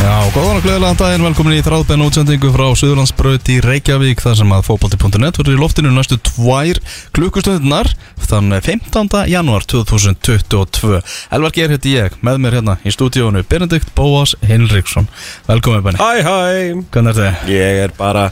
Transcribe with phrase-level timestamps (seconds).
[0.00, 4.54] Já, góðan og gleðilegan daginn, velkomin í þráðbenn útsendingu frá Suðurlandsbraut í Reykjavík þar sem
[4.56, 6.80] að fókbalti.net verður í loftinu næstu tvær
[7.16, 7.90] klukkustundunar
[8.24, 9.12] þann 15.
[9.30, 11.02] janúar 2022
[11.36, 15.08] Elvar Geir heiti ég, með mér hérna í stúdíónu Benedikt Bóas Henriksson
[15.50, 16.36] Velkomin Benni, Hæ, hæ,
[16.94, 17.50] hvernig er þið?
[17.58, 18.30] ég er bara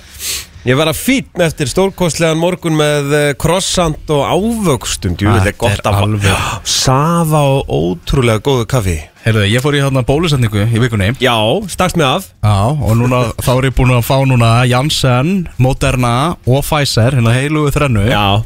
[0.68, 5.60] Ég var að fýtn eftir stórkostlegan morgun með eh, krossant og ávöxtum Djúvill er Þetta
[5.62, 6.40] gott er alveg- Já,
[6.82, 8.98] Safa og ótrúlega góðu kaffi
[9.28, 11.10] Heyrðu, ég fór í hérna bólusetningu í vikunni.
[11.20, 11.34] Já,
[11.68, 12.28] stakst með af.
[12.40, 16.12] Já, og núna þá er ég búin að fá núna Janssen, Moderna
[16.48, 18.06] og Pfizer hérna heilugu þrennu.
[18.08, 18.40] Já,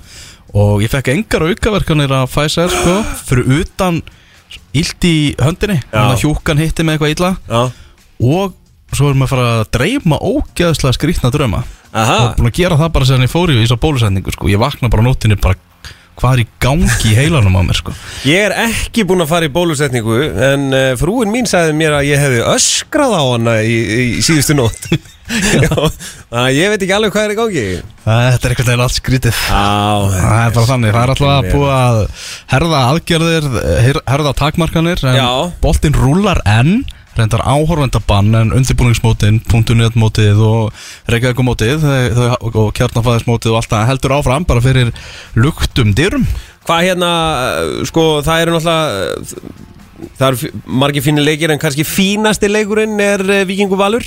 [0.51, 2.97] og ég fekk engar aukaverkanir af Pfizer sko,
[3.29, 4.01] fyrir utan
[4.75, 5.79] illt í höndinni.
[5.95, 7.33] Að hjúkan hitti með eitthvað illa.
[7.47, 7.63] Já.
[8.35, 8.59] Og
[8.91, 11.63] svo erum við að fara að dreyma ógeðslega skrýtna drauma.
[11.95, 14.51] Aha, og búin að gera það bara sem ég fór í í svo bólusendingu sko.
[14.51, 15.55] ég vakna bara á nóttinni bara
[16.21, 17.95] hvað er í gangi í heilanum á mér sko.
[18.29, 20.19] ég er ekki búinn að fara í bólusetningu
[20.53, 24.55] En uh, frúin mín sagði mér að ég hefði öskrað á hana í, í, síðustu
[24.59, 24.87] nótt.
[25.33, 25.71] Já,
[26.53, 27.63] ég veit ekki alveg hvað er í gangi.
[28.05, 29.61] Þetta er einhvern veginn allt skrýtið Já,
[30.13, 32.01] Það er bara þannig, það er alltaf að búa að
[32.53, 33.47] herða aðgerðir,
[33.87, 35.29] her- herða takmarkanir en Já.
[35.63, 36.83] boltinn rúlar enn
[37.17, 40.73] reyndar áhorvendabann en undirbúningsmótin, .net-mótið og
[41.09, 44.93] þau- og kjarnafæðismótið og allt það heldur áfram bara fyrir
[45.37, 46.27] luktum dyrum.
[46.67, 47.13] Hvað hérna,
[47.59, 49.71] uh, sko, það eru náttúrulega uh,
[50.19, 54.03] Það eru margir fínir leikir En kannski fínasti leikurinn er uh, Víkingu Valur.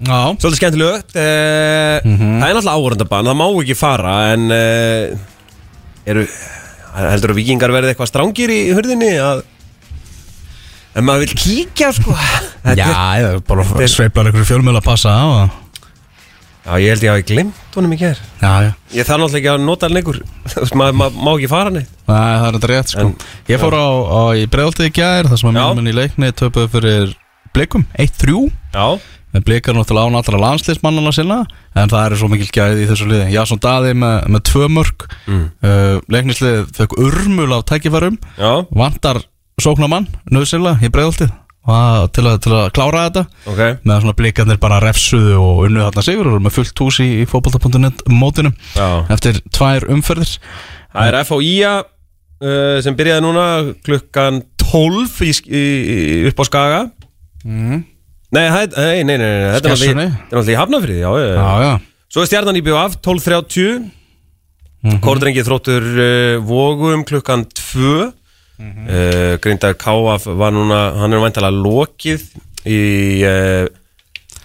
[0.00, 5.30] Já, Svolítið skemmtilegt uh, Það er náttúrulega áhörundabann, það má ekki fara En uh,
[6.08, 6.26] eru,
[6.98, 9.42] heldur að Víkingar verði eitthvað strángir í hurðinni að
[10.98, 12.14] En maður vil kíkja sko.
[12.66, 12.88] Þetta já,
[13.20, 15.58] er- er bara sveiflar einhverju fjölmjöl að passa á og-
[16.60, 18.72] Já, ég held ég hafi glimt honum í ger Já, já.
[18.92, 20.18] Ég þarf náttúrulega ekki að nota lengur.
[20.50, 21.88] Þú veist, maður ma má ekki fara neitt.
[22.10, 23.06] Nei, það er þetta rétt sko.
[23.06, 23.14] En-
[23.48, 25.64] Ég fór á, á í bregðaltið í gær þar sem að Já.
[25.72, 27.14] mínum í leikni töpuðu fyrir
[27.56, 28.36] blikum 1-3
[28.76, 28.86] Já,
[29.34, 31.40] með blikar náttúrulega án allra landsliðsmannana sinna
[31.78, 33.30] en það er svo mikil gæði í þessu liði.
[33.34, 35.44] Jasson Daði með, með tvö mörg Mm.
[35.64, 38.16] uh, leiknislið fekk urmul af tækifærum.
[38.36, 39.22] Já, vantar
[39.64, 41.30] sóknamann nöðsynlega í bregðaltið
[42.16, 43.22] til, til að klára þetta.
[43.52, 43.60] Ok.
[43.86, 47.26] Með svona blikarnir bara refsuðu og unnu þarna sigur og með fullt hús í, í
[47.30, 48.88] fótbolta.net mótinu Já.
[49.12, 50.32] eftir tvær umferðir.
[50.94, 53.44] Það er FHÍA uh, sem byrjaði núna
[53.86, 55.62] klukkan 12 í, í,
[56.32, 56.80] upp á Skaga.
[57.44, 57.84] Mm.
[58.30, 61.72] Nei, hæ- nei, nei, nei, þetta er náttúrulega í- Hafnafriði, já, já, já.
[62.10, 63.88] Svo er stjarnan í BF 12.30 mm
[64.80, 64.96] Mhm.
[65.04, 68.06] Kórdrengi þróttur uh, vogum klukkan 2
[68.60, 72.26] mm uh, Grindar Káaf var núna, hann er væntalega lokið
[72.68, 72.80] í,
[73.24, 73.66] uh,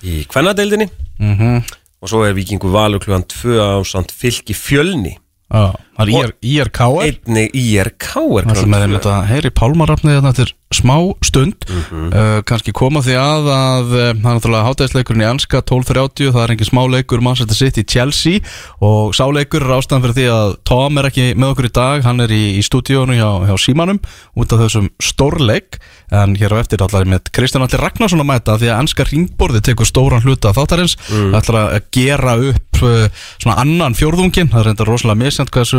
[0.04, 0.88] í kvennadeildinni.
[1.20, 1.74] Mm -hmm.
[2.02, 5.18] og svo er Víkingu Valur klukkan 2 á samt fylki fjölni.
[5.52, 10.20] Já, það er IR, IRK-er Einnig IRK er Það er með þeim þetta heyri pálmarafnið
[10.20, 11.66] þetta eftir smá stund.
[11.70, 12.08] Mhm.
[12.12, 16.42] uh, kannski koma því að að uh, það er náttúrulega hátæðisleikurinn í Anska 12.30 það
[16.44, 18.42] er engin smá leikur Manchester City Chelsea.
[18.84, 22.24] Og sáleikur er ástæðan fyrir því að Tom er ekki með okkur í dag hann
[22.26, 24.02] er í, í stúdíónu hjá, hjá Símanum
[24.36, 25.80] út af þessum stórleik.
[26.14, 29.62] En hér á eftir allar með Kristján Allir Ragnarsson að mæta því að Anska ringborði
[29.66, 30.98] tekur stóran hluta þáttarins.
[31.10, 31.32] Mm.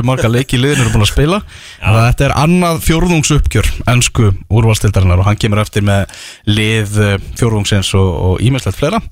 [0.06, 1.41] Það marga leiki liðin eru búin að spila.
[1.83, 6.06] En þetta er annað fjórðungsuppgjör ennsku úrvalstildarinnar og hann kemur eftir með
[6.49, 9.03] lið uh, fjórðungsins og ímestlegt fleira.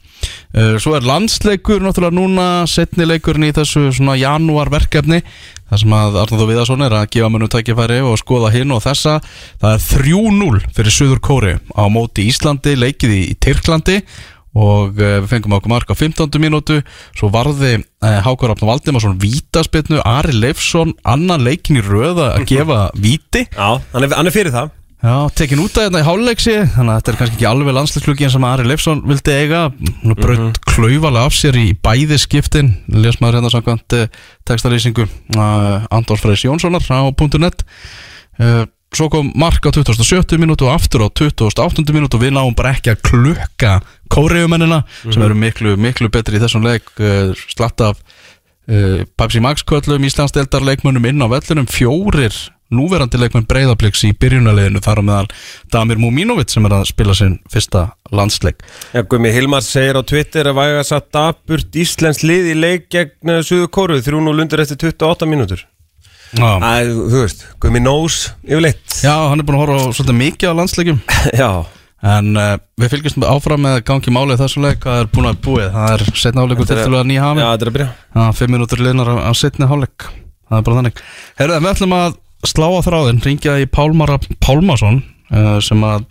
[0.54, 5.20] Uh, svo er landsleikur náttúrulega núna setni leikurinn í þessu svona janúar verkefni
[5.64, 9.16] þar sem að Arnaldur Viðarsson er að gefa mönnum tækifæri og skoða hinn og þessa.
[9.62, 14.02] Það er 3-0 fyrir Suður Kóri á móti Íslandi, leikið í Tyrklandi
[14.54, 16.38] og uh, við fengum okkur mark á 15.
[16.42, 16.78] mínútu.
[17.18, 22.80] Svo varði uh, Hákur Rafn Valdimarsson vítaspilnu, Ari Leifsson annan leikin í röða að gefa
[22.94, 23.44] víti.
[23.50, 24.72] Já, hann er, hann er fyrir það.
[25.04, 28.30] Já, tekin út af þetta í háluleiksi þannig að þetta er kannski ekki alveg landsleiklugin
[28.32, 29.66] sem Ari Leifsson vildi eiga.
[30.00, 34.06] Hún braut klaufalega af sér í bæði skiptin les maður hérna samkvæmt uh,
[34.48, 35.04] textalýsingu
[35.36, 37.04] Andor Freys Jónssonar á
[37.42, 37.66] .net.
[38.40, 38.64] Uh,
[38.94, 40.38] svo kom mark á 27.
[40.40, 41.84] minútu og aftur á 28.
[41.94, 43.78] minútu og við náum bara ekki að klukka
[44.12, 49.66] kóreumennina sem eru miklu, miklu betri í þessum leik uh, slatt af uh, Pepsi Max
[49.66, 52.34] köllum Íslandsdeldar leikmönnum inn á vellinum fjórir
[52.74, 55.28] núverandi leikmenn breyðabliks í byrjunarleginu þar á meðal
[55.72, 58.64] Damir Múmínovic sem er að spila sinn fyrsta landsleik
[58.94, 63.38] Já, Gumi Hilmar segir á Twitter að væga satt daburt Íslands lið í leik gegn
[63.44, 65.66] Suðu Kóru 3-0 undir eftir 28 mínútur
[66.34, 68.98] Já, Æ, þú veist, Gumi Nós yfirleitt.
[69.04, 70.98] Já hann er búin að horfa á svolítið mikið á landsleikum
[71.42, 71.50] Já,
[72.14, 74.82] en uh, við fylgjumst áfram með gangi málið þessum leik.
[74.84, 77.44] Það er búin að búið, það er setna áleikur til er- að nýja já, hafin
[77.44, 77.88] þetta er að byrja.
[78.18, 80.10] Já, fimm minútur liðnar á, á setni hálfleik.
[80.44, 81.02] Það er bara þannig.
[81.40, 85.00] Herðu, við ætlum að slá á þráðin Ringja í Pálmar Pálmason
[85.32, 86.04] uh, sem að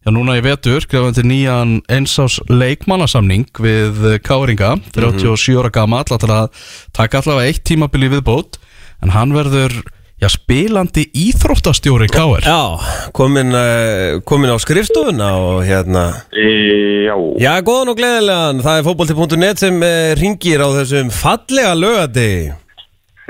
[0.00, 6.62] Já, núna í vetur til nýjan einsás leikmannasamning við Káringa, 37 ára gamall, ætlar að
[6.96, 8.56] taka allavega eitt tímabili viðbót,
[9.02, 9.72] en hann verður,
[10.20, 12.44] já, spilandi íþróttastjóri Káir.
[12.44, 18.80] Já, komin, uh, komin á skrifstofuna og hérna E, já, Já, góðan og gleðilegan, það
[18.82, 22.30] er fótbolti.net sem uh, ringir á þessum fallega lögati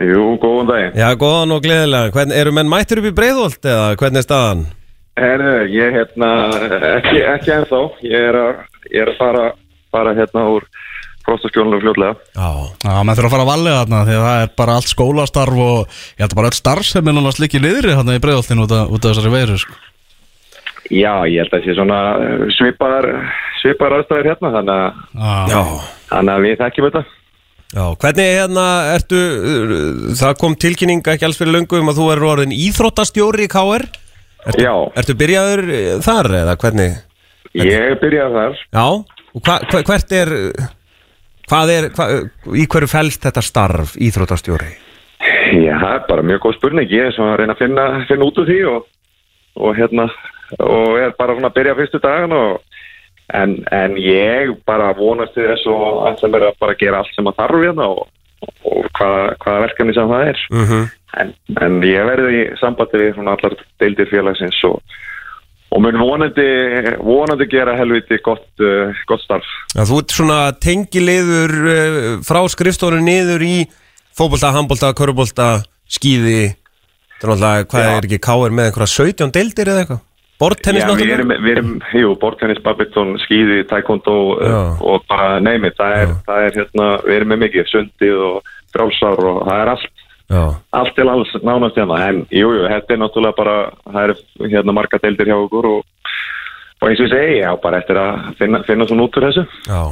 [0.00, 0.94] jú, góðan daginn.
[0.96, 4.62] Já, góðan og gleðilegan, Hvern, eru menn mættur upp í breiðholt eða hvernig er staðan?
[5.20, 6.28] Herðu, ég hérna,
[6.96, 9.42] ekki, ekki ennþá, ég er að, ég er að fara,
[9.92, 10.64] fara hérna úr
[11.30, 12.14] frostaskjónunum fljótlega.
[12.36, 12.50] Já
[12.84, 15.62] Já, maður þurfa að fara að valega þarna því að það er bara allt skólastarf
[15.66, 18.66] og ég held að bara öll starf sem er núna slikki niðri þarna í breiðoltinu
[18.66, 19.78] út, af- út af þessari veiru, sko.
[20.90, 23.06] Já, ég held að það sé svona eh, svipar,
[23.60, 25.60] svipar aðstæður hérna, þannig að, Já,
[26.10, 27.02] þannig að við þekkjum þetta.
[27.70, 28.64] já, hvernig hérna
[28.96, 29.74] ertu, uh,
[30.18, 33.86] það kom tilkynning ekki alls fyrir löngu um að þú er orðin íþróttastjóri í KR
[34.40, 34.72] Ertu, Já.
[34.96, 36.92] ertu byrjaður eh, þar eða hvernig?
[37.60, 38.60] Ég byrjaði þar.
[38.72, 38.84] Já,
[39.36, 40.30] og hva, hva, hvert er,
[41.50, 42.06] hvað er, hva,
[42.54, 44.70] í hverju fælst þetta starf íþróttastjóri?
[45.50, 46.92] Já, það er bara mjög góð spurning.
[46.94, 48.86] Ég er svona að reyna að finna, finna út úr því og,
[49.58, 50.06] og hérna,
[50.62, 52.60] og er bara svona að byrja fyrstu dagan og
[53.34, 57.28] en, en ég bara vonast til þess og ætla mér að bara gera allt sem
[57.30, 58.08] að þarf hérna og,
[58.46, 60.42] og hvaða, hvaða verkefni sem það er.
[60.54, 60.88] Mm -hmm.
[61.20, 61.32] En,
[61.66, 64.78] en ég verði í sambandi við svona allar deildir félagsins og,
[65.70, 66.46] og mun vonandi,
[66.98, 69.50] vonandi gera helviti gott, uh, gott starf.
[69.74, 73.56] Já, þú ert svona tengiliður uh, frá skrifstofunum niður í
[75.90, 76.40] skíði
[77.20, 77.90] Það er náttúrulega, hvað Já.
[77.92, 78.54] er ekki K.R.
[78.56, 79.98] með einhverja 17 deildir eða eitthvað?
[80.40, 81.16] Bortennis Já, við náttúrulega?
[81.18, 84.54] erum, við erum, jú, bortennis, badminton, skíði, taekwondo Já.
[84.54, 86.14] uh, og bara neymið, það er, Já.
[86.30, 89.99] það er hérna, við erum með mikið, sundið og frálsar og það er allt, Já,
[90.30, 93.56] allt til alls nánast hérna, en jú, jú, þetta er náttúrulega bara,
[93.90, 95.84] það er hérna marga deildir hjá okkur og,
[96.80, 99.46] og eins og ég segi, já, bara eftir að finna, finna svona út úr þessu.
[99.66, 99.82] já.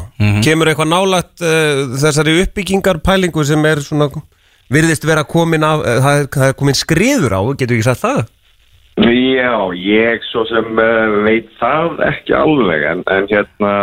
[0.47, 4.11] Kemur eitthvað nálægt uh, þessari uppbyggingarpælingu sem er svona
[4.71, 8.05] virðist vera komin af, uh, það, er, það er komin skriður á, getur ekki sagt
[8.05, 8.27] það?
[8.99, 13.75] Já, ég svo sem uh, veit það ekki alveg en, en hérna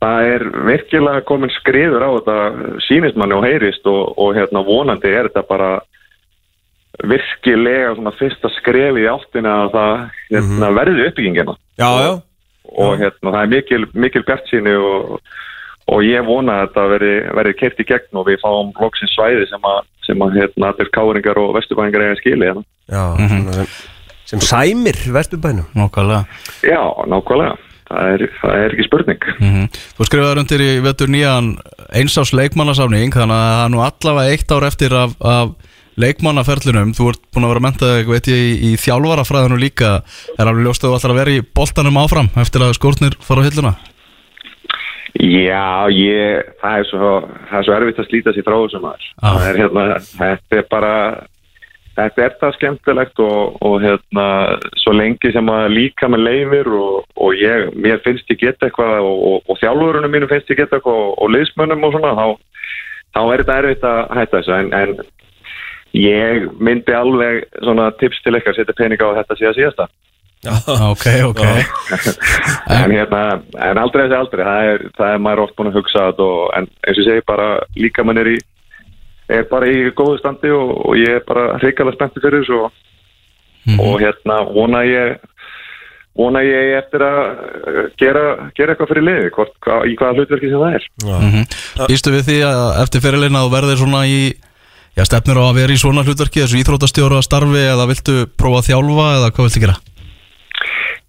[0.00, 2.36] það er virkilega komin skriður á þetta
[2.86, 5.70] sýnist manni og heyrist og, og hérna vonandi er þetta bara
[7.10, 9.92] virkilega svona fyrsta skref í áttina að það
[10.32, 12.10] hérna, verði uppbyggingina Já, já,
[12.70, 15.14] og hérna það er mikil, mikil bjartsýni og,
[15.90, 19.48] og ég vona að þetta verði, verði kert í gegn og við fáum loksins svæði
[19.52, 22.66] sem að, sem að hérna, allir káringar og vesturbæningar eiga skili hérna.
[22.90, 23.72] já svona sem,
[24.32, 26.24] sem sæmir vesturbænum Nákvæmlega.
[26.64, 27.56] Já, nákvæmlega.
[27.90, 29.24] Það er, það er ekki spurning.
[29.40, 29.66] Mm
[29.98, 31.50] Þú skrifaði undir í vetur nýjan
[31.98, 35.52] einsás leikmannasamning þannig að það er nú allavega eitt ár eftir af, af
[36.00, 38.40] leikmannaferlinum þú ert búin að vera mentað, í,
[38.70, 39.92] í þjálfarafræðinu líka
[40.38, 43.44] er alveg ljóst að þú ætlar að vera í boltanum áfram eftir að skórnir fara
[43.44, 43.74] á hilluna
[45.18, 47.10] Já, ég, það er svo,
[47.50, 49.06] það er svo erfitt að slíta sér frá þessum maður.
[49.10, 49.24] Já.
[49.26, 49.84] Það er hérna,
[50.20, 50.92] þetta er bara,
[51.98, 54.26] þetta er það skemmtilegt og, og hérna,
[54.82, 59.06] svo lengi sem að líka með leifir og, og ég, mér finnst ég geta eitthvað
[59.06, 62.26] og, og, þjálfurunum mínu finnst ég geta eitthvað og, og liðsmönnum og svona, þá,
[63.16, 64.54] þá er þetta erfitt að hætta þessu.
[64.58, 69.90] En, en ég myndi alveg svona tips til ykkar, setja peninga á þetta síðan síðasta.
[70.92, 71.42] Ok, ok.
[72.70, 76.06] En, hérna, en aldrei þessi aldrei, það er, það er maður oft búin að hugsa
[76.06, 78.38] þetta og, en eins og segi bara líka mann er í
[79.30, 82.78] er bara í góðu standi og, og ég er bara hrikalega spenntið fyrir þessu og,
[83.78, 85.18] og hérna vona ég
[86.18, 88.24] vona ég eftir að uh, gera,
[88.58, 90.86] gera eitthvað fyrir liði, hvort, hva, í hvaða hlutverki sem það er.
[91.06, 94.22] mm Býstu við því að eftir fyrirleina þú verðir svona í
[94.98, 98.66] Já, stefnir á að vera í svona hlutverki þessu íþróttastjóra starfi eða viltu prófa að
[98.72, 99.76] þjálfa eða hvað viltu gera?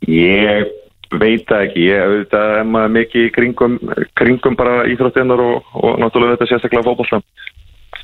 [0.05, 0.69] Ég
[1.11, 3.79] veit það ekki, ég auðvitað er maður mikið í kringum,
[4.21, 7.19] kringum bara íþróttinnar og, og náttúrulega þetta sérstaklega fótbolta.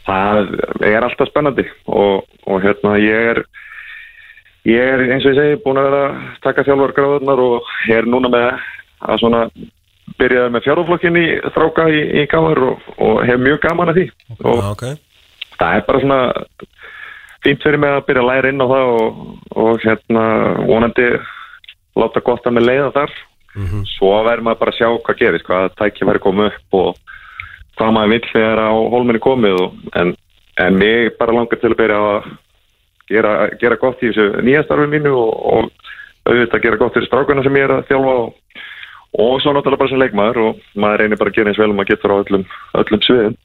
[0.07, 0.53] Það
[0.87, 3.41] er alltaf spennandi og, og hérna ég er,
[4.67, 8.07] ég er eins og ég segi búin að vera að taka þjálfargráðunar og ég er
[8.07, 8.47] núna með
[9.07, 9.41] að svona
[10.17, 14.07] byrjaði með fjárhóflokkin í þráka í, í gáður og, og hef mjög gaman að því.
[14.39, 14.85] Og Já, ok.
[15.59, 16.19] það er bara svona
[17.45, 19.19] fínt fyrir mig að byrja að læra inn á það og,
[19.63, 20.23] og hérna
[20.69, 21.09] vonandi
[21.97, 23.17] láta gott að með leiða þar.
[23.97, 27.06] Svo verður maður bara að sjá hvað gerist hvað tækja verður komið upp og
[27.77, 30.13] hvað maður vill þegar á hólminni komið og, en,
[30.63, 32.31] en mig bara langar til að byrja að
[33.11, 35.69] gera, gera gott í þessu nýja starfi mínu og, og
[36.27, 38.33] auðvitað gera gott fyrir strákuna sem ég er að þjálfa og,
[39.17, 41.77] og svo náttúrulega bara sem leikmaður og maður reynir bara að gera eins vel og
[41.77, 42.43] maður getur á öllum,
[42.81, 43.37] öllum sviðum.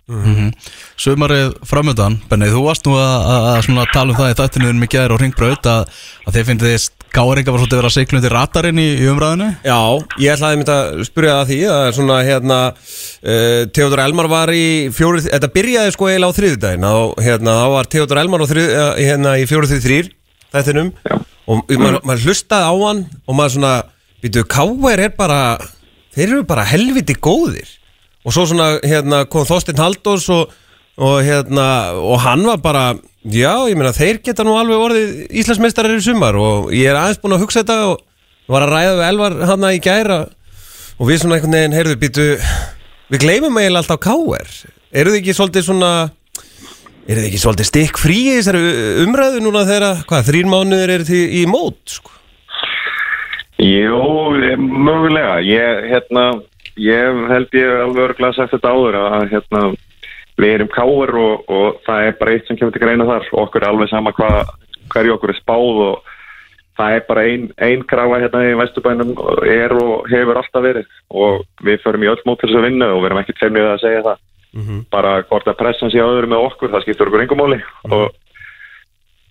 [1.03, 4.91] Sumarið framöndan, Benni, þú varst nú að, að, að tala um það í þættinuðum í
[4.97, 8.87] gæðir og ringbraut að, að þið finnst Káringa var svolítið að sigla undir ratarinn í,
[9.03, 9.81] í umræðinu Já,
[10.23, 14.65] ég ætlaði einmitt að spyrja það því að svona hérna uh, Theodor Elmar var í
[14.97, 18.73] fjórið, þetta byrjaði sko eiginlega á þriðudaginn og hérna þá var Theodor Elmar á þrið,
[18.79, 20.11] eh, hérna í fjórið þrið þrýr
[20.57, 21.15] þættinum Já.
[21.21, 23.77] og maður, maður hlustaði á hann og maður svona,
[24.25, 25.43] býtu, Káver er bara
[26.17, 27.77] þeir eru bara helviti góðir
[28.23, 30.53] og svo svona hérna kom Þorstein Haldós og,
[31.01, 32.85] og hérna og hann var bara,
[33.25, 37.23] já, ég meina þeir geta nú alveg orðið Íslandsmeistarar í sumar og ég er aðeins
[37.23, 38.03] búin að hugsa þetta og
[38.53, 40.21] var að ræða við Elvar hann í gæra
[40.99, 42.27] og við svona einhvern veginn, heyrðu, býtu
[43.13, 44.51] við gleymum eiginlega alltaf Káver
[44.93, 45.93] eru þið ekki svolítið svona
[47.09, 48.65] eru þið ekki svolítið stikk frí í þessari
[49.07, 52.13] umræðu núna þegar, hvað, þrín mánuður eru þið í mót, sko
[53.63, 55.39] Jú, eh, mögulega.
[55.47, 56.43] Ég, hérna,
[56.75, 59.61] ég held ég alveg örglega sagt þetta áður að hérna,
[60.41, 63.29] við erum káir og, og það er bara eitt sem kemur til greina þar.
[63.33, 64.33] Og okkur er alveg sama hva,
[64.95, 66.11] hverju okkur er spáð og
[66.81, 69.15] það er bara ein, ein grafa hérna í Vesturbænum
[69.53, 70.91] er og hefur alltaf verið.
[71.13, 73.71] Og við förum í öll mót til þess að vinna og við erum ekki tveimnið
[73.71, 74.27] að segja það.
[74.93, 77.57] Bara hvort að pressan sé áður með okkur, það skiptur okkur engum móli
[77.89, 78.11] og,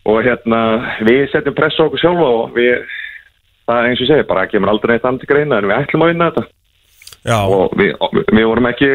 [0.10, 0.62] og hérna
[1.06, 2.88] við setjum press á okkur sjálfa og við
[3.70, 6.12] það er eins og segi, bara kemur aldrei neitt til greina en við ætlum að
[6.12, 6.44] vinna þetta.
[7.22, 7.92] Já, og við,
[8.34, 8.90] við vorum ekki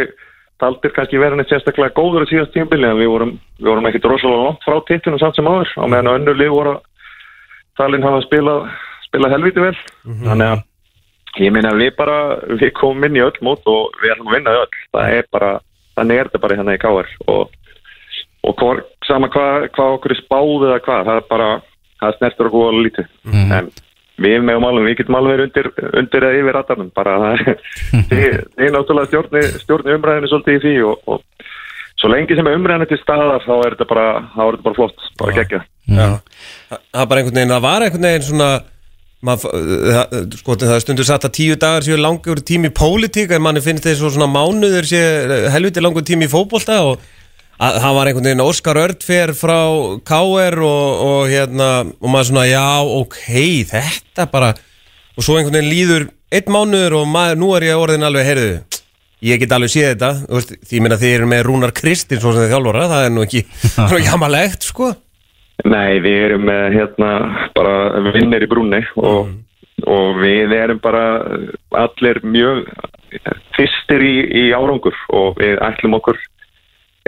[0.63, 4.01] taldir kannski vera neitt sérstaklega góður í síðast tímbili en við vorum, við vorum ekki
[4.05, 6.81] rosalega langt frá tittinu samt sem áður og meðan önnur lið voru að
[7.77, 8.65] talin hafa spilað
[9.07, 9.77] spila helviti vel.
[10.07, 14.33] Þannig að ég minna við bara við komum inn í öll mót og við ætlum
[14.33, 14.83] að vinna öll.
[14.97, 15.51] Það er bara,
[15.99, 17.57] þannig er þetta bara hérna í káar og,
[18.47, 21.51] og hvor, sama hvað hva okkur er spáð eða hvað það er bara,
[22.01, 23.13] það snertur okkur alveg lítið.
[23.61, 23.71] En
[24.23, 25.69] við meðum alveg, við getum alveg verið undir,
[26.01, 30.77] undir eða yfir ratarnum bara það er þið náttúrulega stjórni, stjórni umræðinu svolítið í því
[30.91, 31.51] og, og
[32.01, 34.79] svo lengi sem er umræðinu til staðar þá er þetta bara, þá er þetta bara
[34.79, 36.09] flott bara geggja já.
[36.71, 38.51] Það það er bara einhvern veginn, það var einhvern veginn svona
[39.27, 43.33] mað, það, sko, það er stundur satt að tíu dagar séu langur tími í pólitík
[43.37, 47.05] en manni finnst svo svona mánuður séu helviti langur tími í fótbolta og
[47.57, 49.59] að, það var einhvern veginn Óskar Ördfer frá
[50.07, 53.21] KR og, og hérna og maður svona já ok
[53.73, 54.53] þetta bara
[55.17, 58.53] og svo einhvern veginn líður einn mánuður og maður, nú er ég orðin alveg heyrðu
[59.27, 62.37] ég get alveg séð þetta þú veist, því meina þið eru með Rúnar Kristins sem
[62.37, 64.93] þið þjálfara, það er nú ekki það er nú ekki hamalegt sko.
[65.67, 67.11] Nei, við erum með hérna
[67.57, 67.77] bara
[68.13, 69.31] vinnir í brúnni og,
[69.89, 71.07] og við erum bara
[71.81, 72.67] allir mjög
[73.57, 76.21] fyrstir í, í árangur og við ætlum okkur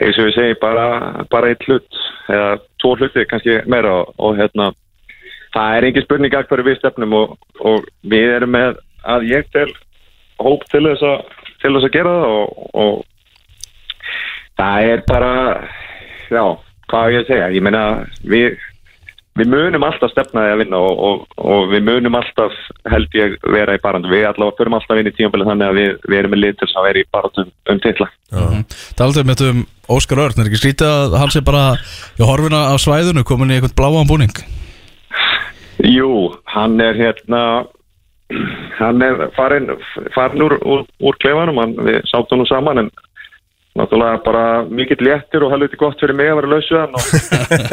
[0.02, 0.86] eins og við segjum bara,
[1.32, 2.50] bara eitt hlut eða
[2.82, 4.70] tvo hluti kannski meira og, og hérna
[5.54, 9.52] það er engin spurning að hverju við stefnum og, og við erum með að ég
[9.54, 9.68] tel
[10.42, 13.04] hóp til þess að, til þess að gera það og, og
[14.58, 15.32] það er bara
[16.28, 16.44] já,
[16.90, 17.52] hvað ég segja?
[17.54, 17.84] Ég meina
[18.22, 18.58] við
[19.38, 22.54] við munum alltaf stefnaði að vinna og, og, og við munum alltaf
[22.90, 25.90] held ég vera í barandu, við allavega förum alltaf inn í tímafélag þannig að við,
[26.10, 28.08] við erum með litur sem vera í barandu um, um titla.
[28.98, 31.64] Taldur með um Óskar Örn, er ekki skrítið að hann sé bara
[32.20, 34.34] í horfina af svæðinu komin í einhvern bláan búning?
[35.80, 37.42] Jú, hann er hérna
[38.76, 39.70] hann er farin,
[40.12, 42.90] farin úr, úr, úr klefanum, hann, við sáttum nú saman en
[43.78, 47.04] náttúrulega bara mikill léttur og helviti gott fyrir mig að vera lausu hann og,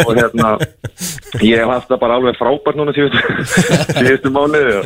[0.05, 0.51] og hérna
[1.41, 4.85] ég hef haft það bara alveg frábært núna síðustu mánuði og,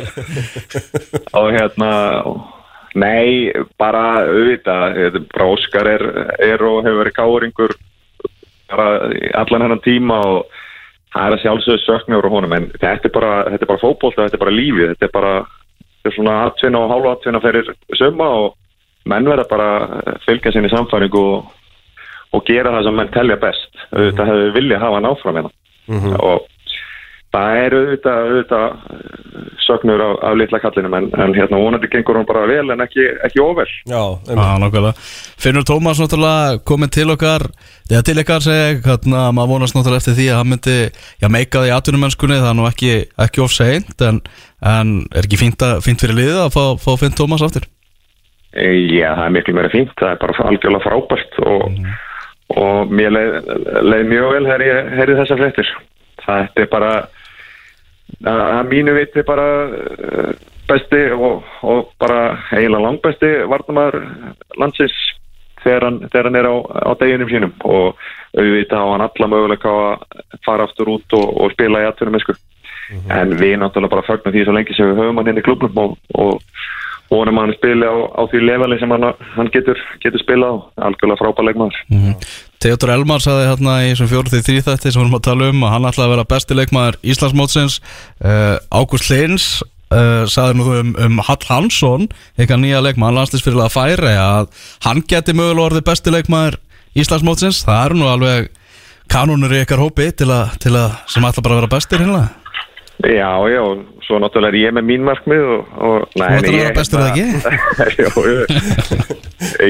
[1.42, 1.90] og hérna
[2.98, 6.04] nei, bara auðvitað, þetta bara Óskar er,
[6.42, 7.76] er og hefur verið káringur
[8.70, 10.58] allan hennan tíma og
[11.10, 14.26] það er að sjálfsögðu sökna úr honum en þetta er bara, þetta er bara fótbolta,
[14.26, 15.34] þetta er bara lífið, þetta er bara
[16.00, 19.70] þetta er svona atvinna og hálfa atvinna fyrir sömma og menn verða bara
[20.26, 21.50] fylgja sinni samfæringu og,
[22.36, 23.82] og gera það sem menn telja best.
[23.90, 25.52] Auðvitað hefur viljað hafa hann áfram hérna.
[26.20, 26.46] Og
[27.34, 32.28] það er auðvitað, auðvitað söknur af, af litla kallinum en, en hérna vonandi gengur hann
[32.28, 34.94] bara vel en ekki, ekki óvel Já, Já, nákvæmlega
[35.40, 37.46] Finnur Tómas náttúrulega komin til okkar
[37.90, 40.78] eða til ykkar segja hérna, maður vonast náttúrulega eftir því að hann myndi
[41.22, 42.94] já, meika það í atvinnumennskunni, það er nú ekki,
[43.26, 44.22] ekki of seint en,
[44.66, 47.68] en er ekki fínt, að, fínt fyrir liðið að fá, fá Finn Tómas aftur?
[48.50, 51.78] E, Já, það er miklu meira fínt, það er bara algjörlega frábært og,
[52.58, 53.38] og mér leið,
[53.86, 55.72] leið mjög vel þegar ég heyrði þessa fréttir.
[56.24, 56.90] Það er bara,
[58.26, 60.32] að mínu viti bara eh,
[60.70, 62.20] besti og, og bara
[62.52, 64.04] eiginlega langbesti varnamæður
[64.60, 64.96] landsins
[65.64, 66.54] þegar hann, þegar hann er á,
[66.88, 67.54] á deginum sínum.
[67.66, 67.96] Og
[68.38, 72.36] auðvitað á hann alla möguleika að fara aftur út og, og spila í atvinnum esku.
[72.90, 75.96] En við náttúrulega bara fögnum því svo lengi sem við höfum hann í klubnum og,
[76.18, 76.40] og
[77.10, 80.54] vonum að hann spili á, á því leveli sem hann, hann getur, getur spila á
[80.88, 81.82] algjörlega frábæð leikmaður.
[81.90, 82.14] Mm
[82.60, 85.46] Theodor Elmar sagði hérna í þessum fjóru því þrý þetta sem við erum að tala
[85.48, 87.76] um að hann ætlaði að vera besti leikmaður Íslandsmótsins.
[88.20, 94.12] Uh, Ágúst Lins uh, sagði nú um, um Hall Hansson eitthvað nýja leikmaður, landslýsfyrirlega færi
[94.12, 94.50] að
[94.84, 96.60] hann geti mögulega orðið besti leikmaður
[97.00, 98.50] Íslandsmótsins, það eru nú alveg
[99.10, 102.39] kanonur í ykkar hópi til að, til að sem ætla bara að vera bestir hinnlega
[103.00, 103.62] Já, já,
[104.04, 105.72] svo náttúrulega er ég með mín markmið og...
[105.80, 107.26] og Þú ætlar að vera bestur eða ekki?
[108.00, 108.08] Jú.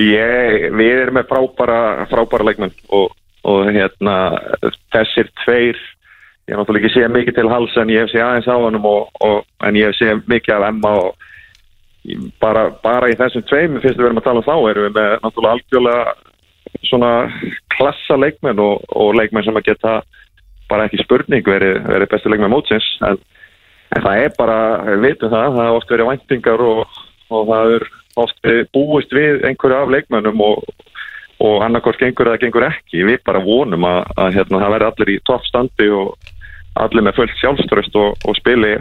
[0.00, 3.12] Ég, við erum með frábæra, frábæra leikmenn og,
[3.46, 4.16] og hérna
[4.94, 5.78] þessir tveir,
[6.48, 8.80] ég er náttúrulega ekki séð mikið til hals en ég hef séð aðeins á hann
[8.80, 11.28] og, og, en ég hef séð mikið af Emma og
[12.42, 15.14] bara, bara í þessum tveim, fyrst við erum að tala um þá, erum við með
[15.20, 16.02] náttúrulega algjörlega
[16.88, 17.12] svona
[17.76, 20.00] klassa leikmenn og, og leikmenn sem að geta
[20.70, 23.18] bara ekki spurning verið veri bestu leikmenn mótsins en,
[23.96, 24.58] en það er bara,
[24.88, 27.00] við veitum það það er oft verið væntingar og,
[27.30, 30.64] og það er oft búist við einhverju af leikmennum og,
[31.40, 33.04] og annarkort gengur eða gengur ekki.
[33.06, 36.30] Við bara vonum að, að hérna, það verði allir í toppstandi og
[36.80, 38.76] allir með fullt sjálfströst og, og spili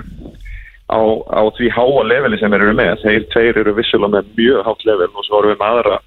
[0.89, 2.93] á, á því háa leveli sem þeir eru með.
[3.05, 5.99] Þeir tveir eru vissulega með mjög hátt level og svo erum við með aðra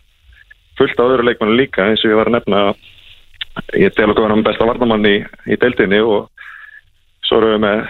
[0.78, 2.60] fullt á öðru leikmennu líka eins og ég var að nefna
[3.78, 5.16] ég tel okkur hann besta varnamann í,
[5.48, 6.28] í deildinni og
[7.26, 7.82] svo erum við með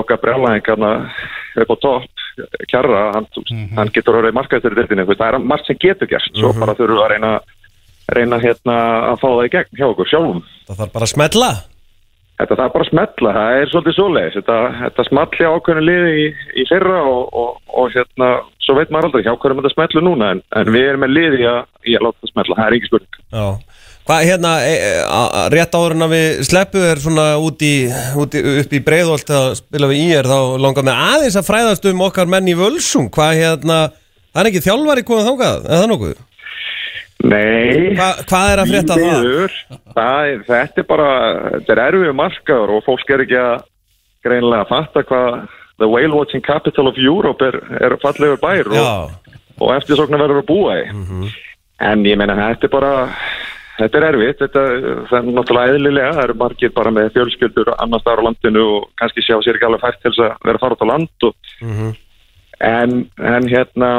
[0.00, 0.92] okkar brjálæðingarna
[1.62, 2.10] upp á topp
[2.70, 3.28] kjarra, hann,
[3.76, 6.50] hann getur orðið markaðistur í deildinni, þú veist, það er margt sem getur gert svo
[6.58, 7.34] bara þurfum við að reyna
[8.12, 8.74] reyna hérna
[9.12, 10.42] að fá það í gegn hjá okkur sjálfum.
[10.68, 11.52] Það þarf bara að smetla
[12.34, 16.24] Þetta er bara að smetla, það er svolítið svoleiðis þetta, þetta smalli ákveðinu liði í,
[16.58, 18.30] í fyrra og, og, og hérna
[18.64, 21.46] svo veit maður aldrei hjá hverjum þetta smetlu núna en, en við erum með liði
[21.46, 23.20] að, að láta það smetla það er ekki spurning.
[23.30, 23.46] Já
[24.04, 27.88] Hvað hérna, e, e, rétt áður en að við sleppu er svona út í,
[28.20, 31.46] út í, upp í breiðholt að spila við í er þá langar með aðeins að
[31.48, 33.08] fræðast um okkar menn í völsung.
[33.14, 33.78] Hvað hérna,
[34.34, 36.20] það er ekki þjálfari komið þangað, eða það nokkuð?
[37.24, 39.56] Nei, Hva, hvað er að frétta það?
[39.96, 41.10] það er, þetta er bara
[41.54, 43.54] þetta er erfið markaður og fólk er ekki að
[44.26, 45.28] greinilega að fatta hvað
[45.80, 49.16] the whale watching capital of Europe er, er fallegur bær og,
[49.56, 50.84] og eftirsóknar verður að búa í.
[51.80, 52.92] En ég meina þetta er bara
[53.78, 54.62] þetta er erfitt, þetta,
[55.10, 58.88] það er náttúrulega eðlilega, það eru margir bara með fjölskyldur annars staðar á landinu og
[59.00, 61.26] kannski sjá sér ekki alveg fært til þess að vera að fara út á land
[61.28, 61.34] og,
[62.70, 62.94] en,
[63.34, 63.90] en hérna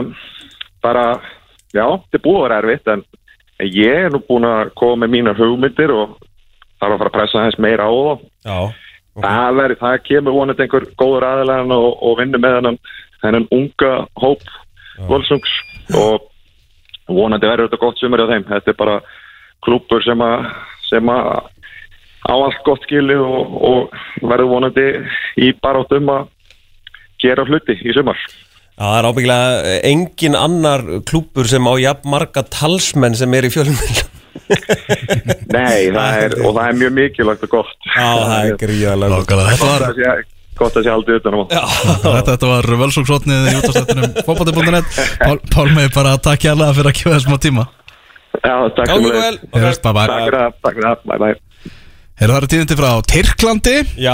[0.85, 1.05] bara,
[1.75, 3.05] já, þetta er búið að vera erfitt en
[3.65, 6.17] ég er nú búin að koma með mínar hugmyndir og
[6.79, 8.59] þarf að fara að pressa aðeins meira á það já,
[9.23, 12.79] það, veri, það kemur vonandi einhver góður aðilegan og, og vinnur með hennan,
[13.23, 14.47] hennan unga hóp
[15.09, 15.51] volsungs
[15.95, 16.31] og
[17.07, 18.45] vonandi verður þetta gott sumur á þeim.
[18.49, 18.97] Þetta er bara
[19.65, 20.47] klúpur sem að
[20.89, 21.29] sem að
[22.25, 24.87] á allt gott skili og, og verður vonandi
[25.41, 26.27] í barátum að
[27.21, 28.17] gera hluti í sumar.
[28.75, 33.53] Já, það er ábyggilega engin annar klúpur sem á jafn marga talsmenn sem er í
[33.53, 34.03] fjölmjöld
[35.55, 37.77] Nei, það er, og það er mjög mikilvægt og gott.
[37.87, 39.61] Já, það er gríðalega gott.
[39.61, 40.11] Var, að sé,
[40.59, 45.67] gott að sé aldrei utan um þetta, þetta var völsóksotnið í útastættinum fókbátti.net Pál, Pál
[45.71, 47.65] með bara að takk hérlega fyrir að gefa þessum á tíma
[48.41, 49.19] Já, takk Gangu fyrir.
[49.21, 49.41] vel.
[49.55, 50.07] Heyrðist, bye bye.
[50.07, 51.35] Takk fyrir það, takk fyrir það, bye bye.
[52.15, 53.71] Heyrðu það eru tíðindi frá Tyrklandi.
[53.99, 54.13] Já,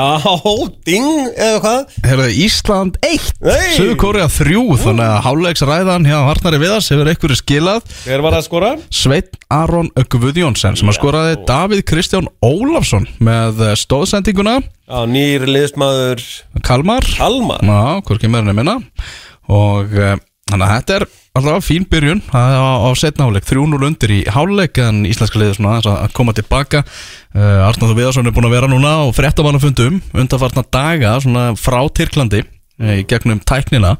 [0.90, 1.98] ding, eða hvað?
[2.02, 3.76] Heyrðu Ísland 1 Hey!
[3.76, 7.86] Suður Kórea 3 Þannig að háluleiksræðan hjá Harnari Viðars hefur einhverju skilað.
[8.08, 8.72] Hver var að skora?
[8.90, 14.58] Sveinn Aron Guðjónsson sem að skoraði Davíð Kristján Ólafsson með eh, stóðsendinguna
[14.92, 16.26] Já, nýr liðsmaður.
[16.66, 17.06] Kalmar.
[17.22, 17.62] Kalmar.
[17.62, 18.80] Já, hvorki meira minna.
[19.46, 20.18] Og uh,
[20.50, 21.06] þannig að þetta er
[21.38, 22.22] alltaf fín byrjun.
[22.36, 22.40] Á,
[22.84, 26.84] á setna háleik 3-0 undir í háleik en íslenska liðið svona að koma tilbaka.
[27.32, 32.44] Uh, Arnáður Viðarsson er búin að vera núna og fréttamannafundum undanfarnar daga svona frá Tyrklandi
[32.44, 33.96] uh, í gegnum tæknina.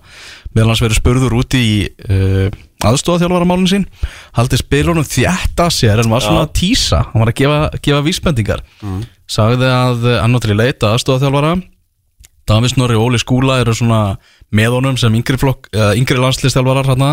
[0.52, 2.52] Meðal hans verið spurður út í uh,
[2.84, 3.88] aðstofaþjálfaramálin sín.
[4.36, 7.06] Haldið spilunum þjætta sér en var svona að tísa.
[7.14, 8.66] Hann var að gefa, gefa vísbendingar.
[9.32, 11.56] Sagði að hann náttúrulega leita aðstofaþjálfara
[12.52, 14.18] Davís Norri og Óli Skúla eru svona
[14.52, 17.12] með honum sem yngri, uh, yngri landslistjálfarar hérna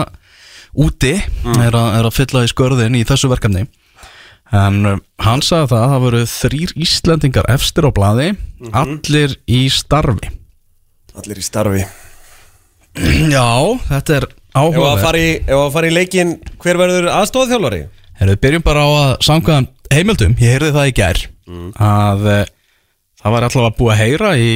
[0.75, 3.69] úti er, a, er að fylla í skörðin í þessu verkefni.
[4.59, 8.33] En uh, hann sagði það að það voru þrýr Íslendingar efstir á blaði
[8.73, 10.33] allir í starfi.
[11.19, 11.85] Allir í starfi.
[13.35, 13.47] Já,
[13.93, 17.83] þetta er að áhugaverð í, ef að fara í leikin Hver verður aðstofþjálfari?
[18.19, 21.21] Herru, við byrjum bara á að samkvæðan heimildum, ég heyrði það í gær
[21.79, 22.41] að uh,
[23.23, 24.51] það var allavega búið að heyra í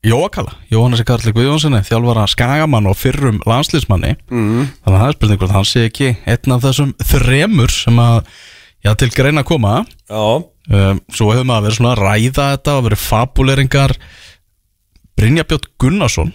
[0.00, 4.70] Jóakala, Jóhannes Karli Guðjónssoni þjálfara Skagamann og fyrrum landslýsmanni mm.
[4.80, 8.30] þannig að það er spurning hvort hann sé ekki einn af þessum þremur sem að
[8.80, 9.74] já, til greina að koma.
[10.08, 13.96] Já, um, svo hefur maður verið svona að ræða þetta og verið fabuleringar
[15.20, 16.32] Brynjabjörn Gunnarsson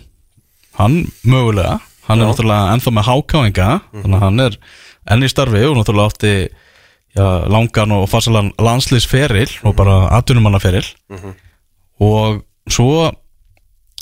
[0.77, 4.61] hann mögulega hann er náttúrulega ennþá með hákáinga þannig að hann er
[5.09, 6.35] enn í starfi og náttúrulega átti
[7.17, 10.85] já, langan og farsalan landslýsferil og bara atvinnumannaferil.
[12.03, 13.09] Og svo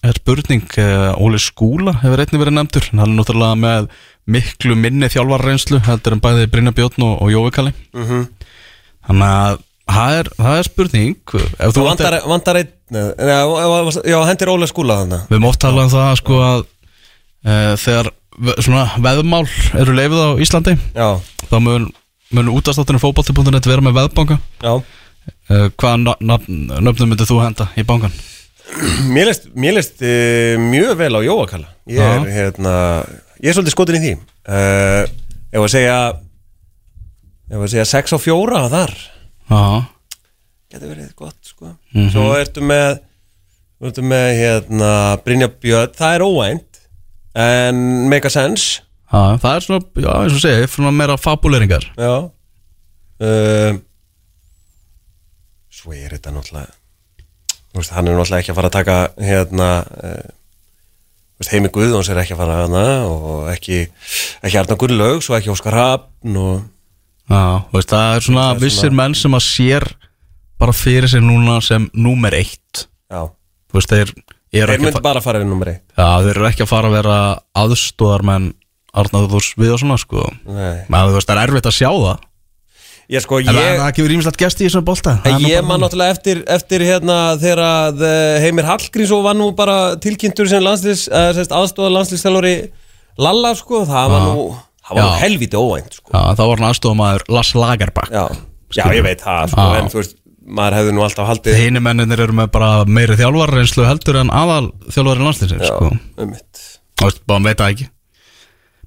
[0.04, 2.90] er spurning uh, Óli Skúla hefur einnig verið nefndur.
[2.92, 3.92] Hann er náttúrulega með
[4.34, 7.74] miklu minni þjálfarreynslu heldur en bæði Brynja Björn og, og Jói Kalli.
[9.04, 9.64] Þannig að
[9.94, 11.18] það er, það er spurning.
[11.34, 13.40] Þú vantar, vantar einn Já,
[14.06, 16.60] já hendir Óla skúla þannig Við oft talað um það sko að
[17.48, 18.10] uh, þegar
[18.62, 19.46] svona veðmál
[19.80, 21.08] eru leifið á Íslandi Já,
[21.50, 21.88] þá mun,
[22.34, 24.38] mun útastáttinu fótbolti.net vera með veðbanka
[24.68, 24.84] uh,
[25.80, 28.14] hvaða nöfnum myndir þú henda í bankan?
[29.14, 31.70] Mér leist, mér leist uh, mjög vel á Jóakalla.
[31.92, 32.76] Ég er, hérna,
[33.44, 34.14] ég er svolítið skotin í því.
[34.48, 35.04] Uh,
[35.54, 35.98] Ég var að segja
[37.52, 38.94] Ég var að segja 6 á 4 þar.
[39.52, 39.64] Já,
[40.74, 41.74] Getur verið gott, sko.
[41.94, 42.08] Mhm.
[42.16, 43.02] Svo ertu með
[43.84, 44.92] ertu með, hérna,
[45.26, 45.92] Brynja Björn.
[45.94, 46.80] Það er óvænt
[47.36, 47.78] En
[48.10, 48.82] make a sense.
[49.12, 51.86] Já, það er svona, já, eins og segi, svona meira fabuleringar.
[51.98, 52.14] Já.
[53.22, 53.78] Uh,
[55.74, 56.74] Svo er þetta náttúrulega
[57.76, 59.70] veist, Hann er náttúrulega ekki að fara að taka Hérna
[60.04, 63.82] uh, Heimi Guðjóns er ekki að fara hana Og ekki,
[64.46, 66.62] ekki Arna Gunnlaug Svo ekki Óskar Hafn og,
[67.32, 69.86] Já, veist, það er svona Það er vissir svona- menn sem að sér
[70.64, 72.86] bara fyrir sig núna sem númer eitt.
[73.12, 73.26] Já.
[73.74, 74.12] Veist, þeir
[74.54, 76.88] Þeir myndi að fa- bara fara inn nummer 1 já, þeir eru ekki að fara
[76.92, 77.16] að vera
[77.58, 78.52] aðstóðarmenn
[78.94, 80.28] Arnaður við og svona, sko.
[80.46, 80.84] Nei.
[80.88, 82.20] Men þú veist, það er erfitt að sjá það
[83.12, 84.86] Ég sko, það- ég það ekki verið ímislegt gest í þessum
[85.36, 89.50] er nú ég bara man náttúrulega eftir, eftir hérna þegar eh, Heimir Hallgrímsson var nú
[89.56, 92.72] bara tilkynntur sem landslýs, uh, aðstofar landslýsþjálfari
[93.20, 94.26] Lalla sko, það var Já.
[94.32, 94.46] nú,
[94.94, 95.20] nú Já.
[95.22, 96.10] helviti óvænt sko.
[96.16, 98.26] Já, það var hann aðstofamæður Lars Lagerbakk Já,
[98.74, 99.80] já ég veit það sko, Já.
[99.84, 100.16] en þú veist,
[100.48, 104.72] maður hefði nú alltaf haldið Hini menninir eru með bara meiri þjálfarreynslu heldur en aðal
[104.90, 105.92] þjálfari landsliðsins Já, sko.
[106.24, 106.64] um mitt
[107.00, 107.90] Þú veist, maður veit það ekki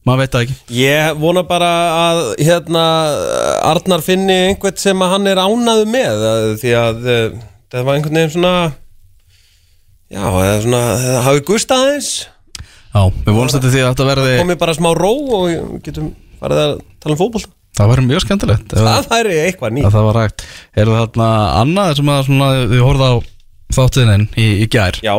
[0.07, 0.57] Maður veit það ekki.
[0.79, 2.83] Ég vona bara að hérna
[3.67, 6.25] Arnar finni einhvern sem hann er ánaðu með
[6.63, 7.39] því að uh,
[7.75, 8.53] það var einhvern veginn svona
[10.15, 12.11] já, eða svona það hafi gust aðeins.
[12.97, 16.63] Já, við vonumst þetta því að þetta verði komið bara smá ró og getum farið
[16.63, 17.51] að tala um fótbolta.
[17.77, 18.77] Það verður mjög skemmtilegt.
[18.79, 19.89] Það væri eitthvað nýtt.
[19.89, 21.27] Að það var rægt Er það þarna
[21.59, 23.15] annað sem að svona, við horfum á
[23.77, 24.97] þáttiðin í, í gær?
[25.05, 25.17] Já,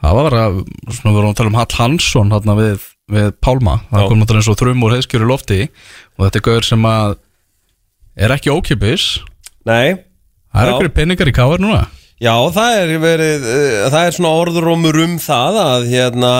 [0.00, 0.58] Það var að,
[0.96, 3.80] svona, við vorum að tala um Hall Hansson þarna við, við Pálma.
[3.90, 5.60] Það kom náttúrulega eins og þrum úr heiðskjöru lofti.
[6.16, 7.16] Og þetta er gauður sem að
[8.20, 9.06] er ekki ókipis
[9.68, 10.00] nei.
[10.50, 11.86] Það er einhverju peningar í káar núna.
[12.20, 16.32] Já, það er verið, uh, það er svona orðurómur um það að hérna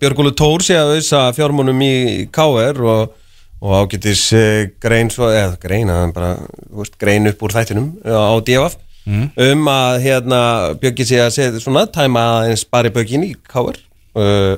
[0.00, 1.96] Björgólu Tór sé að auðsa fjármúnum í
[2.32, 3.12] KR og,
[3.60, 6.32] og ágætis uh, grein svo, eða grein, bara,
[6.72, 10.40] veist, grein upp úr þættinum á DFF um að hérna
[10.80, 13.76] Björgi sé að segja svona tæma aðeins bara bökin í KR
[14.18, 14.56] uh,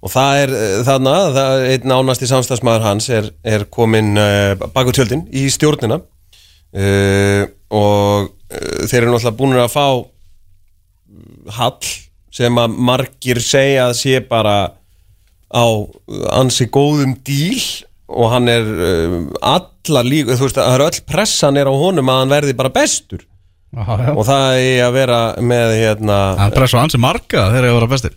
[0.00, 4.54] og það er uh, þarna, það er einn ánasti samstagsmaður hans er, er komin uh,
[4.74, 6.00] baku tjöldin í stjórnina.
[6.70, 9.86] Uh, og þeir eru náttúrulega búin að fá
[11.58, 11.90] hall
[12.34, 14.56] sem að margir segja að sé bara
[15.50, 15.66] á
[16.34, 17.60] ansi góðum díl.
[18.10, 18.64] Og hann er
[19.46, 22.72] alla líka, þú veist, það er öll pressan er á honum að hann verði bara
[22.74, 23.22] bestur.
[23.78, 27.70] Aha, og það er að vera með hérna Það pressa á hansi marga þegar ég
[27.70, 28.16] að vera bestir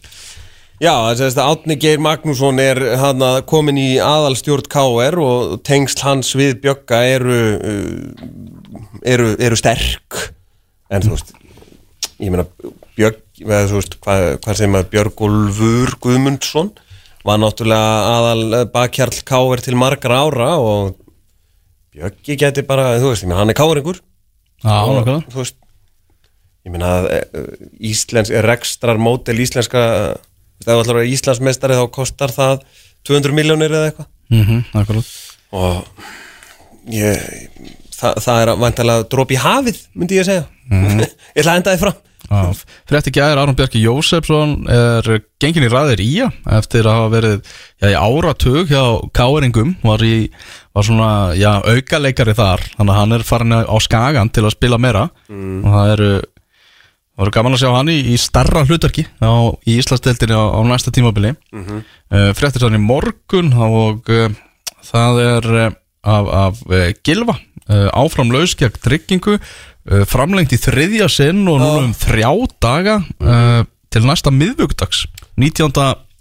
[0.82, 6.02] Já, þess að Átni Geir Magnússon er hann að komin í aðalstjórn KR og tengsl
[6.04, 8.24] hans við Bjögga eru, uh,
[9.06, 10.18] eru, eru sterk.
[10.92, 11.32] En þú veist
[12.20, 12.48] ég meina
[12.98, 16.74] Bjögg eða þú veist hvað, hvað sem að Björgólfur Guðmundsson
[17.24, 20.98] var náttúrulega aðal bakkjarl KR til margra ára og
[21.94, 24.02] Bjöggi geti bara, þú veist, ég meina hann er KR-ingur
[24.64, 25.18] Já, nákvæmlega.
[25.32, 25.58] þú veist
[26.64, 27.58] ég meina að eh,
[27.94, 29.82] íslensk rekstrar mótel íslenska
[30.64, 32.64] ef það ætlar að vera Íslandsmeistari þá kostar það
[33.08, 34.10] 200 miljónir eða eitthvað.
[34.34, 35.06] Mhm, nákvæmlega
[35.54, 35.84] og
[36.90, 37.20] ég,
[37.94, 40.48] það, það er vantalega dróp í hafið myndi ég að segja
[41.04, 42.02] ég ætla að enda þið fram.
[42.24, 45.08] Já, Frétti gæðir Aron Bjarki Jósefsson er
[45.44, 46.12] gengin í ræðir í
[46.56, 47.36] eftir að hafa verið
[47.84, 50.30] já, í áratug hjá Káeringum var, í,
[50.74, 52.64] var svona já, aukaleikari þar.
[52.78, 55.04] Þannig að hann er farin á skagan til að spila meira.
[55.30, 56.10] Og það eru
[57.14, 60.60] það voru gaman að sjá hann í, í starra hlutverki á, í Íslandsdeildinni á, á
[60.66, 61.84] næsta tímabili mm -hmm.
[62.10, 64.34] uh, fréttir þannig morgun og uh,
[64.82, 65.68] það er uh,
[66.04, 66.64] af, af
[67.04, 67.38] Gilva
[67.96, 69.38] áfram laus gegn tryggingu
[70.12, 72.28] framlengt í þriðja sinn og núna um þrjá
[72.60, 72.98] daga
[73.88, 75.06] til næsta miðvögdags
[75.40, 75.72] 19.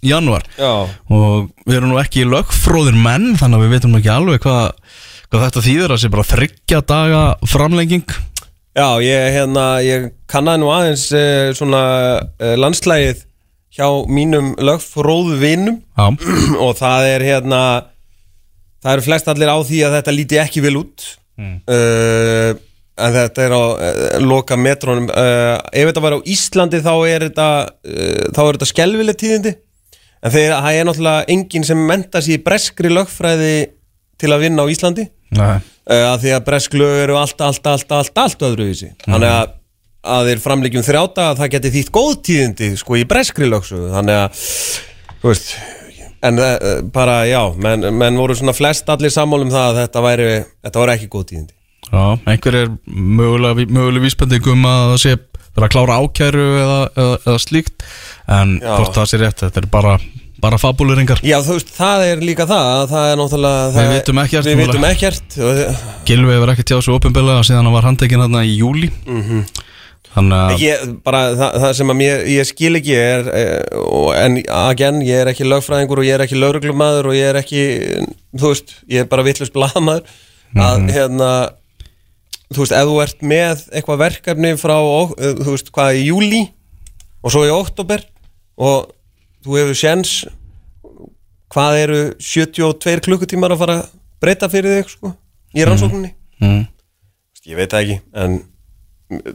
[0.07, 4.39] januar já, og við erum nú ekki lögfróðir menn þannig að við veitum ekki alveg
[4.45, 4.71] hvað,
[5.27, 8.15] hvað þetta þýðir að sé bara þryggja daga framlenging
[8.73, 11.83] já ég, hérna, ég kannaði nú aðeins eh, svona
[12.41, 13.23] eh, landslægið
[13.73, 14.53] hjá mínum
[15.97, 16.07] Já,
[16.65, 17.63] og það er hérna
[18.83, 21.05] það eru flest allir á því að þetta líti ekki vel út.
[21.39, 22.53] Uh,
[23.03, 25.07] en þetta er á uh, loka metrónum.
[25.09, 27.47] Uh, ef þetta var á Íslandi þá er þetta
[28.35, 29.55] þá er þetta skelvileg tíðindi.
[30.23, 33.55] En þegar það er náttúrulega enginn sem menta sér breskri lögfræði
[34.21, 35.07] til að vinna á Íslandi
[35.39, 38.91] uh, að því að bresk lög eru allt, allt, allt, allt, allt öðruvísi.
[39.05, 39.55] Þannig að,
[40.15, 43.89] að þeir framleikjum þrjáta að það geti þýtt góð tíðindi sko í breskri lögsögu.
[43.95, 44.45] Þannig að,
[45.23, 45.55] þú veist
[46.23, 46.55] en uh,
[46.95, 50.95] bara, já, menn, menn voru svona flest allir sammálum það að þetta væri þetta voru
[50.95, 51.55] ekki góð tíðindi.
[51.83, 55.15] Já, einhver er mögulega, mögulega vísbendingum að það sé
[55.53, 57.83] vera að klára ákæru eða, eða, eða slíkt
[58.33, 59.97] en hvort það sé rétt, þetta er bara,
[60.43, 63.93] bara fabuleringar Já, þú veist, það er líka það að það er náttúrulega Við það-
[63.97, 67.87] vitum ekkert Við vitum ekkert og- Gilvi hefur ekki tjáð svo opinbelega síðan hann var
[67.87, 68.91] handtekinn þarna í júli
[70.13, 73.79] þannig að ég, bara, það, það sem að mér, ég skil ekki er eh,
[74.21, 77.63] en again, ég er ekki lögfræðingur og ég er ekki lögreglumæður og ég er ekki,
[78.37, 80.05] þú veist, ég er bara vittlust blaðmaður
[80.53, 81.29] að hérna
[82.53, 84.75] þú veist, ef þú ert með eitthvað verkefni frá,
[85.17, 86.43] eh, þú veist, hvað í júli
[87.23, 88.05] og svo í oktober
[88.61, 88.91] og
[89.43, 90.15] þú hefur séns.
[91.53, 93.91] Hvað eru 72 klukkutímar að fara að
[94.23, 95.13] breyta fyrir þig, sko,
[95.53, 96.15] í rannsókninni?
[96.41, 96.65] Mm,
[97.51, 98.39] ég veit það ekki, en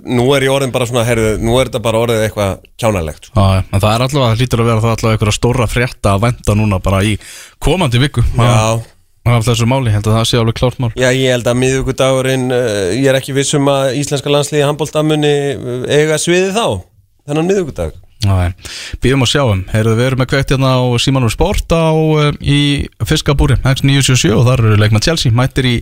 [0.08, 3.44] nú er ég orðin bara svona, herðu, nú er þetta bara orðið eitthvað kjánalegt sko.
[3.44, 6.56] en það er allavega, það lítur að vera það allavega einhverja stóra frétta að venda
[6.58, 7.14] núna bara í
[7.62, 8.24] komandi viku.
[8.34, 8.80] Já,
[9.28, 10.90] af þessu máli, held að það sé alveg klárt mál.
[10.98, 15.34] Já, ég held að miðvíkudagurinn uh, ég er ekki viss um að íslenska landsliði handbóltamuni
[15.86, 16.64] eiga sviði þá
[17.28, 21.94] þennan miðvíkudag Býðum að sjáum, heyrðu við erum með kveikt hérna á Símanur Sport á
[21.94, 25.74] uh, í Fiskabúri, X977 og þar eru leikma Chelsea, mættir í,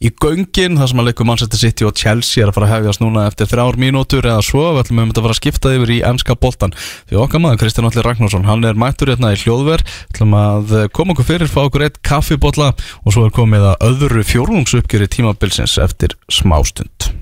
[0.00, 3.02] í göngin, þar sem að leikum Manchester City og Chelsea er að fara að hefjast
[3.04, 5.98] núna eftir þrjár mínútur eða svo, við ætlum um að fara að skipta yfir í
[6.08, 6.72] ennska boltan,
[7.10, 9.84] því okkar maður Kristján Allir Ragnarsson, hann er mættur hérna í hljóðver.
[10.14, 12.72] Ætlum að uh, koma okkur fyrir, fá okkur eitt kaffibotla
[13.04, 17.13] og svo er komið að öðru fjórlungsuppgjöri tímabilsins eftir smástund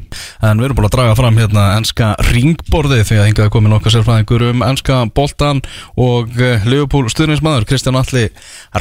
[0.42, 3.76] En við erum búin að draga fram hérna ennska ringborði því að hingað er komin
[3.76, 5.62] okkar sérfræðingur um ennska boltan
[6.00, 8.28] og uh, Leopold stuðnismæður Kristján Alli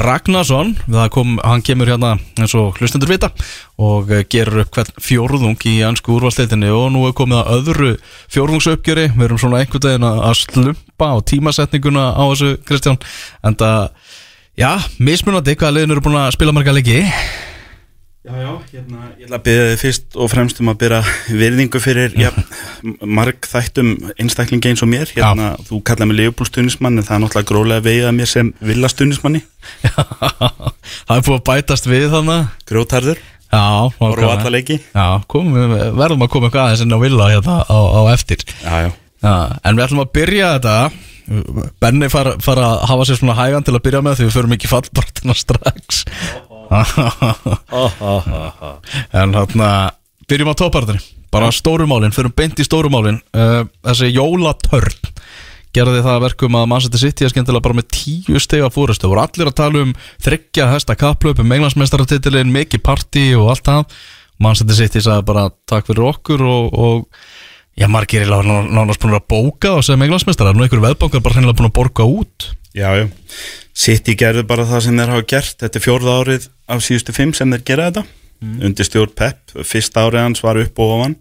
[0.02, 0.74] Ragnarsson.
[1.12, 3.32] Kom, hann kemur hérna eins og hlustendur vita
[3.82, 7.92] og uh, gerur upp hvern fjórðung í ennsku úrvalsteitinni og nú er komið að öðru
[8.32, 9.08] fjórðungsuppgjöri.
[9.16, 13.00] Við erum svona einhvern veginn að slumpa á tímasetninguna á þessu Kristján
[13.46, 13.88] en það,
[14.58, 17.00] já, mismunandi hvað liðin eru búin að spila marga leiki
[18.22, 20.98] Já, já, hérna, ég ætla að byrja þið fyrst og fremst um að byrja
[21.40, 22.30] virðingu fyrir ja,
[23.02, 25.10] marg þættum einstaklingi eins og mér.
[25.16, 29.42] Hérna, þú kallaði mig leifbúlstunismann en það er náttúrulega grólega vegið að mér sem villastunismanni
[31.08, 34.78] Það er búin að bætast við þannig grótarður, Já, alla leiki.
[34.94, 38.46] Já, við verðum að koma eitthvað aðeins inn á villa hérna á, á eftir.
[38.62, 39.34] Já, já, Já,
[39.66, 40.76] en við ætlum að byrja þetta.
[41.82, 44.56] Benni fara, fara að hafa sér svona hægan til að byrja með því við förum
[44.56, 46.02] ekki í fallbartina strax
[49.22, 49.72] En hérna
[50.28, 55.12] byrjum á toppartinni bara stórumálin, förum beint í stórumálin uh, þessi jólatörn
[55.72, 59.22] gerði það að verkum að Manchester City er skemmtilega bara með tíu stega fórustu voru
[59.22, 63.96] allir að tala um þryggja hesta kaplöp um englandsmeistaratitilin, mikið party og allt það.
[64.42, 69.24] Manchester City sagði bara takk fyrir okkur og, og já, margir er nánast búin að
[69.32, 72.52] bóka og sem englandsmeistar, nú einhverju veðbankar bara hennilega búin að borga út.
[72.76, 73.08] Já, já
[73.72, 75.58] City gerðu bara það sem þeir hafa gert.
[75.62, 78.04] Þetta er fjórða árið af síðustu fimm sem þeir gera þetta.
[78.42, 81.14] Undir stjórn Pep Fyrsta árið hans var upp og ofan.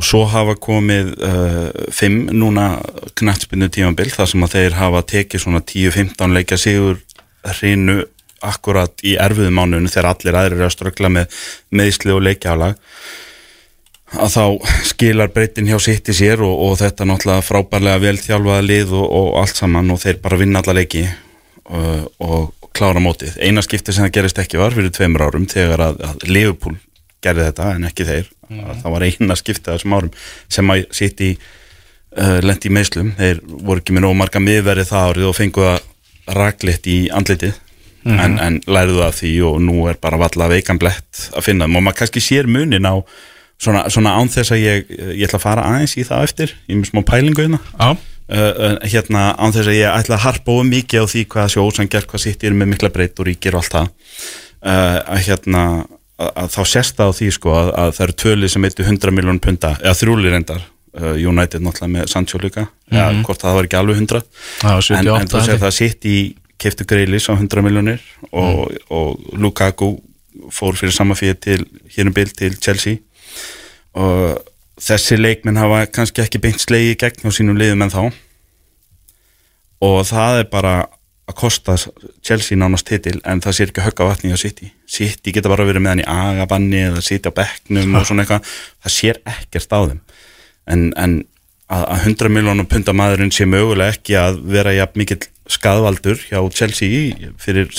[0.00, 2.78] Og svo hafa komið uh, fimm núna
[3.18, 7.02] knattspinnu tímabil þar sem að þeir hafa tekið svona 10-15 leikja sigur
[7.58, 8.00] hrinu
[8.42, 11.42] akkurat í erfiðum mánuðinu þegar allir aðrir eru að ströggla með
[11.78, 12.80] meðsli og leikjálag
[14.12, 14.44] að þá
[14.90, 19.06] skilar breytin hjá sitt í sér og, og þetta náttúrulega frábærlega vel þjálfaða lið og,
[19.06, 21.04] og allt saman og þeir bara vinna alla leiki
[21.72, 23.38] og, og klára mótið.
[23.42, 26.76] Eina skipti sem það gerist ekki var fyrir tveimur árum þegar að, að Liverpool
[27.22, 28.30] gerði þetta en ekki þeir.
[28.52, 30.14] Það var eina skipti þessum árum
[30.52, 33.12] sem að sitt í uh, lendi í meðslum.
[33.18, 37.60] Þeir voru ekki með nóg marga miðverði það árið og fengu það raglitt í andlitið
[38.06, 41.78] en, en læriðu af því og nú er bara valla veikan blett að finna þeim
[41.78, 42.94] og maður kannski sér munin á
[43.62, 46.80] svona, svona án þess að ég, ég ætla að fara aðeins í það eftir, er
[46.80, 47.96] með smá pælingu hérna Já,
[48.28, 52.08] uh, hérna án þess að ég ætla að harpa of mikið á því hvað sjósangert,
[52.10, 53.88] hvað sitt er með mikla breytt og ríkir og allt það.
[54.62, 55.64] Uh, að hérna
[56.18, 58.86] að, að þá sést það á því sko að, að það eru tvölið sem eittu
[58.86, 60.62] 100 miljón punta eða þrjúli reyndar,
[61.00, 64.22] uh, United náttúrulega með Sancho líka, eða hvort það var ekki alveg 100
[64.62, 66.16] það var en, 78 en þú sér það sitt í
[66.62, 69.96] keftu greilis á 100 miljónir og, og Lukaku
[70.52, 71.64] fór fyrir sama fyrir til
[71.96, 73.00] hérum bil til Chelsea.
[73.98, 74.38] Og
[74.82, 78.02] þessi leikmenn hafa kannski ekki beint slegi gegn á sínum liðum en þá
[79.82, 80.74] og það er bara
[81.30, 81.76] að kosta
[82.24, 84.72] Chelsea nánast titil en það sé ekki högg á vatni á City.
[84.90, 88.48] City geta bara verið með hann í agabanni eða sitja á bekknum og svona eitthvað.
[88.82, 90.00] Það sér ekkert á þeim.
[90.72, 91.14] En, en
[91.70, 96.38] að, að 100 miljónum punta maðurinn sé mögulega ekki að vera jafn mikill skadvaldur hjá
[96.54, 97.70] Chelsea fyrir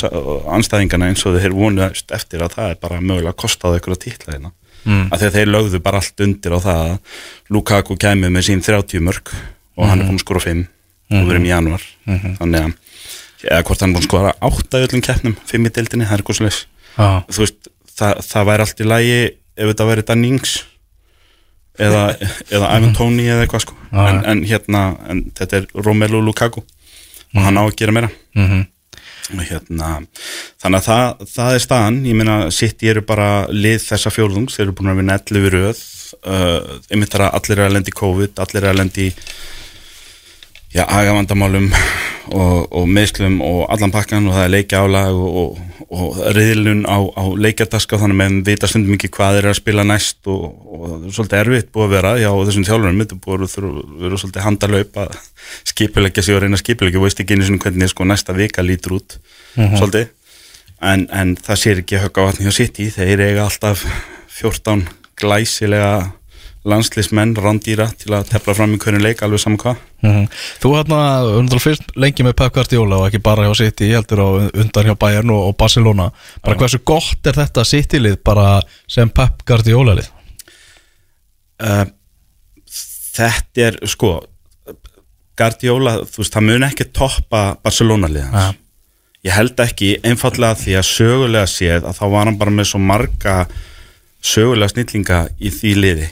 [0.52, 4.04] anstæðingana eins og þeir vonuðast eftir að það er bara mögulega að kosta á eitthvað
[4.04, 4.52] títla hérna
[4.84, 5.06] mm.
[5.14, 7.20] að þeir lögðu bara allt undir á það að
[7.54, 9.34] Lukaku kemur með sín 30 mörg
[9.78, 11.20] og hann er búin að skora 5 mm.
[11.20, 12.36] og verið í januar -hmm.
[12.40, 12.74] þannig að
[13.44, 16.16] eða hvort hann er búin að skora 8 í öllum keppnum 5 í deildinni, það
[16.16, 16.60] er eitthvað sliðs
[16.98, 17.24] ah.
[17.30, 19.18] þú veist, það, það væri allt í lægi
[19.54, 20.54] ef þetta væri Dannings
[21.80, 22.04] eða,
[22.50, 24.08] eða Ivan Tóni eða eitthvað sko ah.
[24.10, 26.64] en, en hérna, en þetta er Romelu Lukaku
[27.34, 28.66] og hann á að gera meira -hmm.
[29.50, 30.04] hérna,
[30.64, 34.68] þannig að það, það er staðan, ég meina City eru bara lið þessa fjórðungs, þeir
[34.70, 35.84] eru búin að vinna 11 röð.
[36.24, 39.08] Uh, einmitt þar að allir er að lendi COVID, allir er að lendi
[40.74, 41.70] já, agavandamálum
[42.32, 46.86] og, og meðslum og allan pakkan og það er leikja álag og, og, og riðlun
[46.88, 50.48] á, á leikjardaska þannig með við vita stundum ekki hvað er að spila næst og
[50.72, 53.04] það er svolítið erfitt búið að vera já þessum þjálfurum.
[53.04, 53.70] Þetta búið að
[54.06, 55.16] vera svolítið handalaupp að
[55.74, 59.18] skipilegja sig og reyna skipilegja veist ekki einu svona hvernig sko næsta vika lítur út.
[59.56, 59.66] Mhm.
[59.68, 59.78] -huh.
[59.82, 60.12] svolítið
[60.84, 63.86] en, en það sér ekki högg á vatni hjá City þeir eiga alltaf
[64.34, 64.86] 14
[65.20, 65.94] glæsilega
[66.64, 70.28] landslýsmenn, randýra til að tefla fram í hvernig leik, alveg saman hvað mm -hmm.
[70.64, 71.00] Þú hérna
[71.40, 74.86] undan fyrst lengi með Pep Guardiola og ekki bara hjá City ég heldur á undan
[74.86, 76.12] hjá Bayern og, og Barcelona
[76.44, 76.60] bara ja.
[76.60, 80.08] hversu gott er þetta City-lið bara sem Pep Guardiola-lið?
[81.64, 81.86] Uh,
[83.16, 84.24] þetta er sko
[85.38, 88.54] Guardiola, þú veist, það mun ekki toppa Barcelona-lið hans ja.
[89.24, 92.82] Ég held ekki einfallega því að sögulega séð að þá var hann bara með svo
[92.84, 93.38] marga
[94.24, 96.10] sögulega snillinga í því liði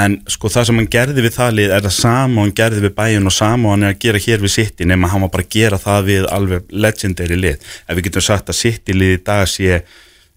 [0.00, 2.94] en sko það sem hann gerði við það lið er það sama hann gerði við
[2.98, 5.56] bæjun og sama hann er að gera hér við City nema hann var bara að
[5.56, 9.42] gera það við alveg legendary lið ef við getum sagt að City lið í dag
[9.50, 9.82] sé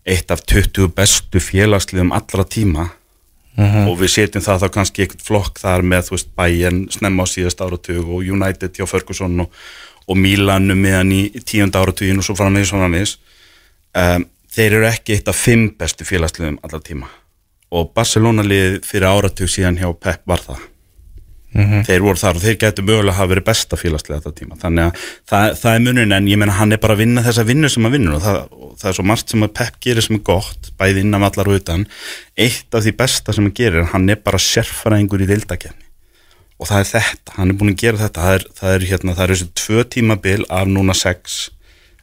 [0.04, 3.70] eitt af 20 bestu félagsliðum allra tíma uh mhm.
[3.70, 3.88] -huh.
[3.92, 7.28] og við setjum það þá kannski eitthvað flokk þar með þú veist bæjun snemma á
[7.30, 9.50] síðast áratug og United hjá Ferguson og,
[10.08, 13.18] og Milanu meðan í tíund áratugin og svo með svona mis
[13.98, 17.10] um, þeir eru ekki eitt af 5 bestu félagsliðum allra tíma.
[17.74, 20.70] Og Barcelona lið fyrir áratug síðan hjá Pep var það.
[21.54, 21.82] Mm -hmm.
[21.86, 24.56] þeir voru þar og þeir getur mögulega að hafa verið besta félagslega þetta tíma.
[24.58, 24.94] Þannig að
[25.30, 27.86] það, það er munin en ég menna hann er bara að vinna þessa vinnu sem
[27.86, 30.24] að vinna og það, og það er svo margt sem að Pep gerir sem er
[30.24, 31.86] gott bæði innan allar og utan.
[32.38, 35.83] Eitt af því besta sem að gerir hann er bara sérfæraðingur í vildakefni
[36.60, 38.26] og það er þetta, hann er búin að gera þetta.
[38.26, 41.40] Það er, það er hérna, það er þessu tvö tímabil af núna sex.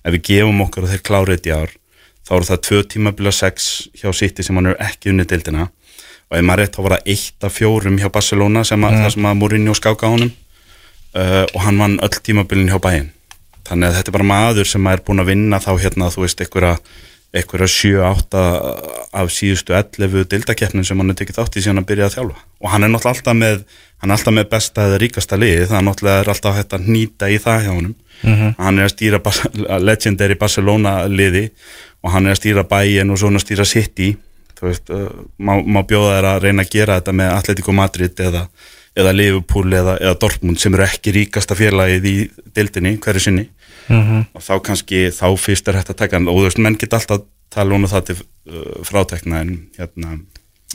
[0.01, 1.77] Ef við gefum okkur að þeir klára þetta í ár
[2.31, 5.67] þá eru það tvö tímabila sex hjá City sem hann er ekki unni dildina
[6.31, 9.27] og ef maður rétt þá var það eitt af fjórum hjá Barcelona sem að, mm.
[9.27, 10.31] að Mourinho skáka á honum.
[11.11, 13.09] Uh, og hann vann öll tímabilin hjá bæinn
[13.67, 16.43] þannig að þetta er bara maður sem er búin að vinna þá hérna þú veist
[16.45, 16.77] einhverja
[17.31, 18.41] einhverja 7-8
[19.13, 22.41] af síðustu 11 dildakeppnin sem hann er tekið þátt í síðan að byrja að þjálfa.
[22.61, 23.61] Og hann er náttúrulega alltaf með
[24.01, 27.29] hann er alltaf með besta eða ríkasta liði það er náttúrulega alltaf hægt að nýta
[27.31, 27.95] í það hjá honum.
[28.21, 28.55] Mm -hmm.
[28.59, 29.21] hann er að stýra
[29.81, 31.51] legendary Barcelona liði
[32.03, 34.17] og hann er að stýra bæin og svona stýra City.
[34.59, 38.21] Þú veist, uh, má, má bjóða þær að reyna að gera þetta með Atletico Madrid
[38.21, 38.49] eða,
[38.99, 42.15] eða Liverpool eða, eða Dortmund sem eru ekki ríkasta félagið í
[42.57, 43.47] dildinni hverju sinni
[43.89, 44.25] mm -hmm.
[44.35, 47.27] og þá kannski, þá fyrst er hægt að taka og þú veist, menn geta alltaf
[47.51, 50.19] tala um það til uh, frátekna en hérna,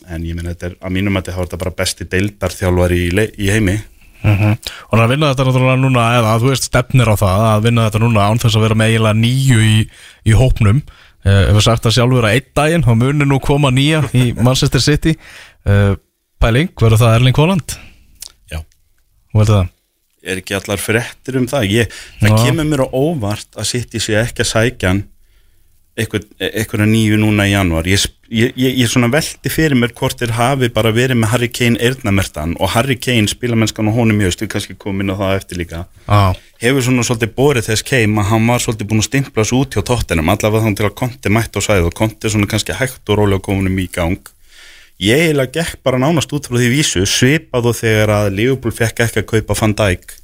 [0.10, 3.52] en ég minn þetta er að mínum að þetta er bara besti deildarþjálfari í, í
[3.52, 3.80] heimi
[4.26, 4.58] Mm -hmm.
[4.90, 8.00] og að vinna þetta náttúrulega núna eða þú veist stefnir á það að vinna þetta
[8.00, 9.90] núna án þess að vera með eiginlega nýju í,
[10.26, 10.82] í hópnum
[11.26, 14.28] Uh, ef við sagt að sjálfur að einn daginn þá munir nú koma nýja í
[14.38, 15.16] Manchester City
[15.66, 15.96] uh,
[16.38, 17.74] Pæling, verður það Erling Haaland?
[19.36, 19.74] Það?
[20.26, 24.16] Er ekki allar frettir um það ég, Það kemur mér á óvart að City sé
[24.22, 24.94] ekki að sækja
[25.96, 30.70] eitthvað nýju núna í januar ég, ég, ég, svona veldi fyrir mér hvort þér hafi
[30.76, 34.76] bara verið með Harry Kane eirnamertan og Harry Kane spilamennskan og honum mjög, stu kannski
[34.76, 36.36] komin á það eftir líka ah.
[36.60, 39.78] hefur svona svolítið borið þess Kane að hann var svolítið búin að stimpla svo út
[39.78, 43.08] hjá tóttinum, allavega þannig til að konti mætt og sæð og konti svona kannski hægt
[43.08, 44.35] og rólega kominum í gang
[45.04, 49.06] ég eiginlega gekk bara nánast út frá því vísu svipað og þegar að Liverpool fekk
[49.08, 50.16] ekki að kaupa Van Dijk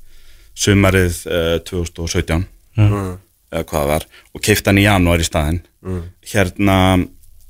[0.61, 2.45] sumarið uh, 2017
[2.77, 3.11] mm.
[3.51, 6.03] Eða hvað það var og keipta hann í janúar í staðin mm.
[6.31, 6.77] hérna,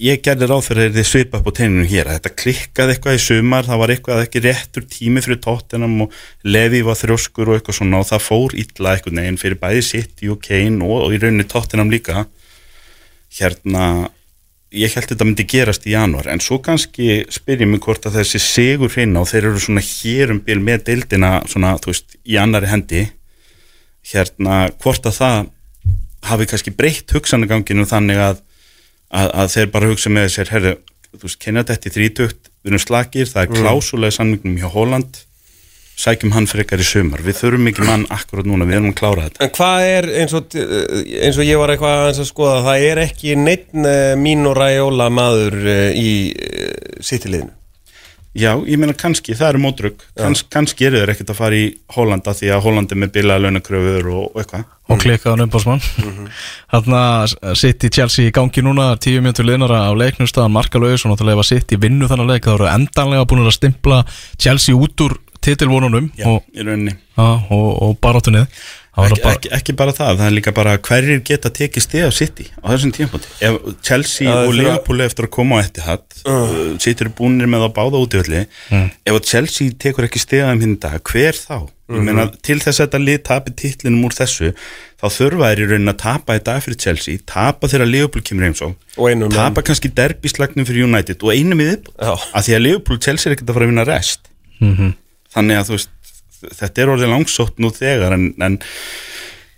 [0.02, 2.10] ég gerði ráð fyrir því svipa upp á teinunum hér.
[2.10, 6.16] Að þetta klikkaði eitthvað í sumar, það var eitthvað ekki réttur tími fyrir tóttinam og
[6.48, 10.32] Levi var þrjóskur og eitthvað svona og það fór illa eitthvað neginn fyrir bæði City
[10.34, 12.26] og Kane og, og í rauninni tóttinam líka.
[13.38, 13.86] Hérna
[14.72, 18.06] ég held að þetta myndi gerast í janúar en svo kannski spyr ég mig hvort
[18.08, 22.16] að þessi segur hreina og þeir eru svona hérum bíl með deildina svona, þú veist,
[22.24, 23.02] í annari hendi
[24.12, 25.42] hérna, hvort að það
[26.32, 28.40] hafi kannski breytt hugsanaganginu þannig að,
[29.10, 30.74] að, að þeir bara hugsa með sér, herru,
[31.18, 35.24] þú veist, kenna þetta í þrítugt, við erum slagir, það er klásulega samningum hjá Holland
[36.02, 37.22] sækjum hann frekar í sumar.
[37.26, 39.46] Við þurfum ekki mann akkurat núna, við erum að klára þetta.
[39.46, 40.60] En hvað er, eins og,
[41.22, 43.72] eins og ég var eitthvað að skoða, það er ekki neitt
[44.22, 46.12] mín og ræjóla maður eh, í
[47.02, 47.58] sittileginu
[48.32, 51.66] Já, ég meina kannski, það eru mótrug Kans, kannski eru þeir ekkert að fara í
[51.92, 54.62] Hollanda því að Hollandi er með bilaða launakröfur og, og eitthvað.
[54.88, 55.84] Og klikkaðan umbásmann
[56.72, 61.12] Þannig að sitt í Chelsea í gangi núna tíu mjöndur liðnara á leiknumstaðan markalauðis og
[61.12, 64.00] náttúrulega var sitt í vinnu þannig að leik það voru endanlega búin að stimpla
[64.40, 66.44] Chelsea út úr titilvonunum og,
[67.18, 68.46] og, og, barátunnið
[68.92, 72.12] ekki, bara- ekki, ekki bara það, það er líka bara hverjir geta tekið stið á
[72.12, 76.56] City á þessum tímpúti ef Chelsea Já, og Liverpool eftir að koma á Etihad uh.
[76.82, 78.42] City eru búinir með að báða út í öllu.
[79.08, 81.56] Ef að Chelsea tekur ekki stið á þeim hinn dag, hver þá?
[81.92, 84.52] Ég meina, til þess að þetta lið tapi titlinum úr þessu
[85.02, 88.48] þá þurfa þeir í raunin að tapa í dag fyrir Chelsea, tapa þegar Liverpool kemur
[88.48, 88.76] eins og
[89.36, 92.14] tapa kannski derbyslagnum fyrir United og einum í þitt Já.
[92.16, 94.32] að því að Liverpool og Chelsea er ekkert að fara að vinna rest.
[94.64, 94.94] Mhm.
[95.36, 95.98] Þannig að þú veist
[96.58, 98.58] þetta er orðið langsótt nú þegar en, en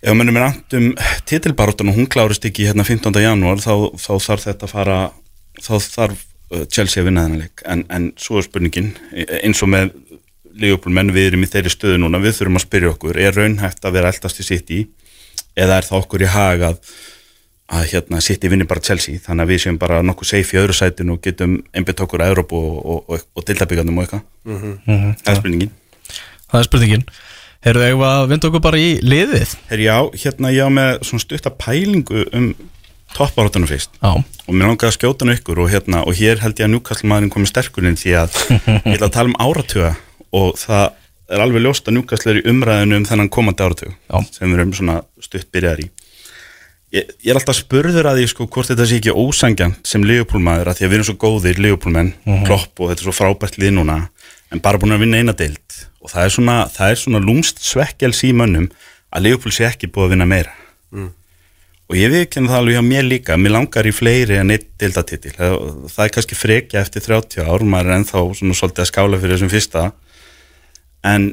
[0.03, 0.89] ef mennum er andt um
[1.29, 3.21] titilbaróttan og hún klárist ekki hérna 15.
[3.23, 4.97] janúar þá, þá þarf þetta að fara
[5.63, 8.91] þá þarf uh, Chelsea að vinna þennan en, en svo er spurningin
[9.41, 9.93] eins og með
[10.53, 13.87] Leopold menn við erum í þeirri stöðu núna við þurfum að spyrja okkur, er raunhægt
[13.87, 14.83] að vera eldast í sitt í
[15.57, 16.65] eða er það okkur í hag
[17.71, 20.75] að hérna City vinni bara Chelsea þannig að við séum bara nokkuð safe í öðru
[20.77, 24.25] sætinu og getum einbytt okkur að Európa og, og, og, og dildabyggandum og eitthvað.
[25.23, 25.71] Það er spurningin.
[26.51, 27.05] Það er spurningin.
[27.63, 29.55] Heyrðu, eigum við að vinda okkur bara í liðið?
[29.69, 32.49] Herri, já, hérna ég á með svona stutta pælingu um
[33.13, 33.93] topparóttunum fyrst.
[34.01, 36.73] Já, og mér langar að skjóta hann ykkur og hérna og hér held ég að
[36.73, 38.35] Newcastle maðurinn komið sterkurinn því að
[38.89, 39.93] ég ætla að tala um áratuga
[40.35, 40.85] og það
[41.33, 44.17] er alveg ljóst að Newcastle er í umræðinu um þennan komandi áratug Já.
[44.33, 45.91] sem við erum svona stutt byrjaðar í
[46.93, 50.43] ég, ég er alltaf spurður að því sko hvort þetta sé ekki ósangjant sem Liverpool
[50.45, 52.13] maður að því að við erum svo góðir Liverpool menn,
[52.47, 53.99] klopp og þetta er svo frábært lið núna
[54.53, 55.79] en bara búin að vinna eina deild.
[56.03, 58.69] Og það er svona, það er svona lúmst svekkjals í mönnum
[59.13, 60.53] að Liverpool sé ekki búið að vinna meira.
[61.91, 65.33] Og ég viðkynna það alveg hjá mér líka mér langar í fleiri en eitt deildatitil.
[65.35, 65.55] Það,
[65.93, 69.35] það er kannski frekja eftir 30 ár maður er ennþá svona svolítið að skála fyrir
[69.35, 69.83] þessum fyrsta.
[71.03, 71.27] En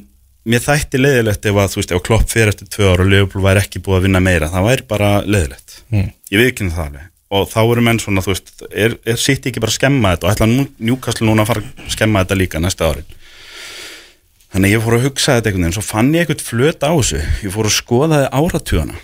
[0.49, 3.45] mér þætti leiðilegt ef að þú veist ef klopp fyrir eftir tvö ár og Liverpool
[3.45, 5.80] væri ekki búið að vinna meira það væri bara leiðilegt.
[5.91, 6.12] Mm.
[6.32, 7.09] ég viðkynna það alveg.
[7.30, 10.26] Og þá eru menn svona þú veist er, er sitt ekki bara að skemma þetta?
[10.26, 13.12] Og ætla nú, Newcastle núna að fara að skemma þetta líka næsta árin?
[14.51, 17.20] Þannig ég fór að hugsa þetta einhvern veginn svo fann ég eitthvað flöt á þessu.
[17.45, 18.97] Ég fór að skoða þið áratugana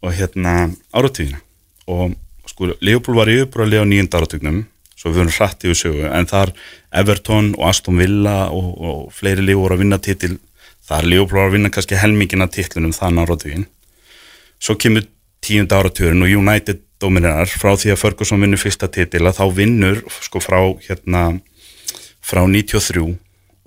[0.00, 0.54] og hérna
[0.92, 1.40] áratugina.
[1.88, 2.12] Og
[2.50, 4.60] sko Leopold var í uppræðlega á nýjönda áratugnum
[5.00, 6.04] svo við höfum hratt yfir sögu.
[6.12, 6.52] En þar
[6.92, 10.34] Everton og Aston Villa og, og fleiri lið voru að vinna titil
[10.90, 13.66] þar Leopold var að vinna kannski helmingina titlunum þann áratugin
[14.60, 15.04] svo kemur
[15.44, 19.98] tíunda áratugurinn og United dominerar frá því að Ferguson vinnur fyrsta titil að þá vinnur
[20.20, 21.22] sko frá hérna
[22.20, 23.16] frá 93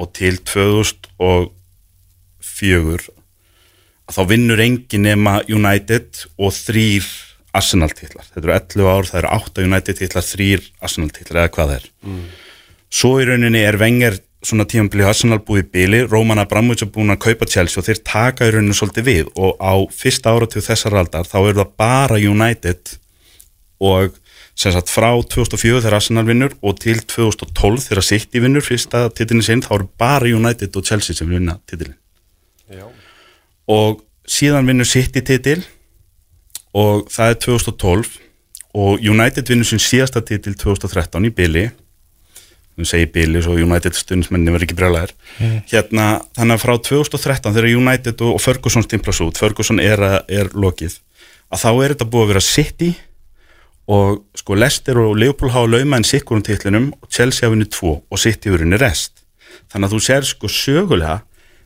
[0.04, 3.08] og til 2004
[4.04, 7.06] að þá vinnur engin nema United og þrýr
[7.54, 11.54] Arsenal titlar, þetta eru 11 ár það eru 8 United titlar, þrýr Arsenal titlar eða
[11.54, 11.90] hvað það er.
[12.94, 17.14] Svo í rauninni er Wenger svona tímabili Arsenal búið í bili, Roman Abramovich er búin
[17.14, 19.30] að kaupa Chelsea og þeir taka í rauninni svolítið við.
[19.38, 22.98] Og á fyrsta áratug þessar aldar þá eru það bara United
[23.84, 24.18] og
[24.56, 29.46] sem sagt frá 2004 þegar Arsenal vinnur og til 2012 þegar City vinnur fyrsta titilin
[29.46, 31.98] sinn þá eru bara United og Chelsea sem vinna titilin
[32.70, 32.86] Já.
[33.74, 35.64] og síðan vinnur City titil
[36.74, 38.20] og það er 2012
[38.74, 41.68] og United vinnur sin síðasta titil 2013 í Billy
[42.74, 45.12] við segi Billy svo United stundismenni verður ekki brjálæðir
[45.70, 50.50] hérna þannig að frá 2013 þegar United og, Ferguson stimplas út Ferguson er, að- er
[50.58, 50.96] lokið
[51.54, 52.92] að þá er þetta búið að vera City
[53.94, 57.92] og sko Leicester og Liverpool hafa lauma en sikkurum titlinum og Chelsea hafa vunnið tvo
[58.10, 59.12] og City hafa vunnið rest.
[59.74, 61.18] Þannig að þú sér sko sögulega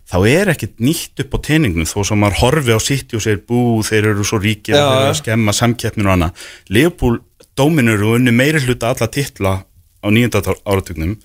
[0.08, 3.42] þá er ekkert nýtt upp á teiningnum þó sem maður horfi á City og segir
[3.48, 6.46] bú þeir eru svo ríkir Já, og þeir eru að skemma samkeppninu og annað.
[6.72, 7.20] Liverpool
[7.58, 11.18] dóminur og unni meiri hluta alla titla á nýjönda áratugnum.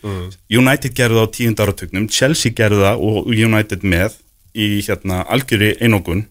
[0.51, 4.19] United gerði það á tíunda áratugnum Chelsea gerði það og United með
[4.53, 6.27] í hérna algjöri einógun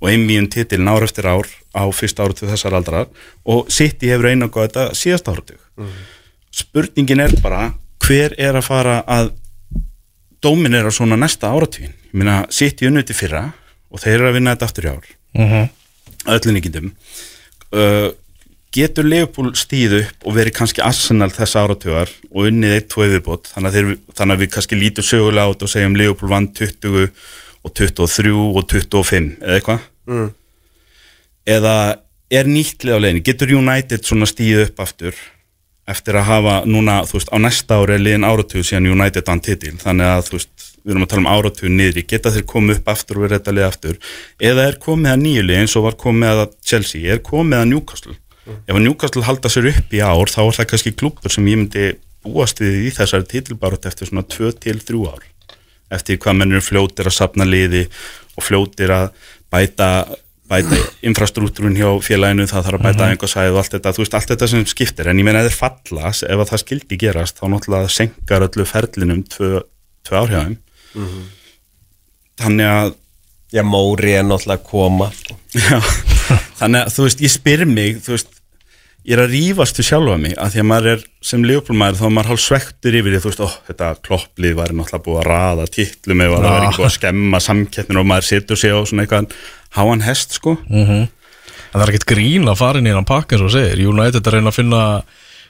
[0.00, 3.08] og einvíðin titilin ár eftir ár á fyrsta áratug þessar aldrar
[3.44, 5.60] og City hefur einógu þetta síðast áratug.
[6.54, 7.72] Spurningin er bara
[8.04, 9.32] hver er að fara að
[10.44, 13.48] dóminera svona næsta áratugin ég meina City unnuti fyrra
[13.90, 15.08] og þeir eru að vinna þetta aftur í ár.
[15.38, 15.64] Mhm.
[16.34, 16.70] öllin ekki
[17.74, 18.10] uh,
[18.74, 23.50] getur Leopold stíð upp og verið kannski Arsenal þess áratugar og unnið eitt, tvo yfirbót?
[23.54, 27.04] Þannig að, þeir, þannig að við kannski lítum sögulega át og segjum Leopold vann 20
[27.64, 29.84] og 23 og 25 eða eitthvað?
[30.04, 30.26] Mm.
[31.48, 31.76] eða
[32.34, 33.24] er nýttlið á leiðinni?
[33.24, 35.16] Getur United svona stíð upp aftur
[35.90, 39.42] eftir að hafa núna þú veist á næsta ári er liðin áratug síðan United vann
[39.44, 39.74] titil.
[39.80, 42.04] Þannig að þú veist við erum að tala um áratug niðri.
[42.08, 43.98] Geta þeir komið upp aftur og verið þetta lið aftur?
[44.50, 47.04] Eða er komið að nýju lið eins og var komið að Chelsea?
[47.12, 48.16] Er komið að Newcastle?
[48.44, 51.60] Ef að Newcastle halda sér upp í ár þá er það kannski klubur sem ég
[51.60, 51.86] myndi
[52.24, 55.24] búast við í þessari titilbarótt eftir svona 2-3 ár.
[55.92, 57.86] Eftir hvað mennur fljótir að sapna liði
[58.36, 59.08] og fljótir að
[59.52, 59.88] bæta
[60.50, 60.78] bæta
[61.08, 64.32] infrastruktúrun hjá félaginu það þarf að bæta einhver sæð og allt þetta þú veist, allt
[64.32, 67.94] þetta sem skiptir, en ég meina eða falla ef að það skildi gerast, þá náttúrulega
[67.94, 69.62] senkar öllu ferlinum tvö,
[70.04, 70.58] tvö ár hjá þeim.
[72.42, 72.94] Þannig að
[73.54, 75.10] Já, Móri er náttúrulega að koma.
[75.54, 75.78] Já,
[76.60, 78.32] þannig að þú veist, ég spyr mig, þú veist,
[79.04, 82.04] ég er að rífast við sjálfa mig, að því að maður er sem liðbólmaður, þá
[82.06, 85.28] er maður hálf svektur yfir því, þú veist, ó, þetta klopplið var náttúrulega búið að
[85.28, 89.04] raða títlum eða það var búið að skemma samkeppninu og maður setur sig á svona
[89.04, 89.36] eitthvað
[89.76, 90.56] háan hest, sko.
[90.70, 91.08] En
[91.74, 93.84] það er ekkert grín að fara inn í hann pakka eins og segir.
[93.90, 94.82] United er að reyna að finna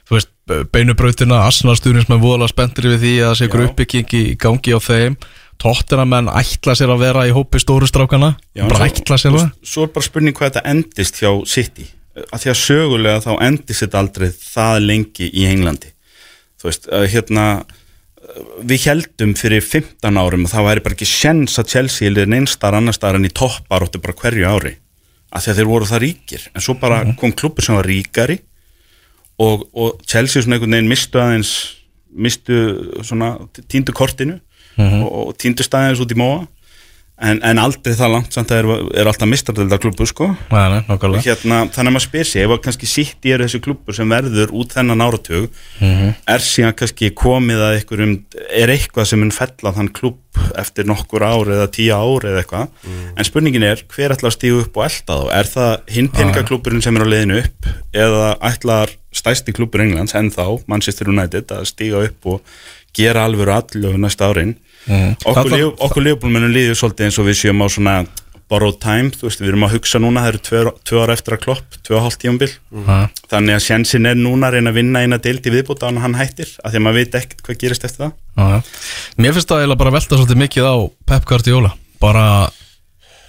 [0.09, 0.31] þú veist,
[0.73, 3.65] beinubrautina, Arsenal-stuðnins með voðalega spenntir við því að Já.
[3.69, 5.17] uppbygging í gangi á þeim.
[5.61, 9.53] Tottenham menn ætla sér að vera í hópi stóru strákana Já, bara ætla sér veist,
[9.63, 13.83] Svo er bara spurning hvað þetta endist hjá City að því að sögulega þá endist
[13.83, 15.91] þetta aldrei það lengi í Englandi.
[16.61, 21.09] Þú veist, uh, hérna uh, við heldum fyrir 15 árum að það væri bara ekki
[21.09, 24.75] sjens að Chelsea eða neinstar annar staðar en í toppar áttu bara hverju ári.
[25.35, 26.49] Að því að þeir voru það ríkir.
[26.55, 28.39] En svo bara kom klubur sem var ríkari
[29.41, 31.55] og, og Chelsea svona einhvern veginn mistu aðeins
[32.15, 32.59] mistu
[33.03, 33.33] svona
[33.67, 34.37] tíndu kortinu
[34.79, 36.45] og, og tíndu staðins út í móa
[37.15, 40.27] en, en aldrei það langt samt að er, er alltaf mistardölda klubbu sko.
[40.51, 41.23] Nei, nei, nákvæmlega.
[41.29, 44.53] Hérna, þannig að maður spyr sig ef að kannski sitt er þessi klubbur sem verður
[44.59, 45.47] út þennan áratug
[46.35, 48.15] er síðan kannski komið að einhverjum
[48.49, 50.21] er eitthvað sem mun fella þann klubb
[50.59, 52.91] eftir nokkur ár eða tíu ár eða eitthvað?
[53.15, 55.25] En spurningin er hver ætlar að stígu upp og elda þá?
[55.39, 60.27] Er það hinn peningaklubburinn sem er á leiðinu upp eða ætlar stæsti klubbur Englands en
[60.33, 62.57] þá Manchester United að stíga upp og
[62.95, 64.55] gera alvöru allu næsta árin.
[64.87, 67.95] Líf, okkur lífbólmennum líður svolítið eins og við séum á svona
[68.45, 71.33] borrowed time, þú veist, við erum að hugsa núna það eru tvö, tvö ára eftir
[71.33, 72.49] að klopp, tvö og hálft tíumbil
[72.85, 72.97] Ha.
[73.31, 76.13] þannig að sjensin er núna að reyna að vinna eina deild í viðbúta en hann
[76.19, 78.13] hættir, af því að maður veit ekkert hvað gerist eftir það.
[78.37, 78.61] Já, já.
[79.17, 80.75] Mér finnst það eiginlega bara að velta svolítið mikið á
[81.09, 81.73] Pep Guardiola.
[82.05, 82.25] Bara,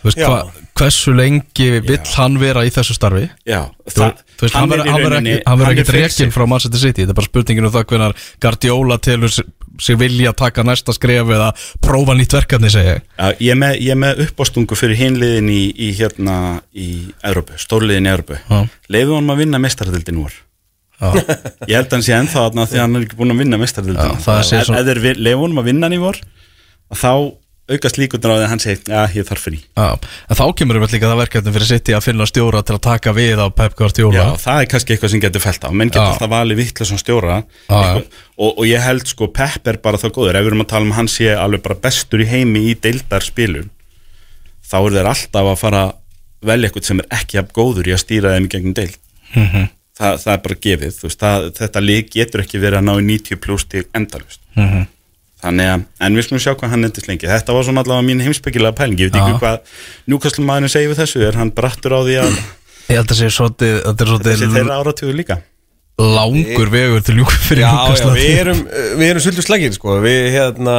[0.04, 0.28] veist, Já.
[0.28, 0.38] hva,
[0.76, 3.24] hversu lengi vill hann vera í þessu starfi?
[3.48, 7.64] Já, Þú, þú veist, hann verður- ekkert rekin frá Manchester City, þetta er bara spurningin
[7.64, 8.14] um það hvernar
[8.44, 9.32] Guardiola telur
[9.80, 11.50] sig, vilja taka næsta skref eða
[11.84, 13.04] prófa nýtt verkefni segja ég.
[13.40, 16.36] Ég er með, með uppástungu fyrir hinliðin í, í hérna
[16.74, 16.88] í
[17.26, 18.60] Európu, stórliðin í Európu Já.
[18.96, 20.34] Leifum hann að vinna mestaradildin úr.
[21.68, 23.58] Ég held að hann sé ennþá þarna því að hann er ekki búin að vinna
[25.04, 26.20] vi- leifum hann að vinna hann í vor
[26.96, 27.10] þá
[27.66, 29.46] aukast líkundur á því að hann segi já, ég þarf
[30.30, 33.14] en þá kemur við líka það verkefni fyrir City að finna stjóra til að taka
[33.16, 34.16] við á Pep Guardiola.
[34.16, 35.70] Já, það er kannski eitthvað sem getur felt á.
[35.74, 37.38] Menn getur alltaf valið vittlega sem stjóra.
[38.36, 40.86] Og, og ég held sko Pep er bara það góður, ef við erum að tala
[40.86, 43.70] um að hann sé alveg bara bestur í heimi í deildar spilun
[44.66, 45.94] þá er þeir alltaf að fara að
[46.46, 48.98] velja eitthvað sem er ekki jafn góður í að stýra þeim í gegnum deild.
[49.34, 49.70] Mhm.
[49.96, 53.40] Þa, það er bara gefið, veist, það, þetta getur ekki verið að ná í 90
[53.40, 54.86] pluss til endalust Mhm.
[55.44, 57.28] Þannig að, en við skulum sjá hvað hann endist lengi.
[57.30, 59.02] Þetta var svona allavega mín heimspekilega pæling.
[59.02, 59.74] Ég veit ekki hvað
[60.10, 61.26] Newcastle maðurinn segir við þessu.
[61.26, 62.40] Er hann brattur á því að
[62.86, 65.40] Ég held að sé svolítið, þetta er svolítið þeirra áratugur líka.
[65.96, 68.12] langur vegur til ljúk fyrir Newcastle.
[68.14, 68.60] við erum,
[69.00, 69.96] við erum svolítið slagir sko.
[70.04, 70.76] við hérna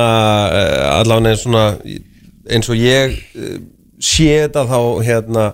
[0.54, 1.64] eh, allavega eins, svona,
[2.48, 3.58] eins og ég eh,
[4.00, 5.48] sé þetta þá hérna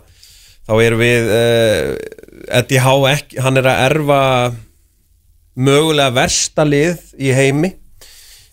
[0.67, 1.87] þá erum við uh,
[2.59, 4.19] Eddie Howe ekki, hann er að erfa
[5.59, 7.73] mögulega versta lið í heimi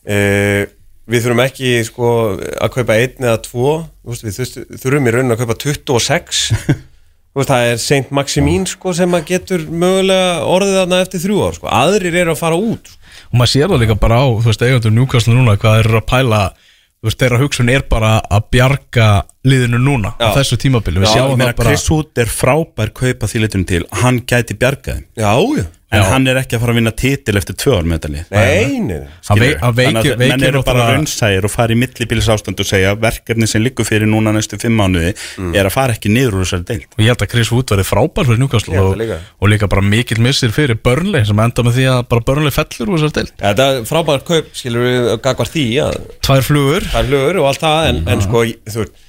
[0.09, 0.63] uh,
[1.11, 5.35] við þurfum ekki sko að kaupa einn eða tvo Þú veist, við þurfum, í raunin
[5.35, 6.41] að kaupa 26
[7.31, 11.45] Þú veist, það er Saint Maximin sko, sem að getur mögulega orðið þarna eftir þrjú
[11.47, 11.69] ár sko.
[11.81, 12.99] aðrir eru að fara út sko.
[13.31, 16.09] og maður sér það líka bara á, þú veist, eigandur Newcastle núna hvað eru að
[16.11, 16.41] pæla
[17.01, 19.11] þú veist, þeirra hugsun er bara að bjarga
[19.47, 20.41] liðinu núna á Já.
[20.41, 21.05] þessu tímabili
[21.57, 26.07] Chris Wood er frábær kaupa því litunum til hann gæti bjargaði Já, já en Já.
[26.13, 28.29] hann er ekki að fara að vinna titil eftir tvö ár með þetta lið.
[28.31, 29.81] Nei, nei Þannig að
[30.21, 34.07] menn eru bara raunsægir og fara í millibílis ástand og segja verkefni sem liggur fyrir
[34.11, 35.11] núna næstu fimm mánuði
[35.51, 36.87] er að fara ekki niður úr þessari deild.
[36.95, 39.19] Og ég held að Chris Wood verði frábær fyrir Newcastle og, líka.
[39.41, 42.95] og líka bara mikill missir fyrir Burnley sem enda með því að bara Burnley fellur
[42.95, 43.35] úr þessar deild.
[43.43, 46.91] Þetta er frábært kaup, skilur við gagvar því að tvær flugur.
[46.95, 49.07] Það er lögur og allt það en, en sko, þú veist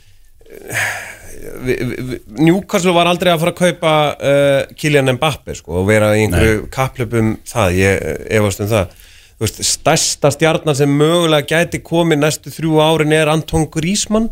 [2.38, 6.68] Newcastle var aldrei að fara að kaupa uh, Kylian Mbappe sko, og vera í einhverju
[6.74, 8.96] kapplöpum það, ég eh, efast um það.
[9.42, 14.30] Veist, stærsta stjarnan sem mögulega gæti komið næstu þrjú árin er Anton Griezmann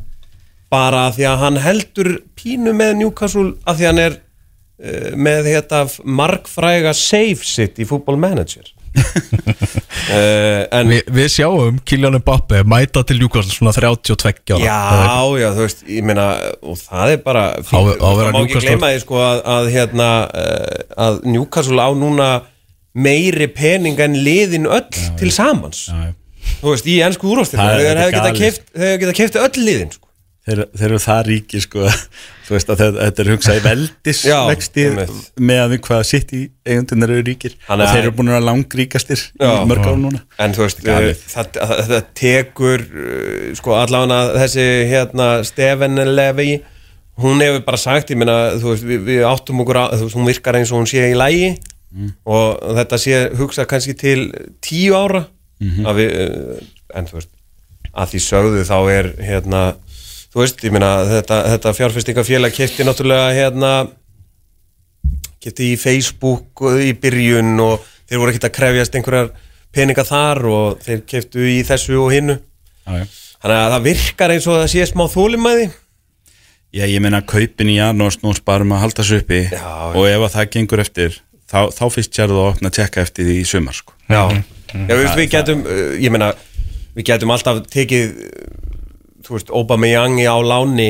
[0.70, 5.50] bara því að hann heldur pínu með Newcastle af því að hann er uh, með
[5.50, 13.04] þetta margfræga save sitt í Football Manager uh, en Vi, Við sjáum Kylian Mbappe mæta
[13.08, 14.62] til Newcastle svona 32 ára.
[14.64, 16.28] Já, já, þú veist, ég meina
[16.62, 17.92] og það er bara það
[18.34, 22.30] má ekki gleyma því sko að, að hérna uh, að Newcastle á núna
[23.00, 25.88] meiri pening en liðin öll til samans.
[25.92, 26.12] Já,
[26.60, 28.42] þú veist, í ennsku er þeir hefur þetta geta galið.
[28.42, 30.06] keift þeir hefur geta keift öll liðin sko.
[30.50, 31.88] þeir, þeir eru það ríki sko
[32.50, 35.12] þú veist að þetta- þetta er hugsað í veldis Já, vexti einmitt.
[35.38, 37.54] með að við hvað sitt í eigundunar eru ríkir.
[37.68, 40.22] Þannig og þeir eru búin að vera langríkastir í mörg ár núna.
[40.42, 41.22] En þú veist, Galið.
[41.30, 46.50] það, það, það tekur uh, sko allavega þessi hérna Steven Levy
[47.20, 50.16] hún hefur bara sagt, ég meina þú veist, við, við áttum okkur að, þú veist,
[50.18, 51.50] hún virkar eins og hún sé í lægi
[52.30, 54.32] og þetta sé hugsað kannski til
[54.64, 55.26] tíu ára.
[55.60, 56.62] Að við, uh,
[56.96, 57.30] en þú veist
[58.00, 59.62] að því sögðu þá er hérna,
[60.30, 63.74] þú veist, ég meina þetta, þetta fjárfestingafélag kefti náttúrulega hérna
[65.40, 69.32] kefti í Facebook og í byrjun og þeir voru ekkert að krefjast einhverjar
[69.76, 72.40] peninga þar og þeir keftu í þessu og hinnu
[72.86, 75.70] þannig að það virkar eins og það sé smá þólimæði
[76.70, 79.94] Já, ég meina kaupin í janúar snúst bara um að halda þessu uppi Já, já.
[79.98, 81.16] og ef að það gengur eftir
[81.50, 83.96] þá, þá fyrst sérðu það að opna að tjekka eftir því í sumar sko.
[84.06, 84.22] Já,
[84.70, 86.28] Já við, við getum uh, ég meina,
[86.94, 88.12] við getum alltaf tekið
[89.30, 90.90] þú veist, Aubameyang á láni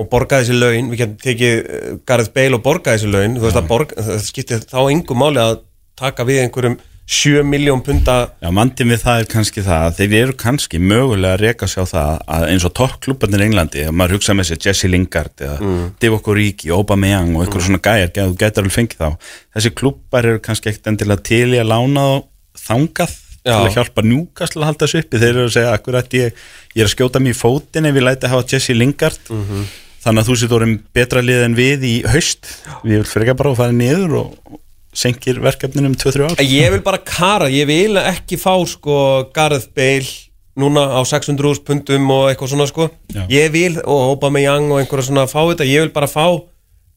[0.00, 3.48] og borgaði þessi laun við getum tekið uh, Gareth Bale og borgaði þessi laun þú
[3.48, 5.60] veist borga, það skiptir þá engum máli að
[5.98, 6.80] taka við einhverjum
[7.12, 11.34] 7 miljón punta Já, mandin við það er kannski það að þeir eru kannski mögulega
[11.34, 14.48] að reka sig á það að eins og toppklubbarnir í Englandi, að maður hugsa með
[14.48, 15.82] sér Jesse Lingard eða mm.
[16.00, 19.34] Divock Origi, Aubameyang og einhverjum svona gæjar, þú getur alveg fengið þá.
[19.56, 23.58] Þessi klubbar eru kannski ekkert endilega til í að lána þá þangað til Já.
[23.58, 25.20] að hjálpa njúkast að halda þessu uppi.
[25.22, 26.42] Þeir eru að segja, akkurat ég,
[26.76, 29.22] ég er að skjóta mér í fótinn ef ég læti að hafa Jesse Lingard.
[29.30, 29.64] Mhm.
[30.02, 32.48] þannig að þú sétt orðin betra lið en við í haust.
[32.82, 34.58] Við vil freka bara að fara niður og og
[34.92, 36.42] senkir verkefninu um 2-3 ár.
[36.42, 40.10] Ég vil bara kara, ég vil ekki fá sko Gareth Bale
[40.58, 42.90] núna á 600 pundum og eitthvað svona sko.
[43.14, 43.24] Já.
[43.30, 46.26] ég vil, og Aubameyang og einhverja svona fá þetta, ég vil bara fá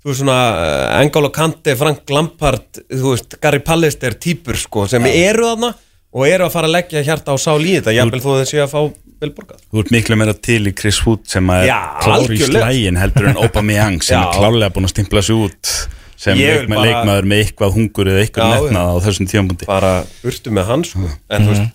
[0.06, 5.08] þú veist svona uh, Engolo Kante, Frank Lampard þú veist, Gary Pallister típur sko, sem
[5.10, 5.72] eru þarna
[6.16, 8.64] og eru að fara að leggja hjarta á sál í þetta, jafnvel þó þau séu
[8.64, 8.82] að fá
[9.22, 9.60] vel borgað.
[9.72, 12.66] Þú ert miklu meira til í Chris Wood sem að er Já, klár í algjörlega.
[12.66, 14.24] slægin heldur en Aubameyang sem Já.
[14.28, 15.72] er klárlega búin að stimpla sig út
[16.16, 18.62] sem Ég vil leikma, bara- leikmaður með eitthvað hungur eða eitthvað Já, já.
[18.66, 19.92] metnað á þessum tíðanbúndi bara
[20.32, 21.10] urtu með hann sko.
[21.36, 21.66] En þú veist,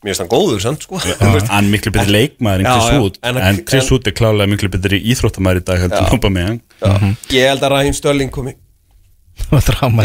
[0.00, 1.00] mér finnst hann góður samt sko.
[1.20, 3.18] Hann er miklu betri leikmaður en Já, Chris já, Wood.
[3.22, 6.60] En- en, Chris en- Wood er klárlega miklu betri íþróttamæður í dag heldur en Aubameyang
[6.80, 6.92] Já.
[7.34, 8.54] ég held að Raheem Störling komi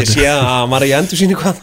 [0.02, 1.60] ég sé að hann var í endur síni hvað.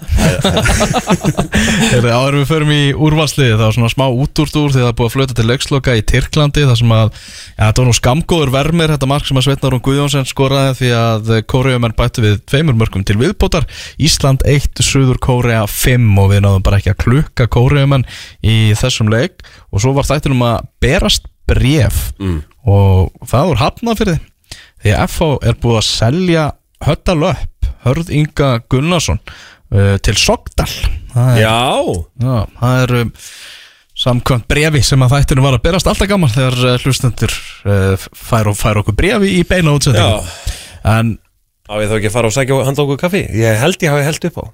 [2.13, 5.15] Áður við förum í úrvarsliði það var svona smá útúrtúr þegar það er búið að
[5.17, 9.09] flöta til leiksloka í Tyrklandi þar sem að ja, það var nú skamgóður vermir þetta
[9.11, 13.19] mark sem að Sveitnar og Guðjónsson skoraði því að Kóreumenn bættu við tveimur mörgum til
[13.19, 13.67] viðbótar.
[14.01, 18.07] Ísland 1, Suður Kórea 5 og við náðum bara ekki að klukka Kóreumenn
[18.39, 19.43] í þessum leik.
[19.73, 22.39] Og svo var þættinum að berast bref mm.
[22.69, 24.29] og það voru hafnað fyrir því.
[24.83, 26.43] Því að FH er búið að selja
[26.87, 30.69] höttalöpp Hörð Inga Gunnarsson uh, til Sogdal
[31.13, 31.59] það er, já,
[32.23, 33.11] já, það er um,
[34.03, 37.35] samkvæmt brefi sem að þættinu var að berast alltaf gaman þegar uh, hlustendur
[37.67, 40.57] uh, fær, fær okkur brefi í beina útsendingu já.
[40.83, 41.15] En
[41.69, 43.23] á ég þá ekki að fara og sækja og handa okkur kaffi?
[43.39, 44.45] Ég held ég hafi held upp á.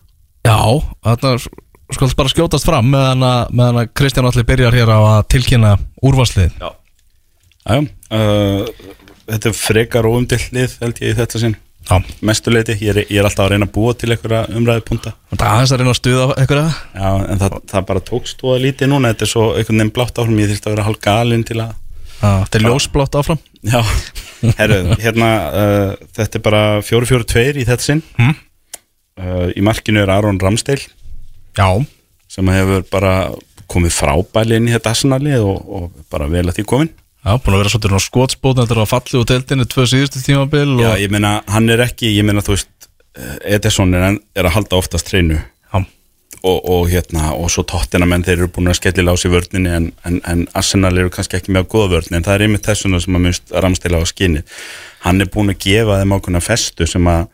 [0.45, 0.59] Já,
[1.07, 1.31] þarna
[1.95, 5.71] skal bara skjótast fram meðan að, meðan að Kristján allir byrjar hér á að tilkynna
[6.05, 6.69] úrvarslið já,
[7.65, 7.79] Já,
[8.13, 8.93] uh,
[9.29, 11.57] þetta er frekar óumdillið held ég í þetta sinn
[12.21, 15.39] mestuleiti, ég er, ég er alltaf að reyna að búa til einhverja umræðu punta það
[15.39, 18.65] er aðeins að reyna að stuða eitthvað Já, en það, það bara tókst þú að
[18.67, 21.45] lítið núna þetta er svo einhvern veginn blátt áfram ég þurfti að vera hálf galinn
[21.47, 21.73] til að
[22.19, 23.39] þetta er ljósblátt áfram.
[23.65, 23.79] Já,
[24.59, 28.03] herru, hérna uh, þetta er bara 4-4-2 í þetta sinn.
[28.19, 28.37] Hmm.
[29.19, 30.81] uh, í markinu er Aron Ramsteil
[31.57, 31.67] já,
[32.29, 33.13] sem hefur bara
[33.69, 36.91] komið frábæli inn í þetta arsenali og, og bara vel að því komin
[37.25, 40.65] já, búin að vera svolítið skotspót þetta er að falli úr deildinni tvö síðustu tímabil
[40.79, 42.89] Já, og, ég meina, hann er ekki, ég meina, þú veist
[43.19, 48.07] uh, Edison er, er að halda oftast treinu já, og, og hérna, og svo tóttina
[48.09, 51.39] menn þeir eru búin að skellila á sig vörninni en, en, en Arsenal eru kannski
[51.39, 54.05] ekki með að góða vörni en það er einmitt þessuna sem að mjögst ramstila á
[54.09, 54.45] skinni
[55.05, 57.25] hann er búin að gefa þeim ákveðna festu sem að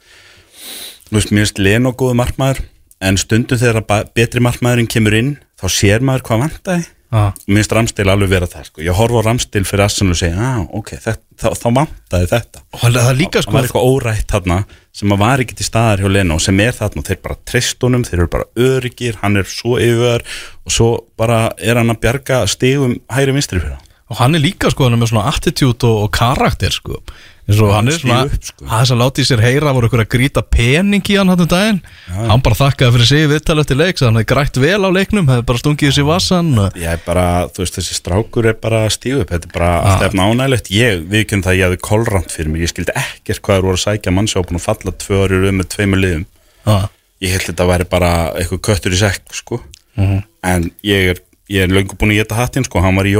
[1.05, 2.65] þú veist, mjögst len og góðu markmaður
[3.05, 7.75] en stundum þegar að betri markmaðurinn kemur inn þá sér maður hvað vantaði mér finnst
[7.75, 8.83] Ramstil alveg vera það sko.
[8.85, 12.63] ég horf á Ramstil fyrir Arsenal og segja ah, ok, þetta, þá, þá vantaði þetta.
[12.71, 14.59] Og það er líka það sko var eitthvað órætt þarna
[14.95, 17.87] sem að var ekki til staðar hjá Leno sem er þarna og þeir bara treyst
[17.87, 20.25] honum, þeir eru bara öryggir hann er svo yfir
[20.65, 24.43] og svo bara er hann að bjarga stigum hægri vinstri fyrir hann og hann er
[24.43, 26.99] líka sko, hann er með svona attitude og, og karakter sko
[27.45, 28.65] eins og hann er svona, sko.
[28.65, 31.49] aðeins að láta í sér heyra voru ykkur að grýta pening í hann hann um
[31.51, 31.81] daginn.
[32.09, 35.45] Hann bara þakkaði fyrir sig viðtal eftir leiks hann hefði grætt vel á leiknum, hefði
[35.51, 38.95] bara stungið þessi vassan og- Ég er bara, þú veist, þessi strákur er bara að
[38.97, 40.71] stígu upp, þetta er bara allt efna ánægilegt.
[40.73, 42.61] Ég, viðkjörn það að ég hefði kolrant fyrir mig.
[42.65, 45.69] Ég skildi ekkert hvað er voru að sækja mannsjápun og falla tvö orður um með
[45.75, 46.25] tveimur liðum.
[46.65, 46.89] Já.
[47.21, 49.61] ég held þetta væri bara eitthvað köttur í sekk, sko.
[49.97, 51.19] En ég er,
[51.49, 53.13] ég er löngu búin að geta hattinn, sko, hann var í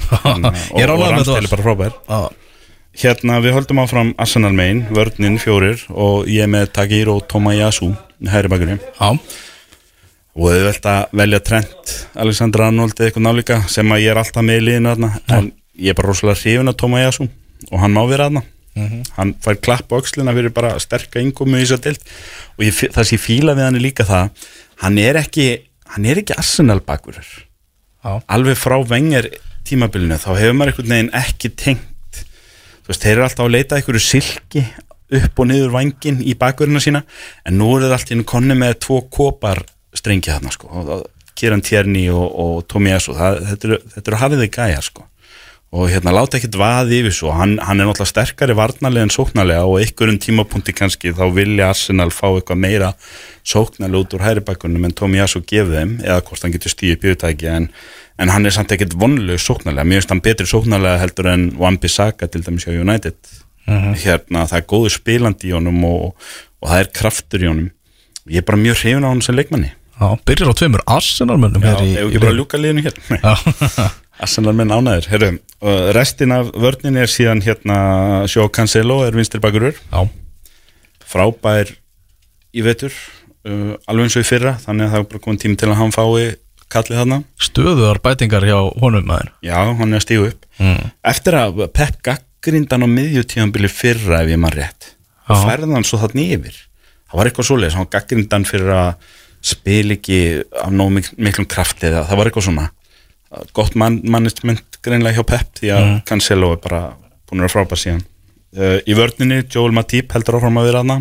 [0.84, 1.44] er með Ramsdale það.
[1.44, 1.94] er bara frábær.
[2.08, 2.28] Já.
[2.94, 7.88] Hérna, við höldum áfram Arsenal megin, vörninn fjórir og ég með Takiro Tomayasu
[8.30, 9.08] hægri bakurinn Já.
[10.38, 14.20] og þau velt að velja Trent Alexander Arnold eða eitthvað nálíka sem að ég er
[14.22, 15.10] alltaf með í liðinu þarna.
[15.34, 17.26] En ég er bara rosalega hrifin af Tomayasu
[17.70, 18.44] og hann má vera þarna.
[19.18, 22.06] Hann fær klapp á öxlina fyrir bara sterka inkomu í þess að dild
[22.58, 24.46] og ég, það sem ég fíla við hann er líka það
[24.82, 25.48] hann er ekki,
[25.94, 28.18] hann er ekki Arsenal bakurur Já.
[28.26, 29.28] alveg frá vengar
[29.66, 31.90] tímabilinu þá hefur maður einhvern veginn ekki tengt
[32.88, 34.66] veist, þeir eru alltaf að leita einhverju silki
[35.14, 37.04] upp og niður vangin í bakverðina sína
[37.46, 39.62] en nú eru það allt í einu konni með tvo kopar
[39.94, 41.04] strengi þarna sko og
[41.34, 45.08] Kieran Tierney og, og Tomiyasu það, þetta eru, þetta hafiði gæja sko.
[45.74, 49.64] Og hérna láta ekkert vaði yfir svo hann, hann er náttúrulega sterkari varnarlega en sóknarlega
[49.66, 52.92] og einhverjum tímapunkti kannski þá vilja Arsenal fá eitthvað meira
[53.42, 57.50] sóknarlega út úr hæri bakgrunum en Tomiyasu gefið þeim eða hvort hann getur stíðið bjöðtæki
[57.56, 57.66] en,
[58.18, 59.86] en hann er samt ekkert vonlega sóknarlega.
[59.88, 63.18] Mér finnst hann betri sóknarlega heldur en Wan-Bissaka til dæmis hjá United.
[63.66, 66.28] Hérna það er góður spilandi í honum og,
[66.60, 67.72] og það er kraftur í honum.
[68.30, 69.72] Ég er bara mjög hrifin á honum sem leikmanni.
[69.94, 72.96] Já, byrjar á tveimur Arsenal-mönnum Já, í, í ekki bara ljúka liðinu hér?
[73.12, 73.20] Nei.
[73.22, 73.90] Já.
[74.24, 75.30] Arsenal menn ánæður Heru,
[75.94, 77.76] restin af vörninni er síðan hérna
[78.30, 80.04] Sjó Cancelo er vinstir bakurur Já.
[81.10, 81.72] frábær
[82.54, 85.58] í vetur uh, alveg eins og í fyrra þannig að það er bara komin tími
[85.58, 86.34] til að hann fái
[86.74, 87.18] kallið þarna.
[87.40, 89.32] Stöðuðar bætingar hjá honum maður.
[89.44, 90.46] Já, hann er að stígu upp.
[90.60, 90.92] Mm.
[91.10, 94.92] eftir að Pep gaggrindan á miðjutíðanbili fyrra ef ég mann rétt
[95.26, 95.34] Já.
[95.34, 96.60] færði hann svo þarna yfir.
[97.10, 99.10] Það var eitthvað svoleiðis, hann gaggrindan fyrir að
[99.44, 100.18] spila ekki
[100.62, 102.68] af nóg mik miklum krafti eða það var eitthvað svona.
[103.56, 106.82] Gott man management greinlega hjá Pep því að Cancelo er bara
[107.26, 108.04] búin að frábær síðan.
[108.54, 111.00] Uh, í vörninni, Joel Matip heldur áfram að vera hana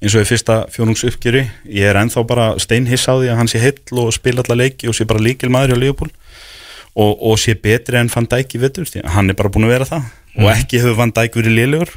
[0.00, 3.60] eins og í fyrsta fjónungsuppgjöri ég er ennþá bara steinhiss á því að hann sé
[3.60, 6.10] heill og spila alla leiki og sé bara líkil maður hjá Liverpool
[6.96, 9.88] og, og sé betri en Van Dijk í að hann er bara búin að vera
[9.90, 10.08] það
[10.40, 11.92] og ekki hefur Van Dijk verið liðlegur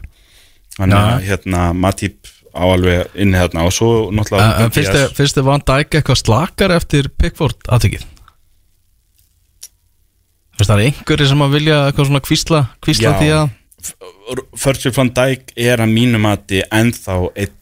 [0.78, 5.64] þannig að hérna Matip á alveg inni hérna og svo náttúrulega þið- finnst þið Van
[5.66, 8.06] Dijk eitthvað slakar eftir Pickford aðtökið?
[10.64, 13.18] Það er einhverju sem að vilja eitthvað svona kvísla, kvísla Já.
[13.20, 13.50] því að
[14.64, 17.58] Virgil van Dijk er að mínu mati ennþá einn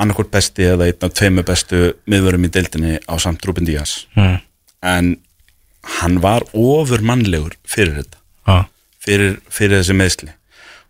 [0.00, 4.38] annarkvort besti eða einn af tveimu bestu miðvörum í deildinni á samt Ruben Díaz mm.
[4.88, 5.12] en
[6.00, 8.18] hann var ofur mannlegur fyrir þetta
[8.48, 8.64] Já.
[9.02, 10.32] fyrir, fyrir þessi meðsli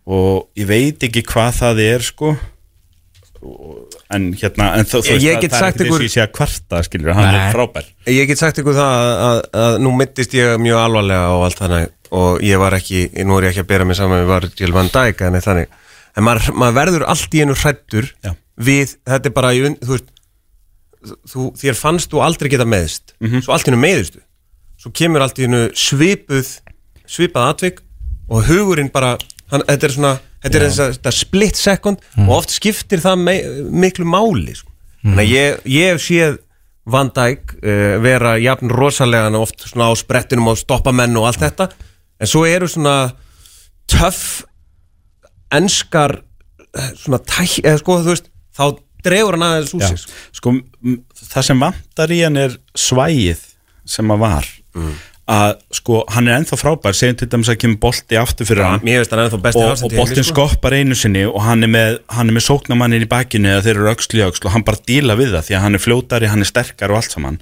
[0.07, 2.33] og ég veit ekki hvað það er sko
[4.13, 6.31] en hérna en þó, þú Ég- ég það- er sagt ekki ykkur- þess að að
[6.37, 7.39] kvarta skilur, hann Nei.
[7.49, 11.29] er frábær Ég get sagt ykkur það að, að, að nú myndist ég mjög alvarlega
[11.35, 14.21] og allt þannig og ég var ekki, nú er ég ekki að bera mig saman
[14.23, 15.67] við Virgil van Dijk en þannig
[16.15, 18.33] en maður, maður verður allt í einu hrættur Já.
[18.57, 20.11] Við, þetta er bara þú veist,
[21.29, 24.23] þú, þér fannst þú aldrei geta meðst, svo allt í einu meðistu
[24.79, 26.49] svo kemur allt í einu svipuð
[27.07, 27.81] svipað atvik
[28.31, 29.15] og hugurinn bara,
[29.51, 33.21] hann, þetta er svona þetta er þess að þetta split second og oft skiptir það
[33.23, 33.35] me,
[33.83, 34.71] miklu máli sko.
[35.03, 36.41] þannig að ég, ég hef séð
[36.83, 41.39] Van Dijk uh, vera jafn rosalega oft svona á sprettinum og stoppa menn og allt
[41.39, 41.69] þetta.
[42.19, 43.13] En svo eru svona
[43.87, 44.43] töff
[45.53, 48.65] enskar eh, svona tæk, eða sko þú veist þá
[49.03, 50.13] dregur hann aðeins úr sig sko.
[50.39, 50.53] sko,
[51.33, 53.41] það sem vantar í hann er svægið
[53.95, 54.47] sem að var
[55.33, 58.81] að sko, hann er ennþá frábær segjum til dæmis að kemur bolti aftur fyrir hann
[58.83, 60.33] hann og, og boltin sko.
[60.33, 63.77] skoppar einu sinni og hann er með, hann er með sóknamannin í bakinu eða þeir
[63.77, 66.31] eru öxl í öxl og hann bara díla við það því að hann er fljótari,
[66.31, 67.39] hann er sterkar og allt saman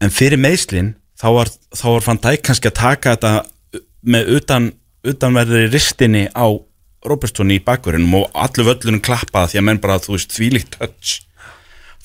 [0.00, 3.34] en fyrir meðslin þá var, þá var Van Dijk kannski að taka þetta
[4.06, 4.70] með utan,
[5.06, 6.46] utanverðri ristinni á
[7.06, 11.18] Robertson í bakverðinum og allur völlunum klappaða því að menn bara, þú veist, þvílíkt touch.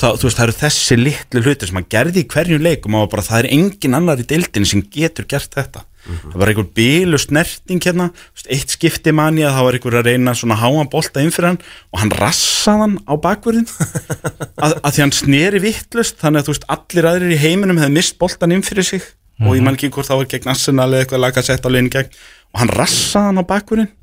[0.01, 3.09] Það, þú veist, það eru þessi litlu hluti sem hann gerði í hverjum leikum og
[3.11, 5.83] bara það er engin annar í deildinni sem getur gert þetta.
[6.01, 8.07] Það var einhver bílu snerting hérna
[8.49, 11.59] eitt skipti manni að það var einhver að reyna svona háan bolta inn fyrir hann
[11.93, 13.67] og hann rassaði hann á bakverðin
[14.65, 17.97] að, að því hann sneri vittlust þannig að þú veist, allir aðrir í heiminum hefði
[17.99, 19.05] mist boltan inn fyrir sig.
[19.45, 21.93] Og ég man ekki hvort það var gegn Arsenal eða eitthvað laga sett á leginn
[21.93, 22.09] gegn.
[22.53, 23.93] Og hann rassaði hann á bakverðin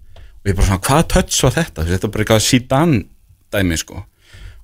[0.49, 1.85] og ég bara svona, hvað touch var þetta?
[1.89, 2.95] Þetta er bara eitthvað síðan
[3.53, 4.03] dæmi sko.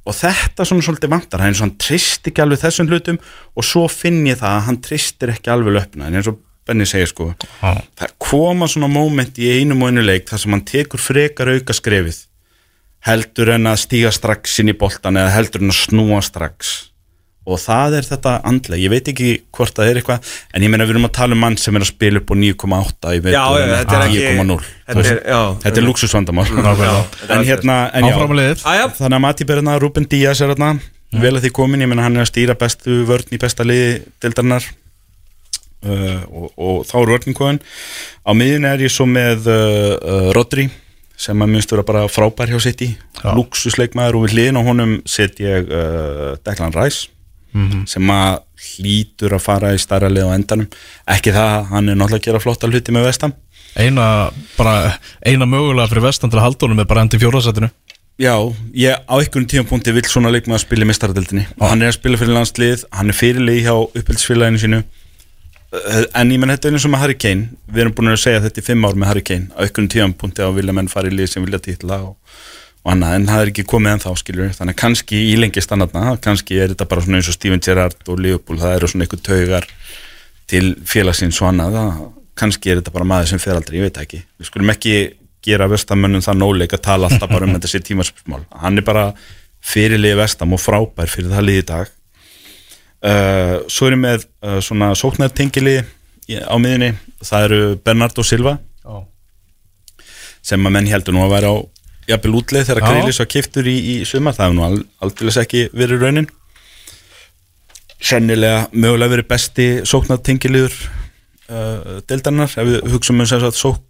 [0.04, 3.20] Og þetta svona svolítið vantar hann, hann trist ekki alveg þessum hlutum
[3.56, 6.86] og svo finn ég það að hann tristir ekki alveg löpna en eins og Benni
[6.88, 7.26] segir sko
[7.60, 7.76] Já.
[8.00, 11.76] það koma svona moment í einum og einu leik þar sem hann tekur frekar auka
[11.76, 12.22] skrefið
[13.04, 16.74] heldur en að stíga strax inn í boltan eða heldur en að snúa strax
[17.44, 20.86] og það er þetta andlega, ég veit ekki hvort það er eitthvað, en ég meina
[20.88, 23.36] við erum að tala um mann sem er að spila upp á 9,8 í vetur
[23.36, 26.46] Já, já, en þetta er ekki- 10,0 þetta er- er luxusvandamál
[27.34, 28.14] en hérna, en já.
[28.16, 30.72] að þannig að Mati Berna, Ruben Díaz er þarna.
[31.14, 34.00] Vel að því komin, ég meina hann er að stýra bestu vörn í besta liði
[34.24, 34.64] dildarinnar
[35.86, 37.60] uh, og, og þá er vörnin komin.
[38.26, 40.66] Á miðjun er ég svo með uh, uh, Rodri
[41.14, 42.88] sem að minnst vera bara frábær hjá sitt í
[43.38, 47.06] luxusleikmaður og við hliðin á honum set ég uh, Declan Rice
[47.86, 50.68] sem að hlýtur að fara í starra lið á endanum.
[51.14, 53.34] Ekki það, hann er náttúrulega að gera flotta hluti með vestam
[53.74, 54.94] Eina, bara,
[55.26, 57.70] eina mögulega fyrir vestan til að halda honum er bara endi fjóraðsætinu
[58.22, 58.38] Já,
[58.78, 62.20] ég á einhvern tímapunkti vill svona leikmaður spila í mestaradildinni og hann er að spila
[62.20, 64.78] fyrir landslið, hann er fyrirlið hjá uppheldsfélaginu sínu.
[65.74, 67.48] Uh, en ég menn þetta er eins og með Harry Kane.
[67.66, 69.50] Við erum búin að segja þetta í fimm ár með Harry Kane.
[69.58, 72.38] Á einhvern tímapunkti á vilja menn fara í lið sem vilja titla og,
[72.84, 76.16] og annað, en það er ekki komið ennþá skilur, þannig að kannski í lengi standarna
[76.24, 79.22] kannski er þetta bara svona eins og Steven Gerrard og Liverpool, það eru svona einhver
[79.24, 79.68] taugar
[80.52, 81.78] til félagsins og annað
[82.38, 84.20] kannski er þetta bara maður sem fer aldrei, ég veit ekki.
[84.40, 84.94] Við skulum ekki
[85.44, 89.04] gera vestamönnum það nóleik að tala alltaf bara um þetta sér tímaspörsmál hann er bara
[89.64, 91.92] fyrirlið vestam og frábær fyrir það lið í dag.
[93.04, 95.78] Uh, svo erum við uh, svona sóknartengili
[96.24, 99.04] á miðinni, það eru Bernardo Silva Já.
[100.40, 101.56] sem að menn heldur nú að vera á
[102.08, 102.88] jafnvel útleið þegar Já.
[102.90, 106.28] Greilis var kiftur í, í sumar, það hefur nú al, aldrei ekki verið raunin.
[108.04, 110.74] Sennilega mögulega verið besti sóknartengiliður
[111.48, 113.80] uh, deildarinnar, ef við hugsaum um sem sagt sók,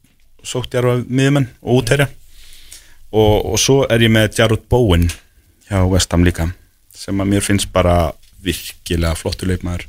[0.46, 2.10] sóktjarfa miðjumenn og útherja.
[3.14, 5.08] Og, og svo er ég með Jarrod Bowen
[5.68, 6.50] hjá Vestam líka
[6.94, 8.12] sem að mér finnst bara
[8.44, 9.86] virkilega flottur leikmaður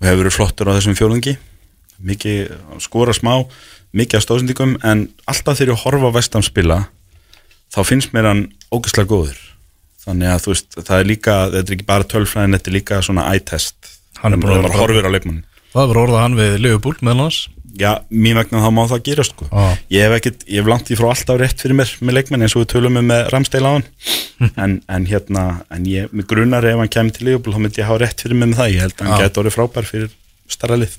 [0.00, 1.36] og hefur verið flottur á þessum fjólungi
[2.04, 3.32] mikið skora smá
[3.94, 6.78] mikið af stóðsendingum en alltaf þegar ég horfa á Vestam spila
[7.74, 9.40] þá finnst mér hann ógeðslega góður.
[10.04, 13.00] Þannig að þú veist, það er líka þetta er ekki bara tölfræðin, þetta er líka
[13.04, 15.42] svona eye-test Hann er vera maður horfir á leikmann
[15.74, 17.38] Það verður orðað hann við Liverpool meðal hans
[17.74, 19.46] Já, mér vegna þá má það gera sko.
[19.50, 19.78] Já.
[19.90, 22.52] Ég hef ekkit, ég hef langt í frá alltaf rétt fyrir mér með leikmenn eins
[22.54, 25.42] og við tölum um með Ramstein á hann en, en hérna,
[25.74, 28.38] en ég, mig grunar ef hann kemur til Leopold, þá myndi ég hafa rétt fyrir
[28.38, 29.24] mér með það, ég held að hann Já.
[29.24, 30.14] geti orðið frábær fyrir
[30.54, 30.94] starra lið.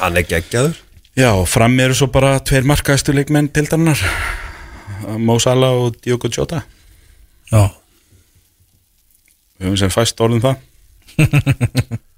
[0.00, 0.80] Hann er geggjaður.
[1.20, 4.00] Já, og fram eru svo bara tveir markaðistu leikmenn tildarinnar
[5.18, 6.62] Mo Salah og Diogo Jota.
[7.52, 7.68] Já.
[9.58, 10.56] Við höfum sem fæst orðum það.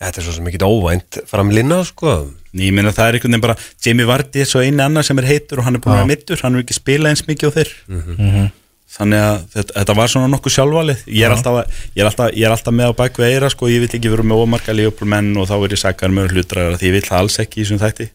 [0.00, 2.14] Þetta er svo sem ekki óvænt framlinna sko.
[2.56, 5.28] Ég meina það er einhvern veginn bara Jamie Vardy er svo eini annar sem er
[5.28, 7.56] heitur og hann er búin að vera mittur, hann er ekki spilað eins mikið á
[7.58, 7.74] þeir.
[8.90, 12.46] Þannig að þetta, þetta var svona nokkuð sjálfvalið ég er, alltaf, ég, er alltaf, ég
[12.48, 15.36] er alltaf með á bæk við eira sko, ég vil ekki vera með ómarka leifupulmenn
[15.38, 17.82] og þá er ég saggar með hlutræðar því ég vil það alls ekki í þessum
[17.84, 18.08] þætti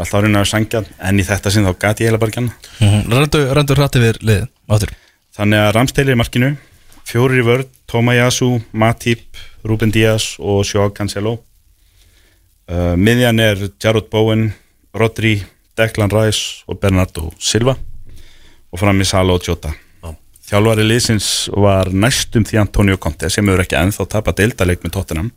[0.00, 2.42] alltaf að reyna að sangja en í þetta sinn þá gati ég heila bara ekki
[2.42, 3.06] annað.
[3.12, 4.96] Rendu, rendu hrætti við liðið áttur
[5.40, 6.48] Þannig að Ramsteili er í markinu.
[7.06, 11.36] Fjórir í vörð, Toma Yasu, Matip Ruben Díaz og Joao Cancelo.
[12.70, 14.50] Uh, Miðjan er Jarrod Bowen,
[14.94, 15.38] Rodri
[15.78, 17.76] Declan Rice og Bernardo Silva.
[18.70, 19.72] Og fram í Sala og Jota.
[20.02, 20.12] Já.
[20.50, 25.32] Þjálfari liðsins var næstum því Antonio Conte sem hefur ekki ennþá tapað deildaleik með Tottenham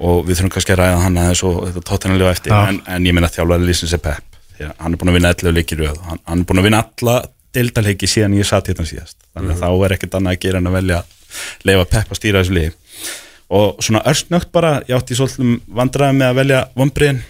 [0.00, 2.52] og við þurfum kannski að ræða hann aðeins og þetta Tottenham lifa eftir.
[2.52, 2.72] Já.
[2.72, 4.40] en, en ég meina að þjálfari liðsins er Pep.
[4.56, 6.00] Því að hann er búin að vinna 11 leikir röð.
[6.08, 7.16] Hann, hann er búin að vinna alla
[7.56, 9.16] deildaleiki síðan ég satt hérna síðast.
[9.36, 10.98] Þannig að þá er ekkert annað að gera en að velja
[11.68, 12.74] leifa Pep að stýra þessu liði.
[13.56, 17.22] Og svona örstnögt bara ég átti svolítum vandræði með að velja vonbriðin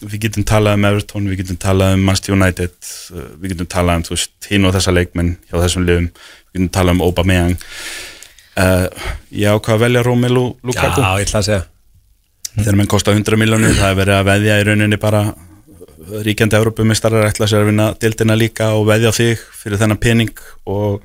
[0.00, 2.74] við getum talað um Everton, við getum talað um Manchester United,
[3.12, 6.08] uh, við getum talað um þú veist, hinn og þessa leikmenn hjá þessum liðum.
[6.52, 7.54] Við getum talað um Aubameyang.
[8.54, 11.02] Uh, ég ákvað að velja Romelu Lukaku.
[11.02, 11.62] Já, ég ætla að segja
[12.58, 15.24] þegar menn kosta 100 miljónir það er verið að veðja í rauninni bara
[16.24, 21.00] ríkjandi Európumistarar ætla sér að vinna dildina líka og veðja þig fyrir þennan pening og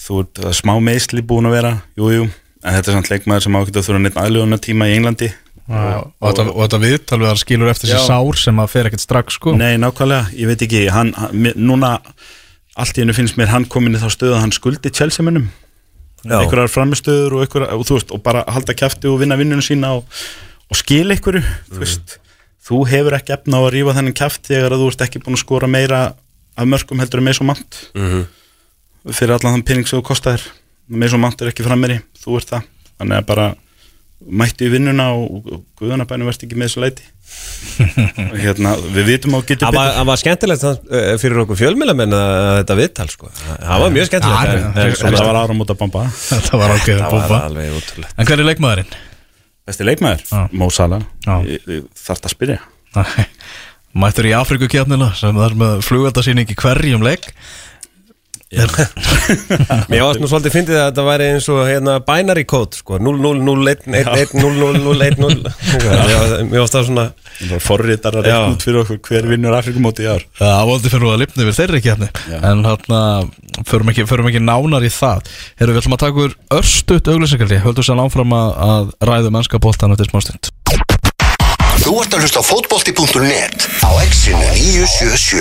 [0.00, 1.72] þú ert smá meðsli búin að vera.
[1.98, 2.26] Jújú, jú,
[2.64, 5.30] en þetta er samt leikmaður sem ákveður að þurfa neitt aðljóðuna tíma í Englandi.
[5.70, 8.90] Og, og, þetta, og þetta viðtal við að skilur eftir sér sár sem að fer
[8.90, 9.54] ekkert strax sko.
[9.54, 11.92] Nei, nákvæmlega, ég veit ekki hann, hann, núna
[12.80, 15.46] allt í hennu finnst mér hann komin í þá stöðu að hann skuldi Chelsea-mönnum
[16.26, 19.94] einhverjar framistöður og, einhverjar, og, þú veist, og bara halda kæfti og vinna vinnunum sína
[20.00, 20.18] og,
[20.70, 22.18] og skila einhverju þú, veist,
[22.66, 25.38] þú hefur ekki efna á að rífa þennan kæft þegar að þú ert ekki búin
[25.38, 26.02] að skora meira
[26.56, 28.26] af mörgum heldur með svo mant Mhm.
[29.16, 30.42] fyrir allan þann pening sem þú kostar
[30.90, 32.62] með svo mant er ekki frammeri þú ert það,
[33.00, 33.48] þannig að bara
[34.20, 37.06] mættu í vinnuna og, og guðanabænum verðst ekki með þessu leiti
[37.80, 42.16] Og hérna, við vitum á getur Það var, það var skemmtilegt uh, fyrir okkur fjölmjölamenn
[42.18, 43.30] að þetta viðtal sko.
[43.38, 44.98] Það var mjög skemmtilegt.
[45.00, 48.98] Það var áramóta bomba Það var alveg útrúlegt en hver er leikmaðurinn?
[49.70, 49.86] Besti
[51.26, 51.34] Já.
[51.46, 52.58] Ég- ég Þarft að spyrja.
[54.00, 57.30] Mættur í Afrikukjarnina sem það er með flugvöldasýning í hverjum leik
[59.90, 65.38] Mér varst nú svolítið fyndið að þetta væri eins og hérna binary code sko 0-0-0-1-1-0-0-1-0
[66.50, 67.04] Mér varst það svona
[67.40, 68.34] Það var forritar að Já.
[68.34, 70.22] reikna út fyrir okkur hver vinnur Afrikumóti í ár?
[70.40, 72.08] Það voldi fyrir að lifna yfir þeirri kjarni
[72.40, 73.00] En hérna,
[73.70, 75.18] förum ekki, förum ekki nánar í það.
[75.60, 79.56] Herru, við ætlum að taka úr örstutt auglýsingaldi Höldu sér áfram að, að ræðu mennska
[79.62, 80.42] boltan eftir smástund
[81.90, 85.40] Þú ert að hlusta á fótbolti.net á exinu 977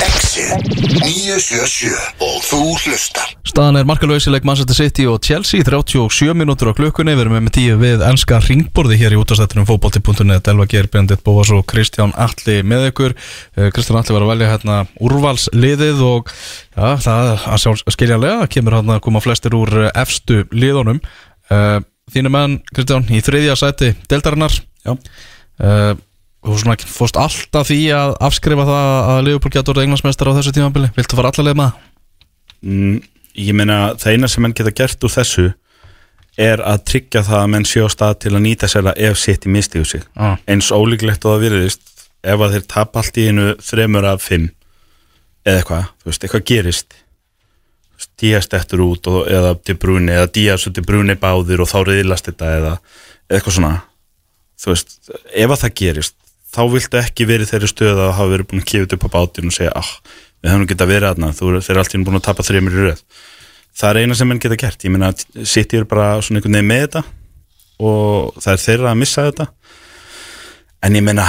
[0.00, 0.52] exið
[0.96, 1.90] 977
[2.24, 3.34] og þú hlustar.
[3.44, 7.12] Staðan er markalauðsileg Manchester City og Chelsea 37 minútur á klukkunni.
[7.12, 11.20] Við erum með með tíu við ennska ringborði hér í útastættunum fótbolti.net Elva Geir, Bendit
[11.26, 13.16] Bóas og Kristján Alli með ykkur.
[13.60, 16.32] Eh, Kristján Alli var að velja hérna úrvalsliðið og
[16.78, 21.04] ja, það að sjá skiljanlega kemur hann að koma flestir úr eh, efstu liðunum.
[21.52, 21.76] Eh,
[22.16, 24.96] Þínu menn, Kristján, í þriðja sæti deltarinnar Já.
[25.60, 25.92] Uh,
[26.40, 26.54] Þú
[26.88, 31.18] fórst alltaf því að afskrifa það að Liverpool getur orðið englandsmeistar á þessu tímabili Viltu
[31.18, 31.82] fara allalega með það?
[32.64, 32.94] mm,
[33.44, 35.44] Ég meina, það eina sem menn geta gert úr þessu
[36.40, 39.20] er að tryggja það að menn sjá á stað til að nýta sér að ef
[39.20, 40.30] sitt í mistiðu sig Já.
[40.48, 44.48] eins ólíklegt og það virðist ef að þeir tap allt í einu þremur af fimm
[45.44, 46.96] eða eitthvað, þú veist, eitthvað gerist
[48.00, 52.30] stíast eftir út og, eða til brúni eða díast til brúni báðir og þá reyðlast
[52.32, 52.74] þetta eða
[53.28, 53.74] eitthvað svona
[54.60, 56.16] þú veist, ef að það gerist
[56.50, 59.50] þá viltu ekki verið þeirri stöð að hafa verið búin að kifja upp á bátinn
[59.50, 59.92] og segja ah,
[60.40, 63.04] við höfum geta verið aðna, þeir eru alltaf búin að tapa þremur í röð.
[63.80, 65.12] Það er eina sem menn geta gert, ég meina
[65.46, 67.04] City er bara svona einhvern veginn með þetta
[67.80, 69.46] og það er þeirra að missa þetta.
[70.84, 71.26] En ég meina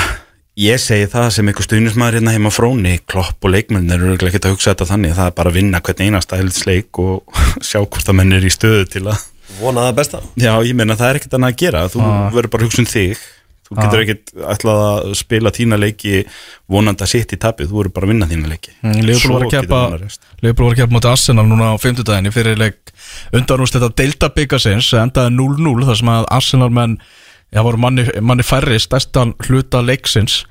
[0.59, 4.55] ég segi það sem einhver stuðnismæður hérna heima fróni klopp og leikmenn eru ekkert að
[4.55, 5.13] hugsa þetta þannig.
[5.19, 8.51] Það er bara að vinna hvern einasta heldsleik og sjá hvort að menn er í
[8.51, 9.27] stöðu til að
[9.61, 10.23] Vona það besta.
[10.41, 11.85] Já ég meina það er ekkert annað að gera.
[11.91, 12.01] Þú
[12.35, 13.23] verður bara að hugsa um þig.
[13.71, 16.23] Þú getur ekkert ætlað að spila þína leiki
[16.71, 17.69] vonandi að sitt í tapið.
[17.71, 18.73] Þú verður bara að vinna þína leiki.
[18.81, 20.25] Mm, Liverpool Svo var að getur keppa annað rest.
[20.41, 22.95] Liverpool var að keppa moti Arsenal núna á 50 daginn í fyrirleik
[23.37, 28.47] undanúst þetta Delta byggasins endaði 0-0 þar sem að Arsenal menn já, voru manni, manni
[28.47, 30.41] færri stærstan hluta leiksins.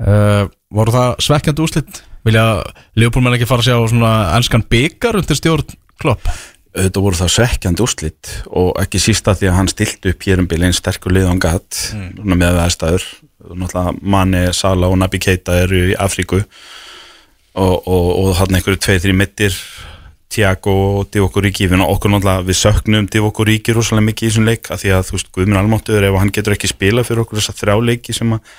[0.00, 2.46] Uh, voru það svekkjandi úslit vilja
[2.96, 6.24] Liverpool menn ekki fara að sjá svona enskan byggar undir stjórn klopp
[6.70, 10.48] auðvitað voru það svekkjandi úrslit og ekki sísta því að hann stilti upp hér um
[10.50, 12.34] bíl einn sterkur lið án gatt mm.
[12.38, 13.06] með aðstæður.
[13.50, 16.44] Náttúrulega Mane, Sala og Nabi Keita eru í Afríku.
[17.58, 19.56] Og, og, og hann einhverju tveið, þrjí mittir
[20.30, 21.66] Tiago og Origi.
[21.66, 25.06] Við, okkur náttúrulega við söknum Divock Origi rosalega mikið í þessum leik af því að
[25.08, 28.14] þú veist Guðminn Almáttuður ef hann getur ekki spila fyrir okkur þess að þrjá leiki
[28.14, 28.58] sem að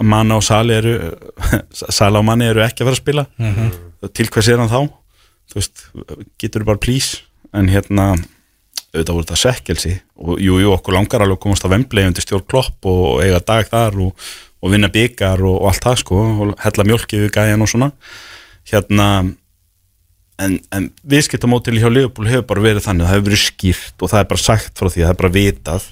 [0.00, 0.94] Mane og Sali eru
[1.98, 3.26] Sala og Mane eru ekki að fara að spila.
[4.16, 4.80] Til hvers er hann þá?
[5.50, 5.84] Þú veist,
[6.40, 8.12] getur bara please en hérna
[8.90, 12.24] auðvitað voru þetta sekkelsi og jú, jú, okkur langar alveg að komast á Vemblei undir
[12.24, 14.30] stjórn klopp og eiga dag þar og,
[14.60, 17.90] og vinna byggar og, og allt það sko og hella mjölki við gæjan og svona.
[18.70, 19.06] Hérna
[20.42, 24.22] en, en viðskiptamótil hjá Leopold hefur bara verið þannig, það hefur verið skýrt og það
[24.22, 25.90] er bara sagt frá því, það er bara vitað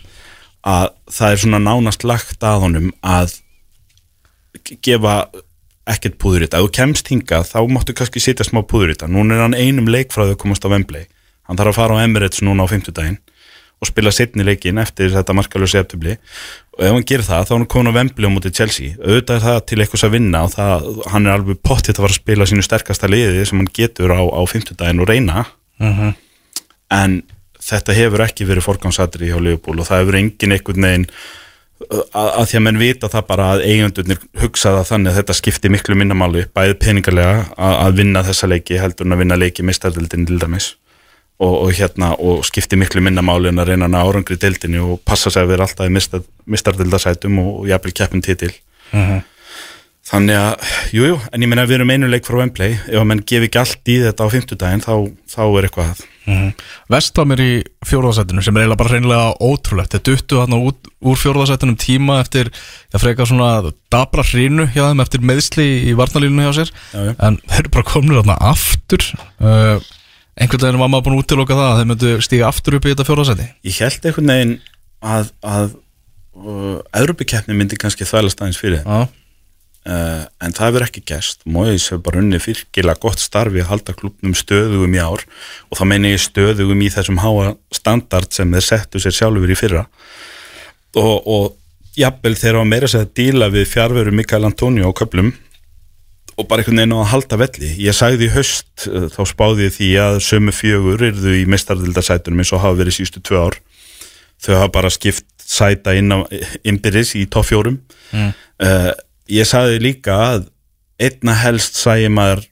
[0.69, 3.37] að það er svona nánast lagt að honum að
[4.85, 5.21] gefa
[5.89, 8.97] ekkert púður í þetta, ef þú kemst hingað þá máttu kannski sitja smá púður í
[8.97, 9.09] þetta.
[9.09, 11.07] Núna er hann einum leik frá því að komast á Wembley
[11.49, 13.19] hann þarf að fara á Emirates núna á 50 daginn
[13.79, 16.17] og spila setni leikin eftir þetta markalösi eftirbli
[16.75, 18.95] og ef hann gerir það þá er hann komin á Wembley á móti Chelsea.
[18.99, 22.15] Auðvitað er það til eitthvað að vinna og það, hann er alveg pottitt að fara
[22.15, 25.45] að spila sínu sterkasta liði sem hann getur á, á 50 daginn og reyna.
[26.95, 27.21] En
[27.69, 31.07] þetta hefur ekki verið forgangsatri hjá Leopold og það hefur engin einhvern veginn
[31.87, 35.39] að, að því að menn vita það bara að eigendurnir hugsa það þannig að þetta
[35.39, 39.67] skipti miklu minnamáli bæði peningarlega að, að vinna þessa leiki heldur en að vinna leiki
[39.67, 40.73] mistardildin til dæmis
[41.39, 45.31] og, og hérna og skipti miklu minnamáli en að reyna að árangri dildinni og passa
[45.31, 48.55] sig að vera alltaf í mistardildasætum og, og jafnvel keppin titil.
[50.09, 52.97] Þannig að, jújú, jú, en ég meina að við erum einu leik frá Wembley, ef
[52.97, 54.95] að menn gefi ekki allt í þetta á 50 daginn, þá,
[55.29, 56.07] þá er eitthvað að.
[56.93, 57.51] Vestam er í
[57.89, 59.93] fjórðarsætinu sem er eiginlega bara reynilega ótrúlegt.
[59.93, 62.49] Þeir duttu þarna út úr fjórðarsætinum tíma eftir,
[62.95, 63.51] ég frekar svona
[63.93, 66.73] dabra hrinu hjá þeim eftir meðsli í varnalínu hjá sér.
[66.95, 67.13] Já, já.
[67.29, 68.17] En þeir eru bara komin
[69.45, 69.93] uh,
[70.39, 72.93] Einhvern veginn var maður búin að útiloka það að þeir myndu stíga aftur upp í
[72.93, 74.53] þetta fjórðarsæti ég held einhvern veginn
[75.03, 75.71] að, að
[76.39, 78.89] uh, Európikeppni myndi kannski þvælast aðeins fyrir þeim.
[78.89, 79.09] Já,
[79.93, 81.45] uh, en það hefur ekki gerst.
[81.47, 85.25] Móis hefur bara unni fyrkilega gott starfi að halda klubnum stöðugum í ár.
[85.71, 89.59] Og þá meina ég stöðugum í þessum háa standard sem þeir settu sér sjálfur í
[89.59, 89.87] fyrra.
[90.99, 95.35] Og, og jafnvel þeir hafa meira sér að díla við fjárveru Mikael Antonio á köplum
[96.39, 97.71] og bara einhvern veginn á að halda velli.
[97.83, 102.45] Ég sagði í haust, uh, þá spáði ég því að sömu fjögur yrðu í mestardildasætunum
[102.45, 103.59] eins og hafa verið sístu tvö ár.
[104.39, 106.23] Þau hafa bara skipt sæta inn á
[106.63, 107.81] innbyrðis í topp fjórum.
[108.13, 108.31] Mm.
[108.63, 108.93] uh,
[109.29, 110.47] ég sagði líka að
[110.99, 112.47] einna helst sæði maður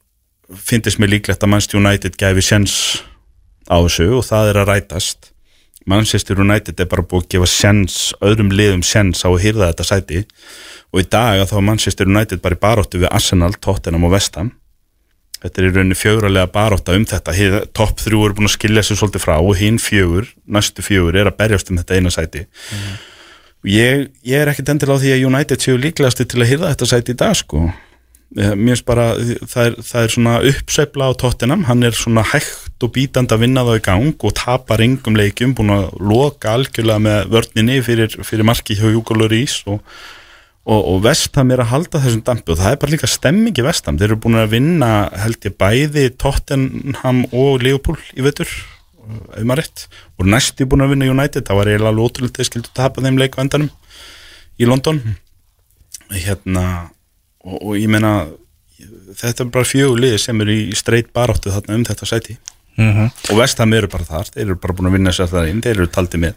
[0.67, 2.75] finnist mér líklegt að Manchester United gæfi sjens
[3.67, 5.33] á þessu og það er að rætast.
[5.87, 9.87] Manchester United er bara búið að gefa sjens, öðrum liðum sjens á að hýrða þetta
[9.87, 10.23] sæti
[10.97, 14.17] og í dag að þá er Manchester United bara í baróttu við Arsenal, Tottenham og
[14.17, 14.55] Vestham
[15.47, 17.35] þetta er í rauninni fjögurlega barótta um þetta,
[17.77, 21.31] topp þrjú er búin að skilja sig svolítið frá og hinn fjögur, næstu fjögur er
[21.31, 22.47] að berjast um þetta eina sæti.
[23.65, 26.73] Og ég, ég er ekkert endilega á því að United séu líklegasti til að hýrða
[26.73, 27.67] þetta sæti í dag sko.
[28.37, 29.07] Eh, mér finnst bara,
[29.47, 33.45] það er, það er svona uppsveifla á Tottenham, hann er svona hægt og bítandi að
[33.45, 38.19] vinna þá í gang og tapar engum leikjum, búin að loka algjörlega með vörninni fyrir,
[38.27, 39.79] fyrir marki hjá Júkólur Ís og,
[40.67, 43.65] og, og Vestham er að halda þessum dampi og það er bara líka stemming í
[43.67, 43.99] Vestham.
[44.01, 44.89] Þeir eru búin að vinna
[45.23, 49.85] held ég bæði Tottenham og Leopold í vetur ef maður rétt.
[50.19, 53.21] Og næstu búin að vinna United, það var eiginlega alveg ótrúlega þeir skildu tapa þeim
[53.21, 53.71] leik á endanum
[54.59, 55.01] í London.
[56.11, 56.67] Hérna
[57.47, 58.17] og, og ég meina
[59.17, 62.39] þetta er bara fjögur liði sem eru í straight baráttu þarna um þetta sæti.
[62.77, 63.07] Mhm.
[63.33, 65.79] og Vestham eru bara þar, þeir eru bara búin að vinna sér það inn, þeir
[65.79, 66.35] eru taldið með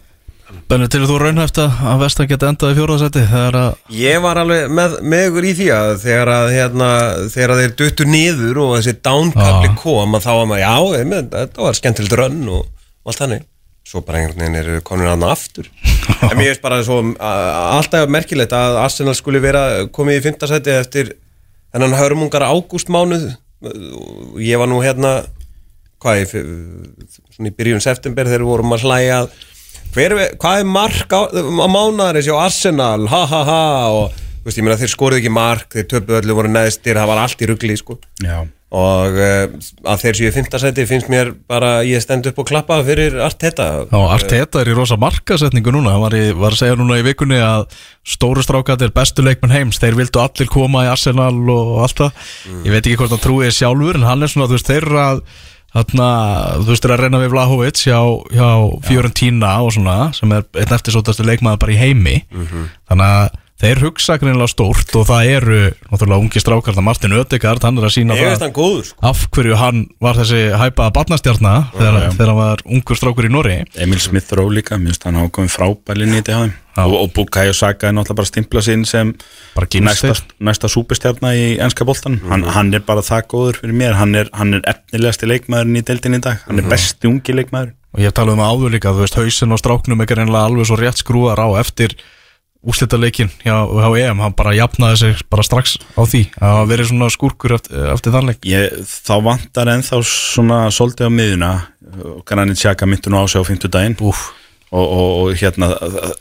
[0.70, 4.40] Benni, til þú raunhæft að að Vestan geta endað í fjóraðsæti þegar að Ég var
[4.42, 6.88] alveg með, með ykkur í því að þegar að hérna,
[7.34, 9.76] þegar að þeir duttu niður og þessi downkabli Já.
[9.84, 12.64] kom að þá var maður, já, einmitt, þetta var skemmtilegt rönn og,
[13.06, 13.46] og allt þannig.
[13.90, 15.70] Svo bara einhvern veginn eru konur aðna aftur.
[16.30, 21.14] En mér finnst bara svo alltaf merkilegt að Arsenal skuli vera komið í fimmtasæti eftir
[21.74, 23.30] þennan hörmungar ágústmánuð.
[23.70, 25.20] Og ég var nú hérna
[26.02, 26.34] hvað ég,
[27.36, 29.34] svona í byrjun september þegar vorum að hlæja að
[29.96, 33.64] hver, hvað er mark á, á mánaðarins hjá Arsenal, ha ha ha
[33.96, 37.44] og veist, meina þeir skoruðu ekki mark þeir töpuðu öllu voru neðstir, það var allt
[37.44, 38.00] í ruggli sko.
[38.70, 39.48] Og uh,
[39.90, 43.66] að þeir séu fimmtasæti finnst mér bara ég stend upp og klappa fyrir allt þetta
[43.90, 45.96] Já, Arteta er í rosa markasetningu núna.
[45.96, 47.66] Hann var, í, var að segja núna í vikunni að
[48.06, 52.30] stóru strákatir bestu leikmenn heims þeir vildu allir koma í Arsenal og allt það.
[52.68, 54.88] Ég veit ekki hvort hann trúið sjálfur en hann er svona, þú veist, þeir
[55.76, 58.00] eru að þú veist, að reyna við Vlahovic hjá,
[58.34, 58.50] hjá
[58.88, 62.16] Fiorentina og svona sem er einn eftirsótastu leikmaður bara í heimi.
[62.90, 67.66] Þannig að þeir hugsa greinilega stórt og það eru náttúrulega ungi strákar, það Martin Ödegard
[67.68, 68.48] hann er að sína það
[68.88, 69.00] sko.
[69.12, 73.60] af hverju hann var þessi hæpaða barnastjarna þegar, þegar hann var ungur strákur í Norri
[73.76, 76.40] Emil Smith Rowe líka, mér finnst hann hafa komið frábælinn í þetta
[76.86, 79.12] og, og Bukayo Saka er náttúrulega bara stimpla sinn sem
[79.84, 83.98] næsta, næsta súpestjarna í ennska boltan hann, hann er bara það góður fyrir mér.
[84.00, 86.40] Hann er, hann er efnilegasti leikmaðurinn í deildin í dag.
[86.46, 89.18] Hann er besti ungi leikmaður og ég talaði um áður líka, þú veist,
[92.60, 96.84] eftir úslitaleikin hjá, hjá EM hann bara jafnaði sig bara strax á því að vera
[96.84, 98.44] svona skúrkur eftir, eftir þann leik.
[98.44, 101.52] Ég, þá vantar ennþá svona svolítið á miðuna
[102.04, 104.16] og Granit Xhaka myndu nú á sig á 50 daginn og,
[104.72, 105.72] og, og hérna,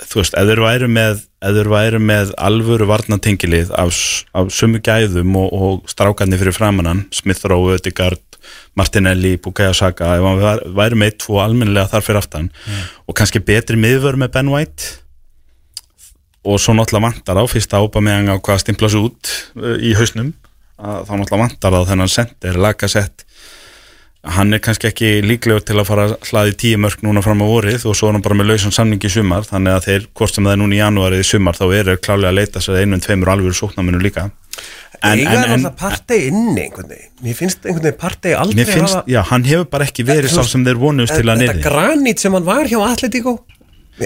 [0.06, 3.98] þú veist, ef þeir væru með ef þeir væru með alvöru varnatengilið af,
[4.34, 8.22] af sömu gæðum og, og strákarnir fyrir framannan Smith Rowe, Ödegard,
[8.78, 12.48] Martinelli Bukayo Saka, ef hann væri með tvo almennilega þar fyrir aftan
[13.06, 15.02] og kannski betri miðvör með Ben White
[16.46, 19.94] og svo náttúrulega vantar á fyrsta ápa meðan á hvað stimpla sig út uh, í
[19.98, 20.34] hausnum
[20.78, 23.24] að þá náttúrulega vantar á þennan sender, lagasett
[24.26, 27.46] hann er kannski ekki líklegur til að fara að hlaði tíu mörg núna fram á
[27.46, 30.34] vorið og svo er hann bara með lausan samning í sumar þannig að þeir, hvort
[30.34, 33.02] sem það er núna í janúarið í sumar þá eru klálega að leita sér einum
[33.04, 34.28] tveimur alvöru sóknarminu líka.
[34.98, 37.12] En, en, er en alltaf partei inni einhvern veginn?
[37.22, 40.42] Mér finnst einhvern veginn partei aldrei finnst, hafa já, hann hefur bara ekki verið sá
[40.42, 43.36] sem þeir vonuðust til að þetta neyði granít sem hann var hjá Atletico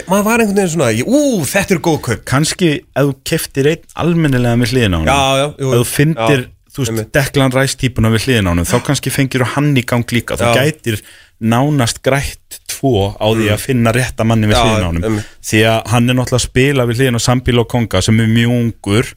[0.08, 2.24] maður var einhvern veginn svona ú, þetta er góð kaup.
[2.28, 5.88] Kannski ef þú keftir einn almennilega með hliðin á hann Já, já, jú, ef þú
[5.90, 9.70] fyndir, já, þú veist, Rice típuna við hliðin á hann þá kannski fengir þú hann
[9.76, 10.38] í gang líka.
[10.40, 11.02] Þú gætir
[11.42, 14.64] nánast grætt tvo á því að finna rétta manni við Mm.
[14.64, 17.68] Hliðin á hann því að hann er náttúrulega að spila við hliðin á Sambíl og
[17.68, 19.12] Konga sem er mjög ungur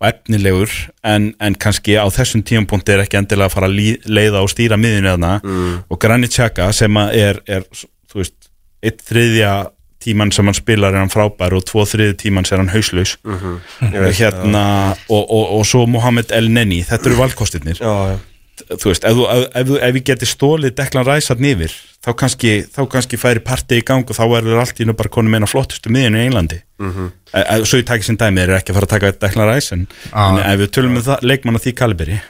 [0.00, 0.70] og efnilegur
[1.04, 4.78] en, en kannski á þessum tíumpunkti er ekki endilega að fara að leiða og stýra
[4.80, 5.32] miðinu þarna.
[5.44, 5.74] Mm.
[5.90, 7.66] og Granit Xhaka sem að er, er
[8.08, 8.50] þú veist,
[8.84, 9.52] eitt þriðja
[10.00, 13.16] tíman sem hann spilar er hann frábær og tvo þriði tíman er hann hauslaus.
[13.26, 14.64] Ég veit, hérna
[15.08, 17.80] og, og, og svo Mohamed El Neni þetta eru valkostirnir.
[17.82, 18.18] Já, já.
[18.68, 22.14] Þú veist, ef, þú, ef, ef, ef við geti stólið Declan Rice hann yfir þá
[22.16, 25.34] kannski, þá kannski færi partí í gang og þá verður allt í nú bara konum
[25.36, 26.60] eina flottustu miðinu í Englandi.
[26.80, 27.64] Mm -hmm.
[27.68, 30.30] svo ég takk sem dæmi, er ekki að fara að taka Declan Rice en, Ah.
[30.30, 32.20] en ef við tölum með það, leikmann á því kaliberi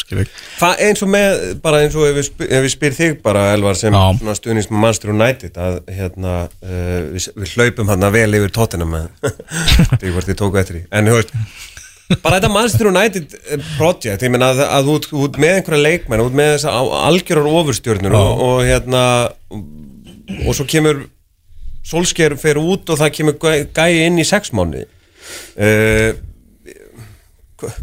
[0.00, 2.94] skil ekki Hvað eins og með, bara eins og ef við, spyr, ef við spyr
[2.96, 7.88] þig bara Elvar sem svona stuðnings með Manchester United að hérna uh, við, við hlaupum
[7.88, 9.08] hann vel yfir tóttina með
[10.00, 10.86] því hvort þið tóku eftir því.
[10.92, 11.32] En þú veist
[12.22, 16.24] bara þetta Manchester United eh, project ég meina að, að þú ert með einhverja leikmenn
[16.24, 19.02] ert með þessa á- algjörar ofurstjörnur og, og hérna
[20.46, 21.04] og svo kemur
[21.90, 24.84] Solskjær fer út og það kemur gæ- gæi inn í sex mánuði
[25.58, 26.10] uh,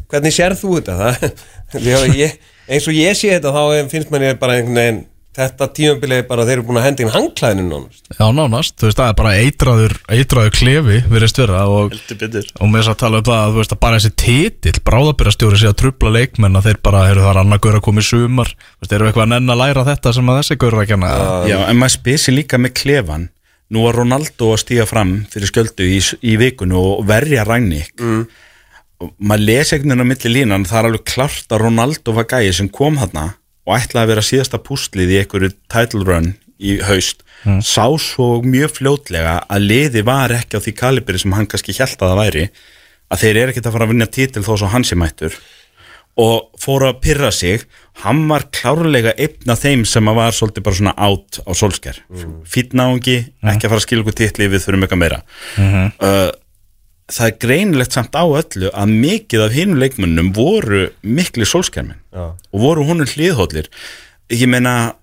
[0.09, 1.11] Hvernig sérð þú þetta?
[1.73, 2.31] Það, ég,
[2.71, 5.01] eins og ég sé þetta þá finnst manni bara einhvern veginn
[5.37, 8.01] þetta tímabilið er bara þeir eru búin að henda inn hangklæðinu nánast.
[8.09, 12.81] Já, nánast, þú veist, það er bara eitraður, eitraður klefi, virðist vera og, og með
[12.81, 15.77] þess að tala um það að þú veist að bara þessi titill, bráðabyrjastjóri sé að
[15.83, 18.85] trubla leikmenn að þeir bara, heyrðu það er annar gaur að koma í sumar, þú
[18.85, 21.15] veist, eru eitthvað að nenn að læra þetta sem að þessi gaur að kenna?
[21.51, 23.29] Já, en maður sér líka með klefan.
[23.67, 28.21] Nú var Ronaldo að stíga fram fyrir sköldu í, í vikunu og verja Ragník mm.
[29.03, 32.29] og maður les einhvern veginn á milli línan það er alveg klart að Ronaldo var
[32.31, 33.25] gæi sem kom þarna
[33.67, 37.27] og ætlaði að vera síðasta púslið í einhverju title run í haust
[37.61, 41.99] sá svo mjög fljótlega að liði var ekki á því kalibri sem hann kannski held
[41.99, 42.47] að það væri
[43.07, 45.37] að þeir eru ekkert að fara að vinna titil þó svo hann sé mættur.
[46.17, 47.67] Og fóru að pyrra sig
[48.01, 52.33] hann var klárlega einn af þeim sem var svolítið bara svona átt á solskjær mm.
[52.49, 55.21] fýtt náungi, ekki að fara að skilja okkur titli við þurfum eitthvað meira.
[56.01, 56.31] Uh,
[57.07, 62.33] það er greinilegt samt á öllu að mikið af hinu leikmönnum voru mikli solskjærmenn Já.
[62.35, 63.69] og voru honum hliðhóllir
[64.33, 64.95] ég meina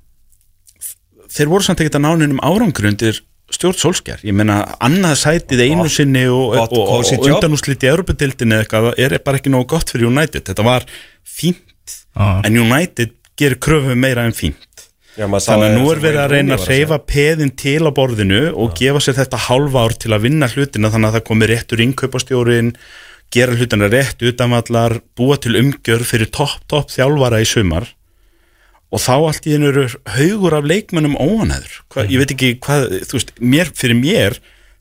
[1.33, 3.23] þeir voru samt ekkert að nánum árangur undir
[3.55, 7.27] stjórn solskjær, ég meina annað sætið einu sinni og, og, og, og job.
[7.37, 10.87] undanúslit í Europatildinni eitthvað er bara ekki nógu gott fyrir United þetta var
[11.25, 12.41] fínt Já.
[12.45, 14.74] en United gerir kröfu meira en fínt
[15.15, 18.73] Já, þannig að nú er verið að reyna að reyfa peðin til á borðinu og
[18.79, 22.73] gefa sér þetta halva ár til að vinna hlutina þannig að það komi réttur innkaupastjórin
[23.35, 27.87] gera hlutina rétt utanvallar búa til umgjörð fyrir topp, topp þjálfara í sumar.
[28.95, 29.87] Og þá allt í einu eru
[30.17, 34.37] haugur af leikmönnum óanæður Hva, ég veit ekki hvað, þú veist, mér, fyrir mér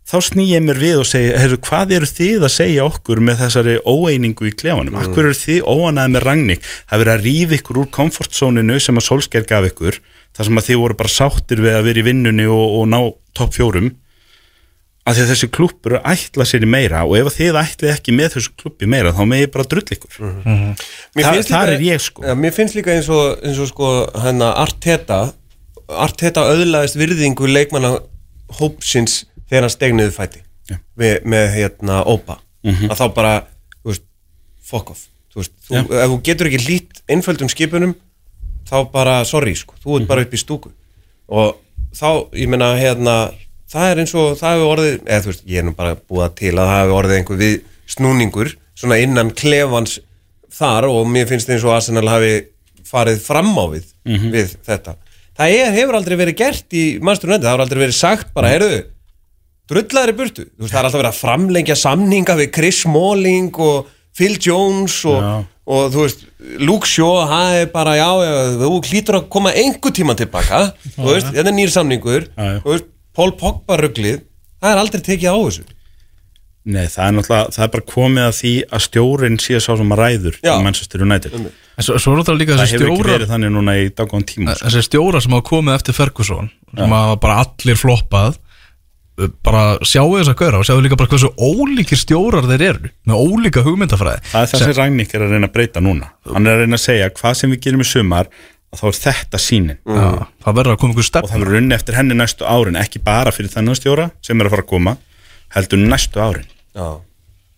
[0.06, 3.40] þá sný ég mér við og segja heyrðu, hvað eru þið að segja okkur með
[3.46, 5.06] þessari óeiningu í klefanum, mm.
[5.08, 9.00] akkur eru þið óanæð með rangning, það er verið að rífa ykkur úr komfortzóninu sem
[9.00, 10.02] að Solskjær gaf ykkur
[10.34, 13.00] þar sem að þið voru bara sáttir við að vera í vinnunni og, og ná
[13.38, 13.92] topp fjórum
[15.04, 18.14] að því að þessi klubbur ætla sér í meira og ef að þið ætlið ekki
[18.16, 20.20] með þessu klubbi meira þá með ég bara drull ykkur.
[20.24, 22.24] Mér Þa- finnst þar líka- er ég, sko.
[22.24, 23.90] ja, Mér finnst líka eins og, eins og sko
[24.24, 25.20] hennar Arteta
[25.92, 27.98] Arteta öðlaðist virðingu leikmanna
[28.62, 30.40] hópsins þegar hann stegniði fæti
[30.72, 30.78] Já.
[30.98, 32.40] með, með hérna Opa.
[32.64, 33.34] Að þá bara,
[33.84, 34.06] þú veist,
[34.64, 35.02] fuck off.
[35.34, 37.96] Þú veist, þú, ef þú getur ekki lít einföldum skipunum
[38.70, 40.72] þá bara, sorry sko, þú ert bara upp í stúku.
[41.34, 41.56] Og
[41.96, 42.08] þá,
[42.38, 43.16] ég meina hérna,
[43.72, 46.26] það er eins og það hefur orðið, eða þú veist, ég er nú bara búið
[46.28, 47.56] að til að það hefur orðið einhver við
[47.94, 50.00] snúningur svona innan klefans
[50.54, 52.34] þar og mér finnst eins og Arsenal hafi
[52.88, 53.88] farið fram á við
[54.34, 54.96] við þetta.
[55.34, 58.52] Það er, hefur aldrei verið gert í mannstur nefndi, það hefur aldrei verið sagt bara,
[58.54, 58.84] heyrðu,
[59.72, 60.46] drullæri burtu.
[60.46, 65.00] Þú veist, það er alltaf verið að framlengja samninga við Chris Smalling og Phil Jones
[65.10, 65.34] og, Já.
[65.64, 66.26] Og þú veist
[66.60, 68.08] Luke Shaw, það er bara já,
[68.60, 70.64] þú hlýtur að koma einhver tíma tilbaka
[70.98, 74.20] þú veist, þetta er nýr samningur þú veist, Paul Pogba rugglið
[74.60, 75.66] það er aldrei tekið á þessu
[76.64, 79.90] Nei, það er náttúrulega, það er bara komið að því að stjórin sé sá sem
[79.92, 80.52] að ræður Já.
[80.54, 81.34] í Manchester United.
[81.36, 83.90] En svo, svo er náttúrulega líka Það þessi hefur ekki stjóra verið þannig núna í
[83.92, 84.56] daggóðan tíma.
[84.56, 84.70] sko.
[84.70, 88.40] þessi stjóra sem hafa komið eftir Ferguson sem hafa bara allir floppað
[89.46, 93.20] bara sjáu þess að gauðra og sjáu líka bara hversu ólíkir stjórar þeir eru með
[93.22, 96.10] ólíka hugmyndafræði Það er það sem Ragník er að reyna að breyta núna.
[96.34, 98.32] Hann er að reyna að segja hvað sem við gerum í sumar
[98.74, 99.78] og þá er þetta sínin.
[99.86, 100.08] Já,
[100.48, 103.02] það verður að koma ykkur Og stefn það verður runni eftir henni næstu árin, ekki
[103.06, 104.96] bara fyrir þennan stjóra sem er að fara að koma,
[105.54, 106.48] heldur næstu árin.
[106.74, 106.88] já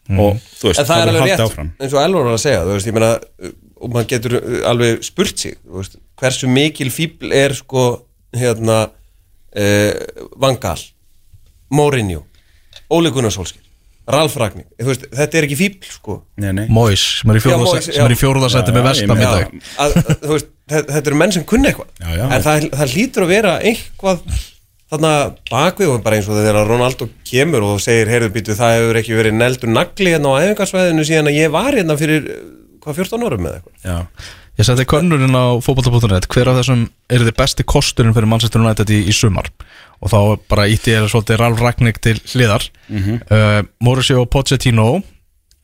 [0.05, 1.69] Og þú veist, En það er verður alveg haldið rétt, áfram.
[1.81, 3.13] eins og Elvar var að segja, þú veist, ég meina,
[3.79, 7.85] og maður getur uh, alveg spurt sig, þú veist, hversu mikil fíbl er sko,
[8.35, 8.75] hérna,
[9.55, 10.83] uh, Vangal,
[11.75, 12.23] Mourinho,
[12.93, 13.61] Óli Gunnar Solskjær,
[14.15, 16.17] Ralf Ragník, þú veist, þetta er ekki fíbl, sko.
[16.41, 16.65] Nei, nei.
[16.69, 17.55] Mois sem er í Já,
[18.75, 19.95] með vestam í dag Að,
[20.29, 22.25] veist, þetta, eru menn sem kunna eitthvað, Já, já.
[22.27, 24.21] en það, það hlýtur að vera eitthvað
[24.93, 25.11] þarna
[25.49, 29.17] bakvið og bara eins og þegar Ronaldo kemur og segir, heyrðu býtu, það hefur ekki
[29.17, 32.27] verið neldur nagli hérna á æfingarsvæðinu síðan að ég var hérna fyrir,
[32.83, 33.79] hvað, 14 árum með eitthvað.
[33.89, 34.33] Já.
[34.55, 38.93] Ég seti könnurinn á fótbolta.net hver af þessum er þið besti kosturinn fyrir Manchester United
[38.93, 39.49] í, í sumar
[40.03, 40.19] og þá
[40.51, 42.67] bara ítti ég svolítið Ralf Ragník til hliðar.
[43.29, 45.01] Uh, Mauricio Pochettino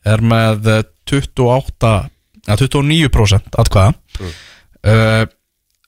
[0.08, 0.82] er með eh,
[1.12, 1.92] 28
[2.48, 3.92] ja, 29% atkvæða.
[4.82, 5.24] Uh,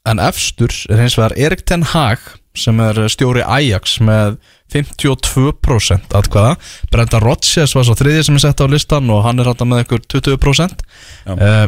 [0.07, 2.21] en efstur er hins vegar Erik Ten Hag
[2.55, 4.37] sem er stjóri Ajax með
[4.71, 6.53] 52% atkvæða.
[6.93, 9.83] Brenda Rodgers var svo þriðið sem er sett á listan og hann er hægt með
[9.87, 10.85] ykkur 20%
[11.27, 11.35] Já.
[11.35, 11.67] uh,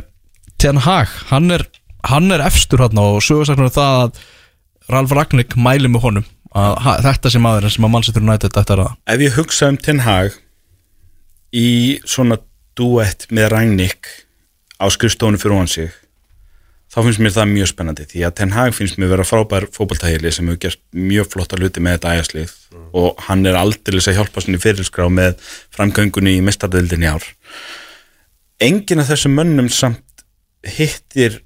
[0.62, 1.66] Ten Hag, hann er,
[2.06, 4.22] hann er efstur hann og sögursaknur það að
[4.94, 6.26] Ralf Ragník mæli með honum
[6.56, 9.68] að ha- þetta sé maðurinn sem að Manchester United ætti að ræða Ef ég hugsa
[9.72, 10.36] um Ten Hag
[11.56, 11.68] í
[12.08, 12.38] svona
[12.76, 14.10] duett með Ragník
[14.80, 15.92] á skrifstónu fyrir hann sig
[16.92, 20.30] þá finnst mér það mjög spennandi því að Ten Hag finnst mér vera frábær fótballtægili
[20.32, 22.54] sem hefur gert mjög flotta hluti með þetta ægaslið
[22.96, 25.34] og hann er aldrei að hjálpa sinni fyrirskrá með
[25.76, 27.24] framgöngunni í mistardöldinni ár.
[28.62, 30.24] Enginn af þessum mönnum samt
[30.76, 31.40] hittir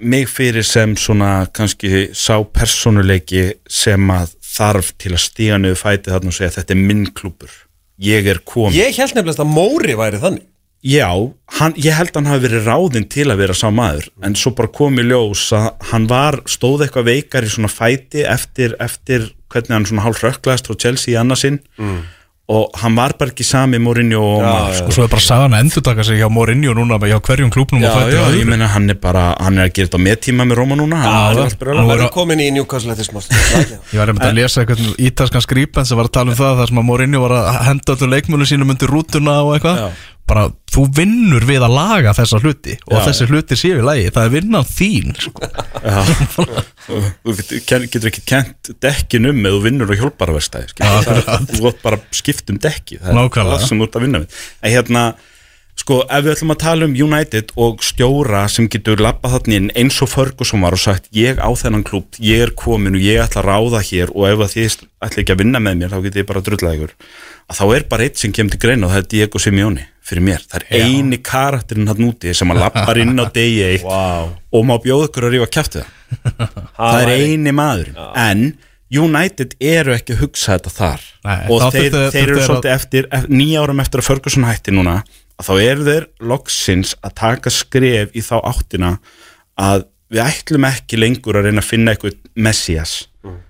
[0.00, 6.12] mig fyrir sem svona kannski sá persónuleiki sem að þarf til að stíga niður fætið
[6.16, 7.56] þarna og segja þetta er minn klúpur
[8.02, 10.44] ég er komin Ég held nefnilegast að Móri væri þannig.
[10.86, 11.08] Já,
[11.58, 14.52] hann, ég held að hann hafi verið ráðinn til að vera sá maður en svo
[14.54, 19.24] bara kom í ljós að hann var stóð eitthvað veikar í svona fæti eftir, eftir
[19.50, 21.58] hvernig hann svona hálf rökklaðist frá Chelsea í annarsinn
[22.48, 25.64] og hann var bara ekki sami Mourinho og maður Og svo er bara sagan að
[25.64, 28.38] endur taka sig hjá Mourinho núna hjá hverjum klúbnum Já, og fættir já, öðru.
[28.38, 31.00] ég meina hann er bara, hann er að gera þetta með tíma með Róma núna
[31.02, 31.56] hann Já, já.
[31.58, 35.98] verður að- komin í Newcastle eftir smá Ég var að lesa eitthvað ítalskan skrýpen sem
[35.98, 38.70] var að tala um það þar sem að Mourinho var að henda öllu leikmölu sínum
[38.70, 39.90] undir rútuna og eitthvað Já.
[40.26, 44.08] Bara þú vinnur við að laga þessa hluti og Já, þessi hluti séu í lagi
[44.12, 45.52] það er vinnan þín sko.
[46.86, 50.74] Þú getur getur ekki kent dekkin um eða þú vinnur á hjálparverstæði
[51.54, 53.56] þú gott bara skipt um dekki það er Nákvæmlega.
[53.62, 54.36] það sem þú ert að vinna við.
[54.62, 55.04] En hérna,
[55.76, 59.70] sko, ef við ætlum að tala um United og stjóra sem getur lappað þarna inn
[59.78, 63.22] eins og Ferguson var og sagt ég á þennan klúb, ég er komin og ég
[63.24, 66.20] ætla að ráða hér og ef þið ætla ekki að vinna með mér, þá get
[66.22, 66.94] ég bara að drulla ykkur
[67.46, 70.22] að þá er bara eitt sem kemur til greina og það er Diego Simeone fyrir
[70.22, 74.28] mér, það er eini karakterinn hann úti sem að lappar inn á degi eitt Vá.
[74.54, 77.92] og má bjóða ykkur að rífa kjæftu það það er eini maður
[78.22, 78.46] en
[78.86, 81.00] United eru ekki að hugsa þetta þar.
[81.26, 84.06] Nei, og þá þeir, þurfti- þeir eru þurfti svolítið eftir ef- nýja árum eftir að
[84.06, 84.92] Ferguson hætti núna
[85.36, 88.92] að þá eru þeir loksins að taka skref í þá áttina
[89.58, 92.14] að við ætlum ekki lengur að reyna að finna eitthvað
[92.46, 92.94] messias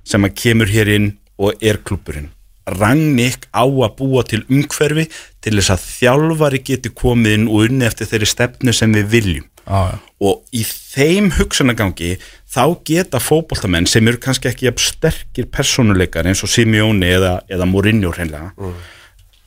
[0.08, 2.30] sem að kemur hér inn og er klúburinn
[2.66, 5.06] Rangnick á að búa til umhverfi
[5.44, 9.46] til þess að þjálfari geti komið inn og unni eftir þeirri stefnu sem við viljum
[9.66, 9.96] Já, já.
[10.22, 12.12] og í þeim hugsanagangi
[12.54, 18.12] þá geta fótboltamenn sem eru kannski ekki sterkir persónuleikar eins og Simeone eða, eða Mourinho
[18.14, 18.52] hreinlega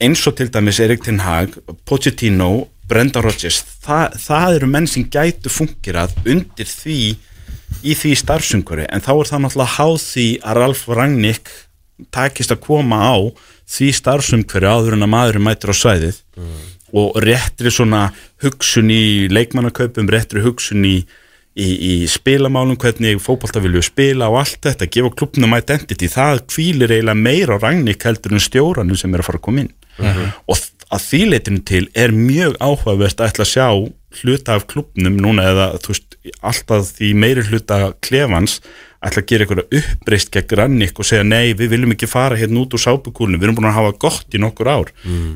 [0.03, 1.55] eins og til dæmis Erik Ten Hag
[1.87, 6.99] Pochettino, Brenda Rodgers það, það eru menn sem gætu fungirað undir því
[7.87, 11.51] í því starfsumkvöri en þá er það náttúrulega háð því að Ralf Rangnick
[12.15, 13.15] takist að koma á
[13.69, 16.21] því starfsumkvöri áður en að maðurinn mætur á svæðið
[16.93, 18.07] og réttri svona
[18.41, 20.95] hugsun í leikmannakaupum, réttri hugsun í,
[21.53, 26.89] í, í spilamálum, hvernig fótbolta vilju spila og allt þetta, gefa klubnum identity, það kvílir
[26.95, 29.73] eiginlega meira á rangník heldur en stjóranum sem er að fara að koma inn.
[30.49, 33.67] Og þ- að því leitinu til er mjög áhugavert að ætla að sjá
[34.23, 38.55] hluta af klubnum núna eða þú veist, alltaf því meiri hluta klefans
[38.99, 42.59] ætla að gera eitthvað uppreist gegn rannik og segja nei, við viljum ekki fara hérna
[42.65, 44.89] út úr sápukúlinu, við erum búin að hafa gott í nokkur ár.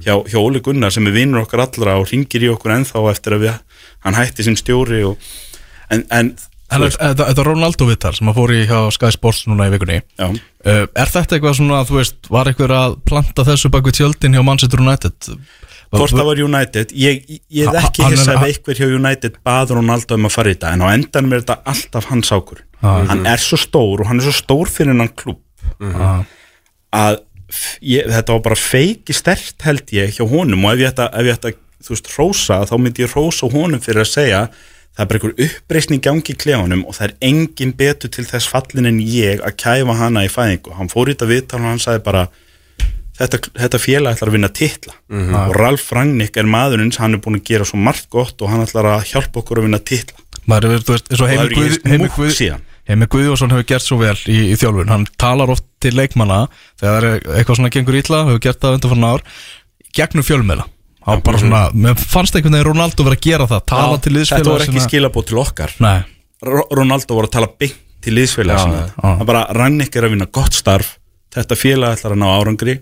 [0.03, 3.37] Hjá, hjá Óli Gunnar sem er vinnur okkar allra og ringir í okkur ennþá eftir
[3.37, 3.61] að við,
[4.03, 5.15] hann hætti sem stjóri og,
[5.93, 6.33] en, en
[6.73, 9.99] þetta er Ronaldo vittar sem að fór í hjá Sky Sports núna í vikunni?
[10.65, 14.33] Uh, Er þetta eitthvað svona, þú veist, var eitthvað að planta þessu bak við tjöldin
[14.35, 15.35] hjá Manchester United?
[15.93, 19.37] Hvort það var United ég, ég er ekki hann hissa ef ha- einhver hjá United
[19.45, 22.63] baður Ronaldo um að fara í þetta en á endanum er þetta alltaf hans ákur
[22.83, 25.39] hann er svo stór og hann er svo stór fyrir hann klúb
[25.79, 26.23] Ah.
[26.93, 27.19] að
[27.81, 31.53] ég, þetta var bara feiki stert held ég hjá honum og ef ég ætta,
[31.83, 34.41] þú veist, rósa, þá myndi ég rósa honum fyrir að segja
[34.93, 38.25] það er bara einhver uppreisning í gangi í klefanum og það er engin betur til
[38.29, 40.75] þess fallin en ég að kæfa hana í fæðingu.
[40.77, 42.27] Hann fór í þetta viðtal og hann sagði bara
[43.19, 44.93] þetta, þetta félag ætlar að vinna titla.
[45.13, 48.65] Og Ralf Rangnick er maðurinn hann er búin að gera svo margt gott og hann
[48.65, 50.19] ætlar að hjálpa okkur að vinna titla.
[50.49, 52.61] Maður þú veist, eins og hefur Guð, ekki múkk Guð.
[52.83, 54.89] Heimir Guðjónsson hefur gert svo vel í, í þjálfun.
[54.91, 56.41] Hann talar oft til leikmanna
[56.81, 59.23] þegar er eitthvað svona gengur ítla hefur gert það undan fann ár
[59.95, 60.65] gegnum fjölmiðla.
[61.03, 64.13] Það var bara svona, mér fannst einhvern veginn Ronaldo verið að gera það tala til
[64.13, 64.89] þetta liðsfélaga voru ekki sinna.
[64.89, 65.73] skilabót til okkar.
[66.43, 69.11] Ronaldo voru að tala beint til liðsfélag Já, já.
[69.15, 70.97] er bara Rangnick er að vinna gott starf.
[71.31, 72.75] Þetta félag ætlar að ná árangri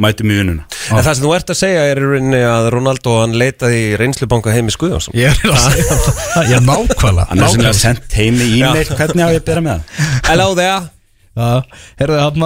[0.00, 3.18] mætum í vinnuna En það sem þú ert að segja er í rauninni að Ronaldo
[3.20, 6.48] hann leitaði í reynslubanka heimi Skuðjónsson ég er að segja það.
[6.48, 7.28] Ég er nákvæmlega.
[7.28, 10.48] Hann er sem að sendt heimi e-mail hvernig á ég að bera með það Hello
[10.58, 10.82] there.
[11.32, 11.62] Já,
[11.96, 12.42] heyrðu, hann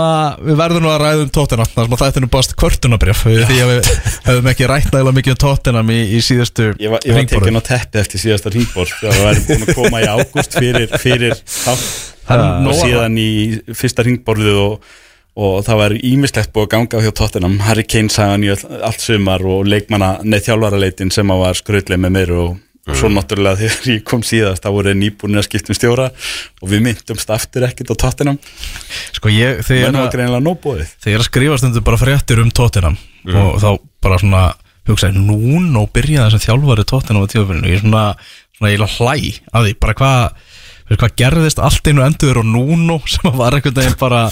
[0.47, 3.23] við verðum nú að ræða um tóttina þar sem að þetta er nú bast kvörtunabrjöf
[3.27, 3.89] því að við
[4.29, 7.59] hefum ekki rætt nægilega mikið um tóttinam í, í síðustu ég var, ég var tekin
[7.59, 11.83] á teppi eftir síðasta ringbór það var búin að koma í ágúst fyrir, fyrir Það
[12.31, 13.29] er og að- síðan í
[13.75, 14.95] fyrsta ringborðið og,
[15.37, 19.43] og það var ímislegt búið að ganga hjá tóttinam Harry Kane sagan í allt sumar
[19.45, 22.55] og leikmanna, neð þjálfaraleitin sem að var skröðlega með mér og
[22.87, 26.05] og svo náttúrulega þegar ég kom síðast þá voru nýbúinir að skipta um stjóra
[26.63, 28.37] og við myndumst aftur ekkert á tóttinam
[29.17, 31.57] Sko ég, þegar menn ég var er að- greinilega nóbúið þegar ég er að skrifa
[31.59, 32.95] stundu bara fréttir um tóttinam
[33.27, 33.69] og þá
[34.07, 34.45] bara svona
[34.87, 38.05] hugsa ég, núna og byrja þess að þjálfari tóttinam á tíðafélinu, ég svona
[38.55, 39.17] svona eiginlega hlæ
[39.51, 40.23] að því, bara hvað
[40.95, 41.59] hvað gerðist?
[41.67, 44.29] Allt einu endur og núno sem var einhvern veginn bara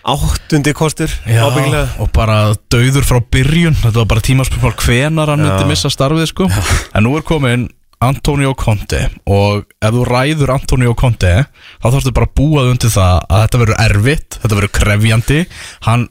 [0.00, 1.88] Áttundi kostur já, ábyggilega.
[2.00, 3.76] og bara dauður frá byrjun.
[3.82, 6.48] Þetta var bara tímaspurnál hvenar hann myndi missa starfið sko.
[6.96, 7.68] En nú er komin
[8.00, 13.16] Antonio Conte og ef þú ræður Antonio Conte þá þarfstu bara að búað undir það
[13.28, 15.40] að þetta verður erfitt, þetta verður krefjandi.
[15.84, 16.06] Hann,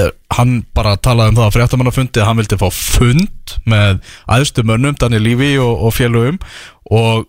[0.00, 0.08] uh,
[0.38, 4.00] hann bara talaði um það að fréttamannafundi að hann vildi fá fund með
[4.38, 6.40] aðstu mönnum, Daniel Lífi og, og félögum.
[6.88, 7.28] Og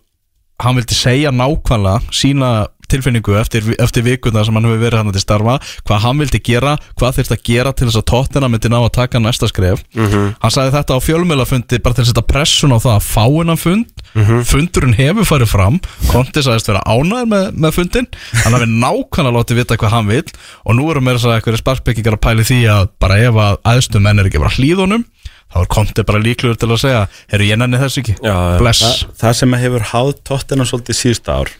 [0.64, 2.52] hann vildi segja nákvæmlega sína
[2.91, 6.76] tilfinningu eftir, eftir vikuna sem hann hefur verið hann til starfa hvað hann vildi gera,
[6.99, 9.84] hvað þurfti að gera til þess að tóttina myndi ná að taka næsta skref.
[9.95, 13.62] Hann sagði þetta á fjölmjölafundi bara til að setja pressun á það að fá hennan
[13.62, 14.06] fund.
[14.48, 18.06] Fundurinn hefur farið fram Konti sagðist vera ánæður með, með fundin
[18.45, 20.22] hann hafi nákvæmlega látið vita hvað hann vil
[20.64, 23.99] og nú eru þess að eitthvað sparkbyggingar að pæli því að bara ef að aðstu
[24.06, 25.03] menn er ekki bara hlýðunum
[25.52, 27.03] þá er Konti bara líklegur til að segja
[27.34, 28.57] herru ég nenni þess ekki, Já, já.
[28.64, 28.82] bless.
[28.86, 31.52] Þa, það sem hefur háð tóttina svolítið síðust ár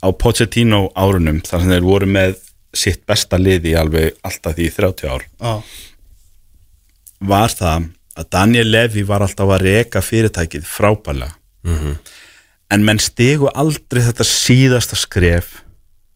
[0.00, 2.36] á Pochettino árunum þar sem þeir voru með
[2.74, 5.24] sitt besta liði alveg alltaf því í 30 ár.
[5.40, 5.54] Já.
[7.20, 7.88] var það
[8.20, 11.34] að Daniel Levy var alltaf að reka fyrirtækið frábælega
[12.70, 15.58] en menn stigu aldrei þetta síðasta skref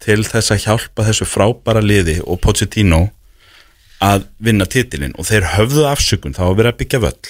[0.04, 3.10] til þess að hjálpa þessu frábæra liði og Pochettino
[4.04, 5.14] að vinna titilinn.
[5.18, 7.28] Og þeir höfðu afsökun, það var verið að byggja völl.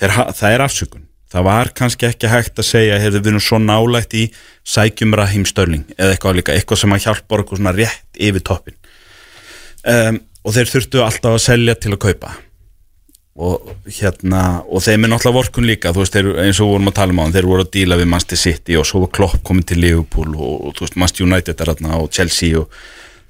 [0.00, 3.44] Þeir, ha- það er afsökun það var kannski ekki hægt að segja hefur við erum
[3.44, 4.26] svo nálægt í
[4.66, 8.76] sækjum Rahim Störling eða eitthvað líka, eitthvað sem að hjálpa okkur svona rétt yfir toppin
[9.86, 12.30] um, og þeir þurftu alltaf að selja til að kaupa.
[13.40, 16.96] Og hérna og þeim er náttúrulega vorkun líka þú veist, þeir, eins og vorum að
[16.98, 19.64] tala um á þeir voru að díla við Manchester City og svo var Klopp komin
[19.64, 22.74] til Liverpool og, og þú veist, Manchester United er þarna og Chelsea og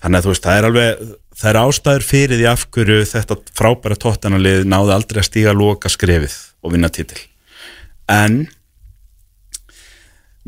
[0.00, 1.04] þannig að þú veist, það er alveg
[1.40, 5.92] það er ástæður fyrir því af hverju þetta frábæra tóttanalið náði aldrei að stíga loka
[5.92, 7.20] skrefið og vinna titil
[8.10, 8.40] en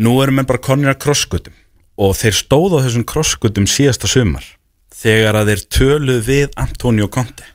[0.02, 1.56] nú erum við bara konir að krosskutum
[2.02, 4.46] og þeir stóðu á þessum krosskutum síðasta sumar
[5.02, 7.46] þegar að þeir töluð við Antonio Conte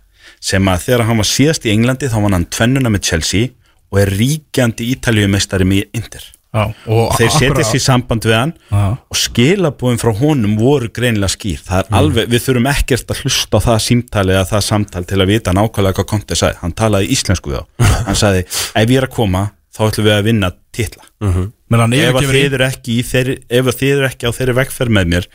[0.44, 3.54] sem að þegar hann var síðast í Englandi þá var hann tvennuna með Chelsea
[3.92, 6.26] og er ríkjandi ítaljumeistari með Inter.
[6.58, 8.84] Já, og þeir setjast í samband við hann Já.
[8.96, 11.60] og skilabúin frá honum voru greinilega skýr.
[11.68, 15.32] Er alveg, við þurfum ekkert að hlusta á það símtali eða það samtal til að
[15.34, 17.62] vita nákvæmlega hvað Conte sagði, hann talaði íslensku þá.
[18.08, 19.44] Hann sagði, ef ég er að koma
[19.78, 21.04] þá ætlum við að vinna titla.
[21.22, 24.58] Menn hann ef þið eru ekki, í þeirri, ef að þið eru ekki á þeirri
[24.58, 25.28] vegferð með mér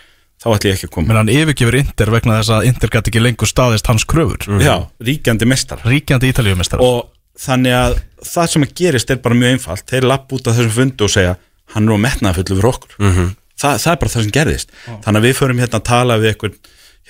[0.43, 1.09] þá ætlum ég ekki að koma.
[1.10, 4.47] Menn hann yfirgefur Inter vegna þess að Inter gæti ekki lengur staðist hans kröfur.
[4.62, 4.74] Já,
[5.06, 7.12] ríkjandi mestar ríkjandi ítalíumestrar og
[7.43, 7.94] þannig að
[8.32, 9.86] það sem að gerist er bara mjög einfalt.
[9.93, 11.36] Þeir lapp út af þessum fundu og segja
[11.77, 12.98] hann er á metnaðafullu fyrir okkur.
[13.62, 14.73] Þa, það er bara það sem gerðist.
[15.05, 16.56] Þannig að við förum hérna að tala við einhvern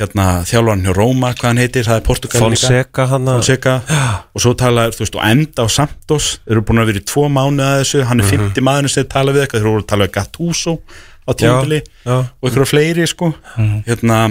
[0.02, 3.74] hérna, þjálfarn hjá Róma, hvað hann heitir það er Portugal Fonseca hann Fonseca.
[4.32, 7.08] Og svo tala, þú veist, og enda á Santos þeir eru búin að vera í
[7.12, 8.04] tvo mánuði að þessu.
[8.10, 10.76] Hann er 50 maðurinn sem tala við eitthvað þeir eru að tala við Gattuso
[11.22, 12.16] á tímabili já.
[12.18, 13.32] og einhverja fleiri sko.
[13.88, 14.22] Hérna,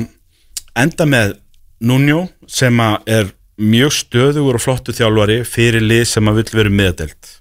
[0.85, 1.37] enda með
[1.81, 3.31] Nuno sem er
[3.61, 7.31] mjög stöðugur og flottu þjálfari fyrir lið sem að vill vera meðdelt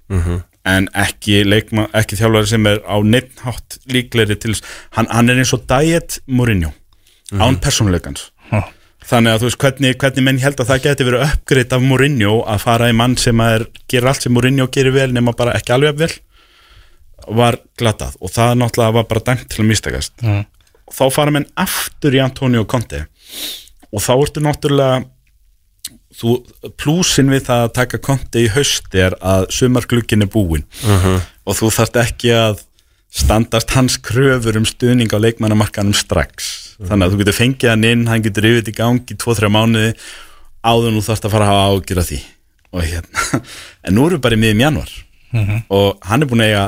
[0.68, 4.56] en ekki, leikma, ekki þjálfari sem er á neittnátt líklegri til
[4.96, 6.72] hann, hann er eins og Diet Mourinho
[7.38, 8.30] án persónuleikans.
[8.50, 8.64] Já.
[9.10, 12.32] þannig að þú veist hvernig, hvernig menn held að það geti verið uppgreitt af Mourinho
[12.46, 15.74] að fara í mann sem er, gerir allt sem Mourinho gerir vel nema bara ekki
[15.74, 16.12] alveg vel
[17.26, 18.16] var glatað.
[18.20, 20.14] Og það náttúrulega var bara dæmt til að mistakast.
[20.22, 20.44] Mm.
[20.90, 23.06] og þá fara menn aftur í Antonio Conte.
[23.90, 25.04] Og þá ertu náttúrulega
[26.20, 26.36] þú,
[26.80, 30.66] plúsin við það að taka Conte í haust er að sumarglukkin er búin
[31.46, 32.64] og þú þarft ekki að
[33.10, 36.76] standast hans kröfur um stuðning á leikmannamarkanum strax.
[36.78, 39.92] Þannig að þú getur fengið hann inn, hann getur yfir í gang í 2-3 mánuði
[40.62, 42.20] áður nú þarft að fara að hafa ágjur af því.
[42.70, 43.40] Og hérna,
[43.86, 44.98] en nú erum við bara í miðum januar
[45.70, 46.62] og hann er búin að eiga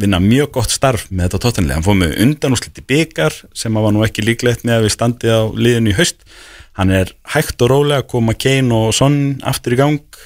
[0.00, 4.02] vinna mjög gott starf með þetta tóttanlega, hann fóð með undanúsliti byggar sem var nú
[4.06, 6.24] ekki líklegt með að við standið á liðinu í haust.
[6.76, 10.18] Hann er hægt og rólega að koma Kane og Son aftur í gang.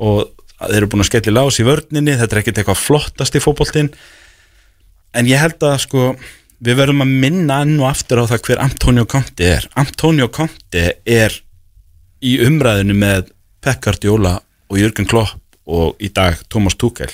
[0.00, 2.14] Og þeir eru búin að skelli lás í vörninni.
[2.20, 3.90] Þetta er ekkert eitthvað flottast í fótboltinn
[5.14, 6.06] en ég held að sko
[6.64, 9.68] við verðum að minna enn og aftur á það hver Antonio Conte er.
[9.80, 11.38] Antonio Conte er
[12.24, 13.30] í umræðinu með
[13.64, 14.38] Pep Guardiola
[14.70, 17.10] og Jürgen Klopp og í dag Thomas Tuchel.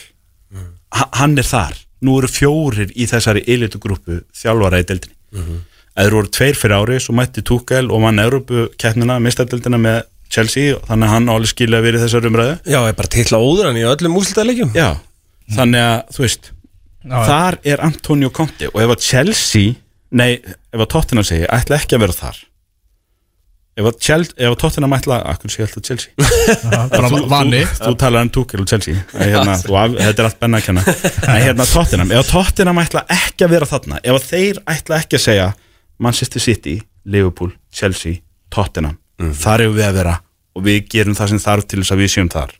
[0.90, 1.76] Ha- hann er þar.
[2.02, 5.16] Nú eru fjórir í þessari elitugrúpu þjálfara í deildinni.
[5.34, 5.58] Mm
[6.00, 10.00] eða eru voru tveir fyrir ári, svo mætti Tuchel og vann Európu keppnina, mistadeildina með
[10.30, 12.56] Chelsea, þannig að hann á alveg skilja að vera í þessari umræðu.
[12.70, 14.70] Já, er bara til að óður hann í öllum úrslitaleikjum.
[14.78, 14.88] Já,
[15.56, 16.50] þannig að þú veist
[17.04, 19.74] þar er Antonio Conte og ef að Chelsea
[20.10, 22.38] nei, ef að Tottenham segi, ætla ekki að vera þar.
[23.80, 26.10] Ef að, Chelsea, ef að Tottenham ætla akkur sé alltaf Chelsea?
[26.92, 27.62] Bara vani.
[27.64, 29.04] þú, þú talar um Tuchel og Chelsea.
[29.14, 30.84] Hérna, þú, af, þetta er allt benna að kenna.
[31.30, 34.98] En hérna Tottenham, ef að Tottenham ætla ekki að vera þarna ef að þeir ætla
[35.00, 35.46] ekki að segja
[36.00, 36.76] Manchester City,
[37.08, 38.20] Liverpool, Chelsea
[38.52, 40.16] Tottenham, þar hefur við að vera
[40.58, 42.56] og við gerum það sem þarf til þess að við séum þar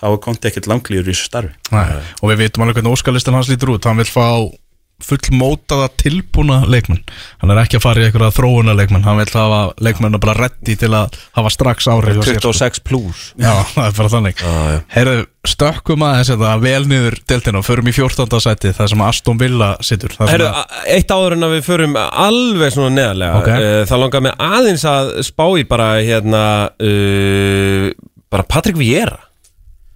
[0.00, 2.00] þá er konti ekkert langlýður í þessu starfi Nei.
[2.22, 4.26] og við vitum alveg hvernig óskalistin hans lítur út hann vil fá
[5.00, 7.00] fullmótaða tilbúna leikmenn
[7.40, 10.74] hann er ekki að fara í einhverja þróuna leikmenn hann vil hafa leikmenn bara reddi
[10.80, 11.94] til að hafa strax sko.
[12.26, 14.42] 26 plus Já, það er bara þannig.
[14.92, 18.28] Heyrðu, stökkum aðeins þetta vel niður deltina og förum í 14.
[18.44, 21.64] sæti það sem Aston Villa situr það sem Herru, að- eitt áður en að við
[21.70, 23.48] förum alveg svona neðarlega Ok.
[23.48, 23.72] okay.
[23.88, 26.44] Það langar mig aðeins að spá í bara hérna
[26.76, 27.88] uh,
[28.30, 29.16] bara Patrik Vieira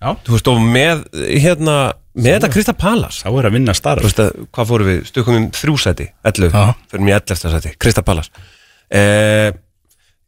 [0.05, 0.11] Já.
[0.27, 1.77] Þú veist og með hérna
[2.15, 5.03] með þetta Krista Palas þá er að vinna Þú starf veist að, hvað fórum við,
[5.11, 6.75] stökkum um þrjú seti 11, Já.
[6.93, 9.49] fyrir 11 seti Krista Palas uh,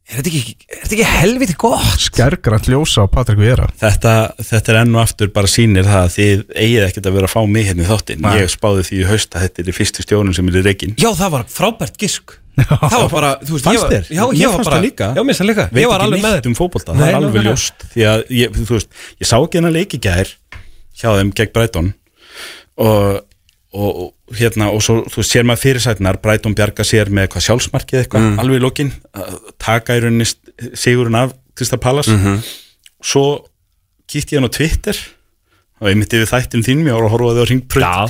[0.07, 0.55] Er þetta ekki,
[0.87, 1.99] ekki helviti gott?
[1.99, 6.13] Skergrant ljósa á Patrik Viera þetta, þetta er enn og aftur bara sýnir það að
[6.15, 8.29] þið eigið ekkert að vera að fá mig hérna í þáttinn.
[8.39, 10.95] Ég spáði því í haust að þetta er í fyrstu stjórnum sem er í reikin
[11.03, 14.07] Já, það var frábært gisk Það var bara, þú veist, Fannst ég var, þér?
[14.17, 14.81] Já, ég var fannst bara.
[15.13, 15.65] Já, mér finnst það líka.
[15.77, 17.87] Ég var alveg með neitt um fótbolta, Nei, það er alveg ljóst.
[17.93, 18.89] Því að ég, þú veist,
[19.21, 20.31] ég sá ekki hennar leiki gær
[20.97, 21.91] hjá þeim gegn Brighton.
[22.77, 23.19] Og,
[23.77, 23.99] og,
[24.37, 28.39] hérna og svo, þú sér maður fyrirsætnar Brighton bjarga sér með eitthvað sjálfsmarkið eitthvað Mm.
[28.43, 28.93] alveg í lokin,
[29.63, 30.27] taka í rauninni
[30.77, 32.41] sigurinn af Krista Pallas Mhm.
[33.05, 33.45] svo
[34.09, 34.97] kýtti ég hann á Twitter
[35.81, 38.09] og ég myndi við þættin þínum, ég var að horfa þau á ringprönd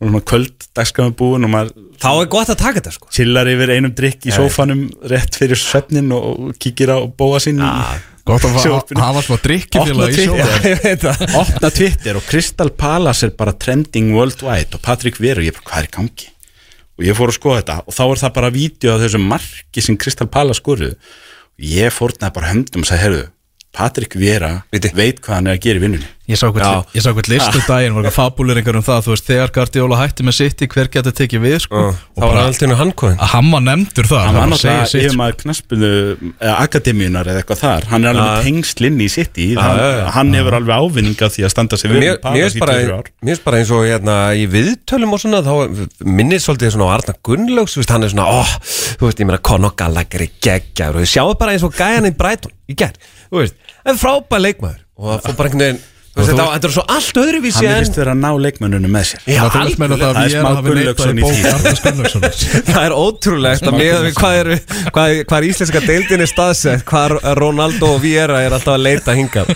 [0.00, 3.08] og svona kvöld dagskræmi búin og maður Þá er gott að taka þetta sko.
[3.12, 7.60] Chillar yfir einum drikk í sófanum rétt fyrir svefnin og kíkir á bóa sín
[8.24, 10.26] Gott að hafa smá drikkifélag í
[11.04, 11.24] það.
[11.40, 15.82] Opna Twitter og Crystal Palace er bara trending worldwide og Patrick Veru, ég bara hvað
[15.82, 16.28] er í gangi?
[17.00, 19.84] Og ég fór að skoða þetta og þá er það bara vídeo af þessu marki
[19.84, 20.96] sem Crystal Palace skoruðu.
[21.60, 23.24] Og ég fórnaði bara höndum og sagði, heyrðu,
[23.72, 24.90] Patrick Vera Viti.
[24.94, 26.08] veit hvað hann er að gera í vinnunni.
[26.30, 30.26] Ég sá hvern listu daginn var eitthvað fabuleringar um það, þú veist, þegar Guardiola hætti
[30.26, 31.80] með City, hver getur tekið við, sko?
[32.14, 34.86] Það var alltaf hennu handkóðin að hann var nefndur það hann var bara að náttúrulega
[34.90, 35.18] sitt, yfir sko.
[35.20, 35.90] maður knaspinu
[36.30, 37.88] eða akademíunar eða eitthvað þar.
[37.90, 38.30] Hann er alveg Já.
[38.30, 39.46] með tengsl inn í City.
[39.54, 39.82] Já, hann,
[40.18, 42.94] hann hefur alveg ávinning af því að standa sig vel Mér finnst í bara, 24
[42.94, 43.10] ár.
[43.10, 45.54] mér finnst bara eins og hérna í viðtölum og svona þá
[46.06, 48.46] minnir svolítið svona á Arna Gunnlaugs hann er svona, ó,
[49.00, 49.42] þú veist, ég meina
[53.30, 54.84] Er þið þú veist, það er frábæð leikmaður.
[55.00, 57.68] Og það fór bara einhvern veginn þú veist, þetta, þetta er svo allt öðruvísi hann
[57.70, 59.20] en virðist vera að ná leikmönnunum með sér.
[59.30, 62.62] Já, Það veist meina það Það að er við smá Gunnlaugsson í því.
[62.70, 64.50] Það er ótrúlegt að með við hvað er,
[64.90, 69.14] hvað, hvað er íslenska deildin er staðsett hvað Ronaldo og Viera er alltaf að leita
[69.14, 69.54] hingað.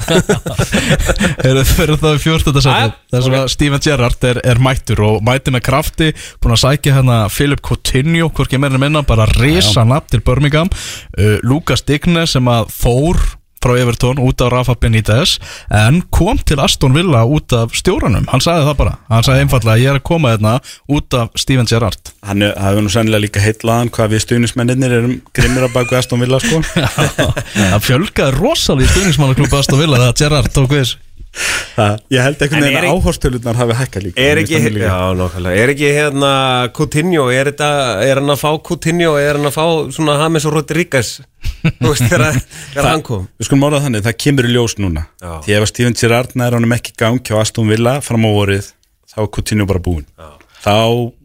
[1.51, 2.55] Erum fyrir það í 14.
[2.55, 6.55] Jæja, sæti þar sem að Steven Gerrard er, er mættur og mættir með krafti, búin
[6.55, 10.71] að sækja hérna Philip Coutinho, hvorki meira en minna bara risa nafn til Birmingham.
[11.19, 13.19] Uh, Lucas Digne sem að fór
[13.65, 15.39] frá Everton út af Rafa Benítez
[15.73, 18.97] en kom til Aston Villa út af stjóranum, hann sagði það bara.
[19.11, 20.59] Hann sagði einfallega ég er að koma hérna
[20.93, 22.13] út af Steven Gerrard.
[22.25, 26.23] Hann það hefur nú sennilega líka heitlaðan hvað við stuðnismennir erum grimmir að baku Aston
[26.23, 26.61] Villa sko.
[27.75, 30.95] Það fjölgaði rosalega í stuðningsmannaklúpa Aston Villa þegar Gerrard tók við
[31.75, 34.87] það, ég held veginn er að ekki- áhórstölunar hafi hækkað líka Er ekki, líka.
[34.87, 36.31] já, nákvæmlega, er ekki hérna
[36.77, 37.71] Coutinho, er, þetta,
[38.07, 39.65] er hann að fá Coutinho, er hann að fá
[39.97, 41.11] svona James Rodríguez,
[41.83, 42.39] þú veist, þegar
[42.93, 43.27] hann kom.
[43.41, 45.07] Við skulum orða þannig, það kemur í ljós núna.
[45.19, 45.33] Já.
[45.49, 48.31] Því ef að Steven Gerrard nær honum ekki í gang hjá Aston Villa fram á
[48.31, 48.71] vorið
[49.11, 50.07] þá er Coutinho bara búinn.
[50.63, 50.77] Þá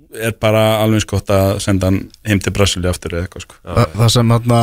[0.10, 3.58] er bara alveg skott að senda hann heim til Brasilia aftur eða eitthvað sko.
[3.62, 4.62] Þa, það sem hérna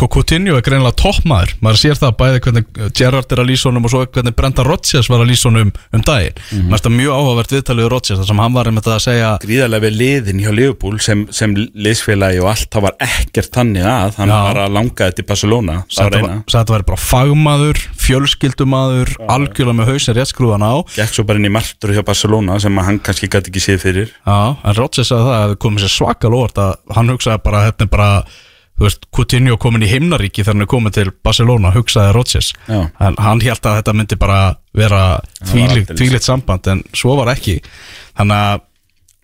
[0.00, 1.52] Coutinho er greinilega toppmaður.
[1.64, 2.64] Maður sér það bæði hvernig
[2.96, 6.02] Gerrard er að lýsa honum og svo hvernig Brenda Rodgers var að lýsa honum um
[6.06, 6.36] daginn.
[6.52, 6.72] Mm.
[6.72, 6.96] -hmm.
[6.96, 10.40] mjög áhugavert viðtalið við Rodgers þar sem hann var einmitt að segja Gríðarlega við liðin
[10.40, 14.40] hjá Liverpool sem, sem liðsfélagi og allt það var ekkert þannig að hann Já.
[14.48, 19.88] var að langa til Barcelona það eina að þetta væri bara fagmaður fjölskyldumaður, algjörlega með
[19.92, 20.30] hausin rétt
[24.62, 27.86] en Rodgers sagði það að það komið sér svakal óvart að hann hugsaði bara þetta
[27.86, 28.10] er bara
[28.82, 32.52] þú veist, Coutinho komin í himnaríki er komin til Barcelona, hugsaði Rodgers.
[32.68, 34.40] En hann held að þetta myndi bara
[34.74, 37.60] vera þvílíkt samband en svo var ekki.
[38.18, 38.68] Þannig að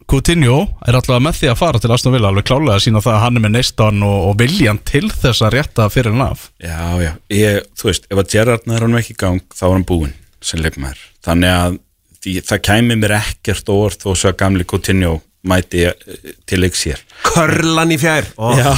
[0.08, 3.16] Coutinho er alltaf með því að fara til Aston Villa alveg klálega að sína það
[3.18, 6.46] að hann er með neistan og, og viljan til þess að rétta fyrir hann af.
[6.64, 9.74] Já, já, ég, þú veist, ef að Gerrard nær hann ekki í gang þá er
[9.74, 11.02] hann búinn sem leikmaður.
[11.28, 11.76] Þannig að
[12.22, 15.18] því, það kæmi mér ekkert orð þó svo að gamli Coutinho
[15.48, 17.02] mæti eh, til leiks hér.
[17.26, 18.28] Körlan í fjær.
[18.36, 18.54] Oh.
[18.56, 18.70] Já,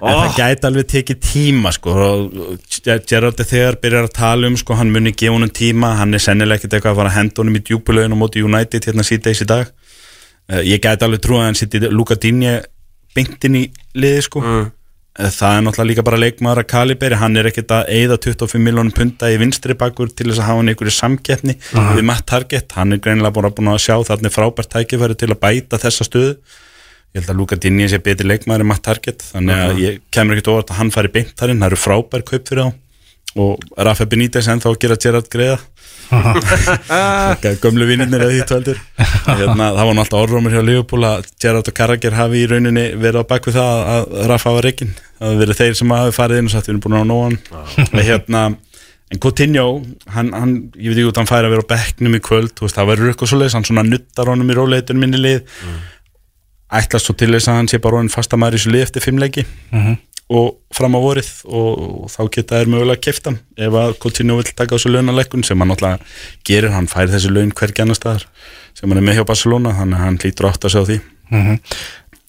[0.00, 1.94] en það gæti alveg tekið tíma sko.
[2.86, 6.62] Er þegar byrjar að tala um sko, hann muni gefa honum tíma, hann er sennilega
[6.62, 9.48] ekkert eitthvað að fara að henda honum í djúpulegin og móti United hérna síðdeis í
[9.50, 9.72] dag.
[10.50, 12.58] Uh, ég gæti alveg trúið að hann sitt í Luka Dinje
[13.14, 13.66] beintin í
[13.98, 14.42] liði sko.
[14.42, 14.70] Mm.
[15.20, 18.62] Eh, það er náttúrulega líka bara leikmaður að kaliberi hann er ekkert að eyða 25
[18.64, 21.56] miljónum punta í vinstri bakur til þess að hafa hann einhverju samkeppni
[21.98, 25.40] við Matt Target, hann er greinilega bara búin að sjá þarna frábært tækifæri til að
[25.42, 26.38] bæta þessa stöðu.
[27.12, 30.38] Ég held að Luka Dinni sé betri leikmaður en Matt Target þannig að ég kemur
[30.38, 32.78] ekkert óvart að hann fari beint þarinn, það eru frábær kaup fyrir þá.
[33.42, 35.60] Og Rafa Benítez ennþá að gera Gerard greiða
[37.62, 38.82] gömlu vinnirnir eða því töldur.
[39.26, 43.24] Hérna, það var náttúrulega orðrómur hjá Liverpool að Gerard og Carragher hafi í rauninni verið
[43.24, 46.54] á bakvið það að Rafa var reygin það verið þeir sem hafi farið inn og
[46.54, 47.38] sagt við erum búin að ná nóan
[48.08, 48.42] hérna,
[49.12, 49.66] en Coutinho
[50.14, 52.76] hann, hann, ég veit ekki út hann færi að vera á bekknum í kvöld veist,
[52.78, 55.42] það verður eitthvað svo hann svona nuttar honum í róleitunum minni lið.
[56.72, 59.44] Ætlast svo til þess að hann sé bara honum fastamæður í svo lið eftir fimmleiki
[60.32, 64.76] og fram á vorið og þá geta þær mögulega keftan ef að Coutinho vil taka
[64.76, 66.00] þessu launalekkun sem hann náttúrulega
[66.48, 68.28] gerir, hann fær þessu laun hvergi annar staðar
[68.72, 71.00] sem hann er með hjá Barcelona þannig að hann lítur átt að sjá því.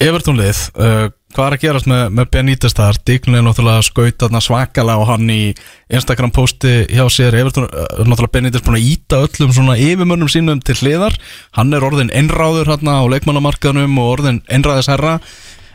[0.03, 1.05] Evertón lið, uh,
[1.35, 2.97] hvað er að gerast með, með Benítez þar?
[3.07, 5.53] Díknum er náttúrulega skaut þarna svakalega og hann í
[5.93, 7.37] Instagram posti hjá sér.
[7.39, 11.15] Evertón, uh, náttúrulega Benítez búin að íta öllum svona yfirmönnum sínum til hliðar.
[11.55, 15.19] Hann er orðin einráður hérna á leikmannamarkaðnum og orðin einráðisherra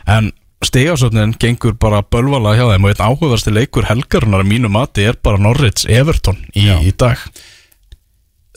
[0.09, 0.29] en
[0.65, 5.19] stegasöfnin gengur bara bölvala hjá þeim og einn áhugaversti leikur helgarunar að mínu mati er
[5.23, 7.21] bara Norrids Evertón í, í dag.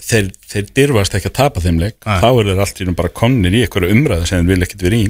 [0.03, 2.01] Þeir, þeir dyrfast ekki að tapa þeim leik.
[2.03, 2.16] Nei.
[2.19, 4.87] þá er þeir allt í einu bara komnir í einhverju umræðu sem þeir vil ekkert
[4.89, 5.05] vera í.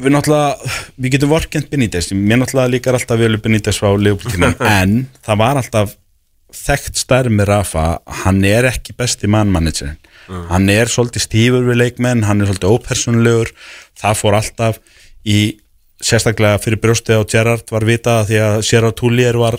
[0.00, 4.94] Við náttúrulega, við getum vorkend Benítez, mér náttúrulega líkar alltaf vel Benítez frá Leopoldinum, en
[5.26, 5.96] það var alltaf
[6.54, 7.84] þekkt stærð með Rafa,
[8.22, 9.98] hann er ekki besti mannmanagerin,
[10.50, 13.52] hann er svolítið stífur við leikmenn, hann er svolítið ópersonlegur,
[13.98, 14.80] það fór alltaf
[15.22, 15.58] í,
[16.00, 19.58] sérstaklega fyrir brjóstið á Gerrard var vitað að því að Gerrard Tullier var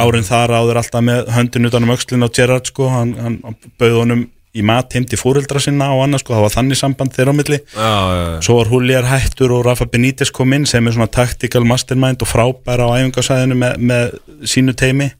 [0.00, 3.40] árin þar áður alltaf með höndin utan um öxlin á Gerrard sko, hann, hann
[3.80, 7.14] bauð honum í mat heim til fóreldra sinna og annað sko, það var þannig samband
[7.14, 7.58] þeirra á milli.
[7.70, 8.38] Já, já, já.
[8.46, 12.30] svo var Hulliar hættur og Rafa Benítez kom inn sem er svona tactical mastermind og
[12.30, 14.16] frábæra á æfingasæðinu með, með
[14.50, 15.12] sínu teimi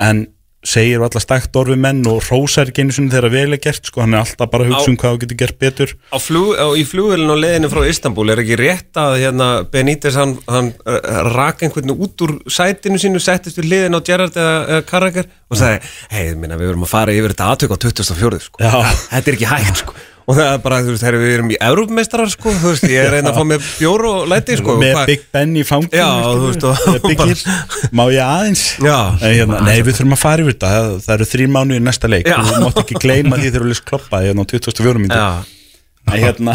[0.00, 0.24] en
[0.62, 4.02] segir alltaf stækt orfi menn og rósar ekki einu sinni þegar vel er gert sko,
[4.04, 6.66] hann er alltaf bara að hugsa um hvað þú getur gert betur Á flug, á,
[6.78, 11.00] í flugvelin á leiðinu frá Istanbul er ekki rétt að hérna, Benítez hann, hann uh,
[11.32, 15.58] rak einhvern út úr sætinu sínu, settist við hliðin á Gerrard eða, eða Carragher og
[15.60, 18.62] sagði, hei, við verum að fara yfir þetta aðtök á 2004 sko.
[18.62, 19.98] Þetta er ekki hægt sko.
[20.26, 23.00] Og það er bara, þú veist, herri, við erum í Európmestrar sko, þú veist, ég
[23.06, 25.98] er reyna að fá með bjór og læti sko, með Hvað- Big Ben í fanginu
[25.98, 27.42] Já, þú veist, og- Hir.
[27.92, 28.64] má ég aðeins?
[28.82, 28.98] Já.
[29.20, 30.70] En hérna, nei við þurfum að fara yfir þetta.
[30.76, 32.26] Það, það eru þrír mánu í næsta leik.
[32.30, 35.44] Þú mátt ekki gleyma því þegar þú lýst kloppa hérna á 24 mínútur Já,
[36.12, 36.54] En hérna,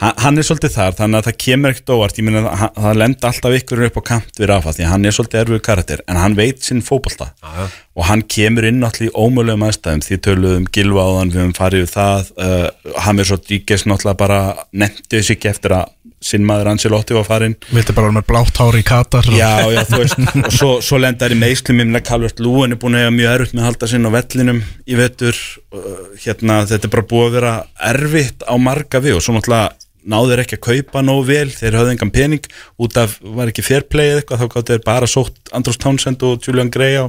[0.00, 2.18] hann, er svolítið þar þannig að það kemur ekkert óvart.
[2.20, 4.92] Ég meina að hann- það lenda alltaf ykkur upp á kant við Rafa því að
[4.92, 7.32] hann er svolítið erfið karakter en hann veit sinn fótbolta.
[7.42, 7.68] Já.
[7.96, 10.02] og hann kemur inn náttúrulega í ómögulegum aðstæðum.
[10.04, 12.26] Því töluðum gilva áðan við höfum farið við það.
[12.36, 14.40] Uh, hann er svo díkes náttúrulega bara
[14.76, 15.86] nefndi þessi ekki eftir að
[16.26, 19.26] sinn maður Ancelotti var farin Vildi bara vera með blátt hár í Katar.
[19.32, 22.80] Já, já, þú veist, og svo, svo lendar í meðslum ég meina Calvert Lúin er
[22.82, 25.40] búin að eiga mjög erfitt með að halda sinn á vellinum í vetur.
[25.72, 27.54] Uh, hérna, þetta er bara búið að vera
[27.92, 29.72] erfitt á marga við og svo náttúrulega
[30.06, 32.46] náður ekki að kaupa nógu vel, þeir höfðu engan pening
[32.82, 36.46] út af, var ekki fairplay eða eitthvað þá gáttu þeir bara sótt Andros Townsend og
[36.46, 37.06] Julian Gray á,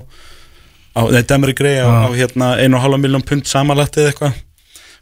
[0.97, 4.43] á nei, Demri Gray á, á hérna 1,5 miljón pund samanlætt eða eitthvað.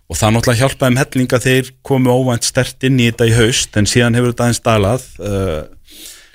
[0.06, 3.38] Og það náttúrulega hjálpaði um helling að þeir komu óvænt stert inn í þetta í
[3.40, 5.62] haust en síðan hefur þetta aðeins dalað uh,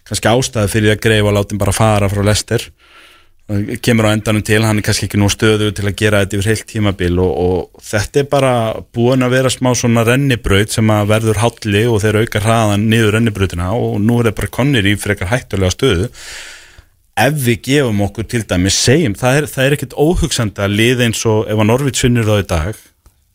[0.09, 2.65] kannski ástæði fyrir að greifa látum bara fara frá Lester
[3.83, 6.51] kemur á endanum til, hann er kannski ekki nú stöðu til að gera þetta yfir
[6.53, 8.53] heilt tímabil og, og þetta er bara
[8.95, 13.17] búin að vera smá svona rennibraut sem að verður hálli og þeir auka hraðan niður
[13.17, 16.09] rennibrautina og nú er það bara konnir í frekar hættulega stöðu.
[17.21, 21.05] Ef við gefum okkur til dæmis segjum, það er, það er ekkit óhugsandi að lið
[21.09, 22.85] eins og ef að Norvits vinnur þá í dag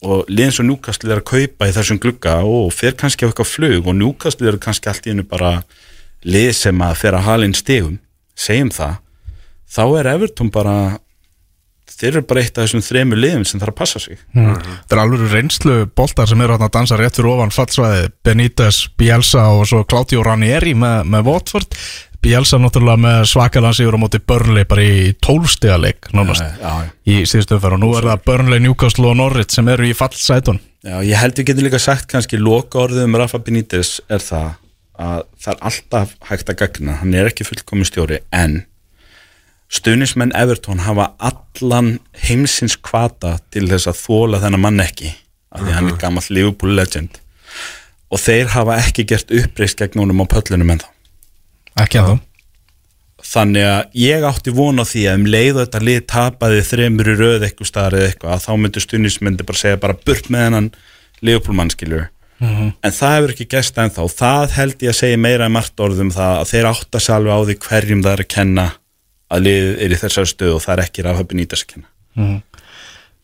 [0.06, 3.30] og lið eins og Núkastli er að kaupa í þessum glugga og fer kannski á
[3.30, 5.58] eitthvað flug og Núkastli er kannski allt í hennu bara
[6.26, 8.00] lið sem að fer að halinn stegum
[8.36, 8.98] segjum það,
[9.70, 10.78] þá er Everton bara
[11.96, 14.18] þeir eru bara eitt af þessum þremur liðum sem þarf að passa sig.
[14.34, 19.46] Það er alveg reynslu boltar sem eru að dansa rétt fyrir ofan fallsvæði Benítez, Bielsa
[19.54, 21.80] og svo Claudio Ranieri með, með Watford.
[22.26, 26.88] Bielsa náttúrulega með svakalega sigur á móti Burnley bara í tólstega leik nánast já, já.
[27.06, 27.78] í síðustu umferð.
[27.78, 31.38] Og nú er það Burnley, Newcastle og Norwich sem eru í fallsætun Já, ég held
[31.38, 34.52] við getum líka sagt kannski loka orðið um Rafa Benítez er það
[35.02, 38.64] að það er alltaf hægt að gagna, hann er ekki fullkomi stjóri en
[39.76, 41.98] stuðnismenn Everton hafa allan
[42.28, 45.12] heimsins kvata til þess að þóla þennan mann ekki
[45.56, 47.20] af því hann er gammal Liverpool legend.
[48.12, 50.90] Og þeir hafa ekki gert uppreist gegn honum á pöllunum en þá
[51.86, 52.18] ekki að
[53.26, 57.10] þannig að ég átti von á því að um leið og þetta lið tapaði þremur
[57.10, 60.46] í röð eitthvað staðar eða eitthvað að þá myndu stuðnismyndi bara segja bara burt með
[60.46, 60.68] hennan
[61.26, 62.10] Leopold mann skilur
[62.44, 64.06] en það hefur ekki gæst ennþá.
[64.12, 67.32] Það held ég að segja meira en margt orðum það að þeir átta sig alveg
[67.32, 68.66] á því hverjum það er að kenna
[69.36, 71.92] að liðið er í þessari stöðu og það er ekki rafhöfn í þess að kenna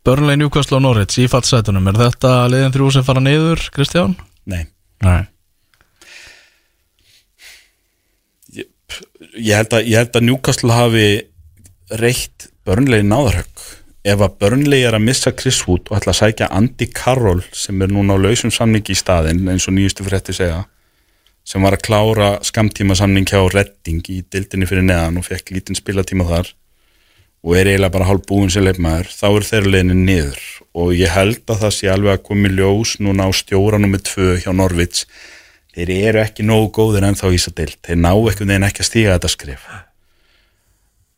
[0.02, 1.86] Burnley, Newcastle og Norwich í fallsætunum.
[1.92, 4.16] Er þetta liðin þrjú sem fara niður, Kristján?
[4.50, 4.64] Nei,
[5.06, 5.22] Nei.
[8.58, 8.66] Ég,
[9.38, 11.06] ég, held að, ég held að Newcastle hafi
[12.02, 13.68] reitt Burnley náðarhögg.
[14.02, 17.82] Ef að Burnley er að missa Chris Wood og ætla að sækja Andy Carroll sem
[17.86, 20.64] er núna á lausum samningi í staðinn eins og nýjustu frétti segja
[21.52, 25.76] sem var að klára skamtíma samning hjá Redding í dildinni fyrir neðan og fekk lítinn
[25.76, 26.54] spilatíma þar
[27.42, 30.42] og er eiginlega bara hálf búin sem leifmaður, þá er þeirra leiðinni niður.
[30.78, 34.28] Og ég held að það sé alveg að komi ljós núna á stjóra nummið tvö
[34.44, 35.08] hjá Norvits
[35.74, 38.84] þeir eru ekki nógu góðir ennþá í þess að deild, þeir ná ekkert veginn ekki
[38.84, 39.66] að stíga þetta skrif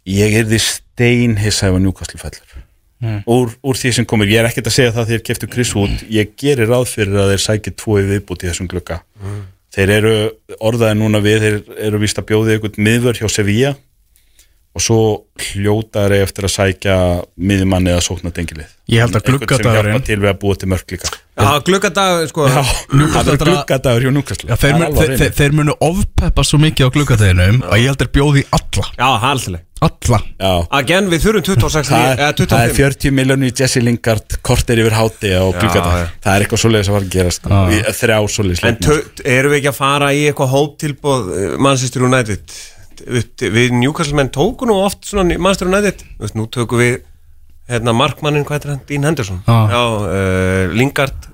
[0.09, 2.59] ég er því stein hissa ef að njúkastlu fellur.
[3.27, 6.05] Úr, úr því sem komir, ég er ekkert að segja það þegar keftu Chris Wood,
[6.11, 9.01] ég gerir ráð fyrir að þeir sækir tvo í viðbúti í þessum glukka
[9.73, 10.13] þeir eru
[10.59, 13.73] orðaði núna við, þeir eru vist að bjóði einhvern miðvör hjá Sevilla
[14.73, 15.01] og svo
[15.37, 16.95] hljótaður eftir að sækja
[17.37, 20.69] miðjumann eða sókna tengilið Ég held að einhvern sem hjálpa til við að búa til
[20.73, 21.11] mörk líka.
[21.37, 22.47] Já, gluggadag, sko.
[22.51, 22.61] Já,
[23.13, 27.61] það er gluggadagur hjá Núkastlu Já, þeir, þeir, þeir, munu ofpeppa svo mikið á gluggadeginum
[27.69, 28.89] að ég held þeir bjóði alla.
[28.97, 30.19] Já, haldileg Alla.
[30.39, 34.35] Já, Again, við þurfum 26 það, eða það er 25 40 miljónu í Jesse Lingard
[34.45, 36.05] kortir yfir háti gluggadag já.
[36.25, 37.49] það er eitthvað svoleiðis að fara að gerast.
[37.49, 38.77] Í- þrjá svoleiðis En
[39.37, 42.55] erum við ekki að fara í eitthvað hóptilbóð uh, Manchester United?
[43.57, 46.05] Við Newcastle menn tóku nú oft svona Manchester United.
[46.37, 46.99] Nú tökum við
[47.71, 48.83] hérna, markmannin, hvað heitir hann?
[48.89, 49.43] Dean Henderson.
[49.47, 49.83] Já.
[49.83, 51.29] uh, Lingard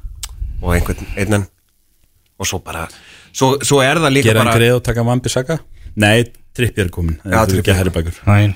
[0.59, 1.45] og einhvern einnan
[2.39, 2.85] og svo bara
[3.31, 5.59] svo, svo er það líka gera hann bara greið og taka Vambi Saga
[5.99, 6.23] nei,
[6.57, 8.17] Trippi er komin Já, það er ekki herri bækur.
[8.29, 8.55] Næn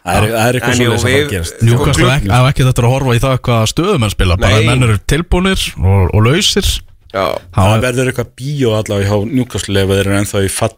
[0.00, 2.30] það er, það er eitthvað En jú, svoleiðis að fara við- að gerast Njúkast glugg-
[2.32, 4.36] á ekki þetta að horfa í það hvað stöðum er spila.
[4.40, 6.68] Bara að menn eru tilbúnir og, og lausir.
[7.10, 7.24] Já,
[7.56, 10.76] það verður eitthvað bíó allavega hjá Newcastle ef þeir eru ennþá í fall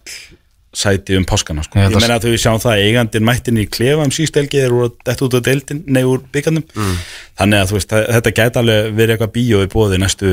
[0.73, 1.77] sæti um páskana sko.
[1.77, 4.11] Ég ég, held að- meina að þau sjáum það að eigandinn mættin í klefa um
[4.17, 6.97] sístelgi þeir eru þetta út á deildin, nei úr byggandum Mm.
[7.39, 10.31] þannig að veist, að, þetta gæti alveg verið eitthvað bíó í bóði næstu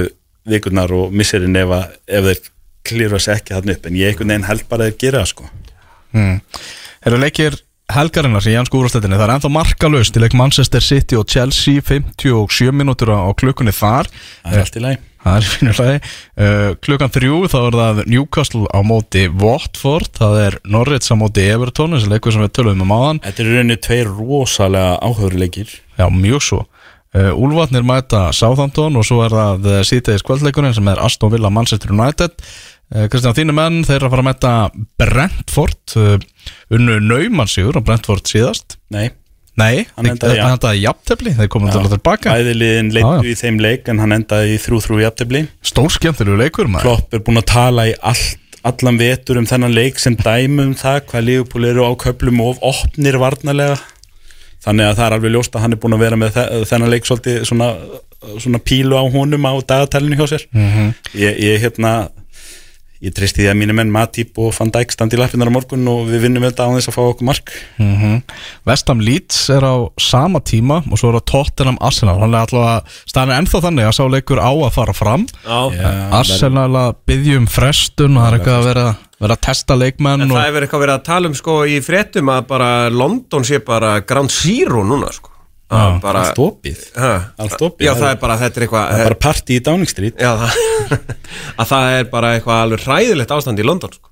[0.48, 2.40] vikurnar og misserinn ef, að- ef þeir
[2.88, 5.34] klýra sig ekki þarna upp en ég einhvern veginn held bara að þeir gera það
[5.34, 5.50] sko.
[6.16, 6.38] Mm.
[7.10, 11.30] Eru leikir helgarinnar í Jansku úrstættinni það er ennþá markalust í leik Manchester City og
[11.30, 14.10] Chelsea 57 mínútur á, klukkunni þar.
[14.44, 15.06] Það er allt í lagi.
[15.20, 20.56] Það er fínulegi uh, Klukkan þrjú þá er það Newcastle á móti Watford, það er
[20.64, 23.20] Norwich á móti Everton, þessi leikur sem við töluðum um áðan.
[23.26, 26.62] Þetta eru rauninni tveir rosalega áhöruleikir Já, mjög svo
[27.18, 31.52] uh, Úlfarnir mæta Southampton og svo er það uh, síðtegis kvöldleikurinn sem er Aston Villa
[31.54, 32.36] Manchester United.
[32.90, 34.54] Uh, Kristján, þínu menn, þeir eru að fara að mæta
[35.02, 35.98] Brentford
[36.74, 38.80] unnu Naumannsjúr á Brentford síðast.
[38.94, 39.12] Nei,
[39.60, 43.58] Nei, Hann endaði hann endaði jafntefli þeir komum til að tilbaka æðiliðin leittu í þeim
[43.64, 45.42] leik en hann endaði í þrjú-þrjú jafntefli.
[45.66, 46.86] Stór skemmtilegu leikur maður.
[46.86, 48.38] Klopp er búinn að tala í allt,
[48.70, 52.62] allan vetur um þennan leik sem dæmi um það hvað Liverpool eru á köplum of
[52.72, 53.80] opnir varnarlega
[54.70, 56.94] þannig að það er alveg ljóst að hann er búinn að vera með þe- þennan
[56.94, 57.74] leik svolítið svona,
[58.40, 60.48] svona pílu á honum á dagatælinu hjá sér.
[60.54, 60.94] Mhm.
[61.18, 61.94] ég, ég hérna
[63.00, 65.86] ég tristi því að mínu menn Matip og Van Dijk standi í lappinnar á morgun
[65.88, 67.54] og við vinnum þetta á þess að fá okkur mark.
[67.80, 68.18] Mm
[68.68, 72.18] Vestam Leeds er á sama tíma og svo er það Tottenham Arsenal.
[72.20, 75.24] Hann er alltaf staðan er ennþá þannig að sá leikur á að fara fram.
[75.48, 75.94] Já.
[76.12, 78.86] Arsenal að byggja um frestun og það er eitthvað að vera,
[79.26, 81.80] vera að testa leikmenn En og, það hefur eitthvað verið að tala um sko í
[81.86, 85.36] fréttum að bara London sé bara Ground Zero núna sko
[85.70, 87.86] Að bara, allt opið ha, allt opið.
[87.86, 90.32] Já, það er bara, þetta er eitthvað það er bara party í Downing Street Já,
[90.40, 90.96] það,
[91.62, 94.10] að það er bara eitthvað alveg hræðilegt ástand í London sko.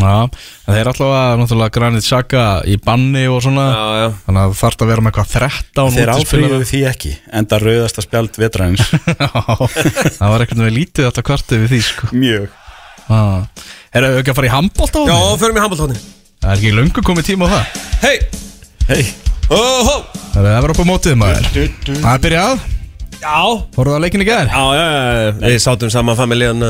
[0.00, 4.06] Já, en þeir er alltaf að náttúrulega Granit Xhaka í banni og svona Já, já
[4.26, 6.20] þannig að þarf að vera með eitthvað 13 þeir útispilara.
[6.24, 7.10] áfrýjuðu því ekki
[7.40, 9.28] enda rauðasta spjald vetraðins Já,
[10.14, 12.10] það var eitthvað við lítið alltaf kvartið við því sko.
[12.16, 12.46] mjög
[13.10, 15.38] Er það ekki að fara í handbólt á Já, það?
[15.42, 15.96] förum í handbóltóni
[16.40, 17.64] Það er ekki löngu komið tíma á það.
[18.00, 18.16] Hei,
[18.88, 19.02] hei
[19.50, 19.96] óhó
[20.30, 21.48] Það er að vera upp á mótið maður
[21.90, 22.62] Það er byrjað,
[23.20, 23.40] Já.
[23.76, 24.48] Fóruð að leikin í gær?
[24.48, 26.62] Já, já, já, við sátum saman familíðan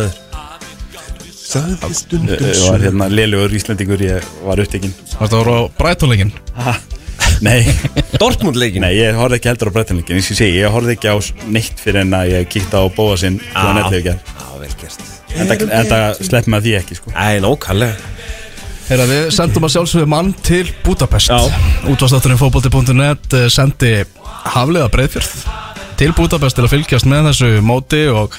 [2.31, 4.93] ég var hérna lélugur íslendingur ég var upptekinn.
[5.17, 6.33] Það voru á Brætonleikin
[7.47, 7.65] nei,
[8.19, 10.97] Dortmund leikin nei, ég horfði ekki heldur á breytanleikin eins og ég segi, ég horfði
[10.97, 11.17] ekki á
[11.51, 13.41] neitt fyrir en að ég kíkta á bóa sinn
[15.35, 17.15] það slepp með því ekki sko.
[17.15, 17.97] Æ, nókallega
[18.91, 21.31] Heyrða, við sendum að sjálfsögðu mann til Budapest.
[21.87, 23.93] Útvastátturinn fótbolti.net eh, sendi
[24.51, 25.45] Hafliða Breiðfjörð
[26.01, 28.35] til Budapest til að fylgjast með þessu móti og,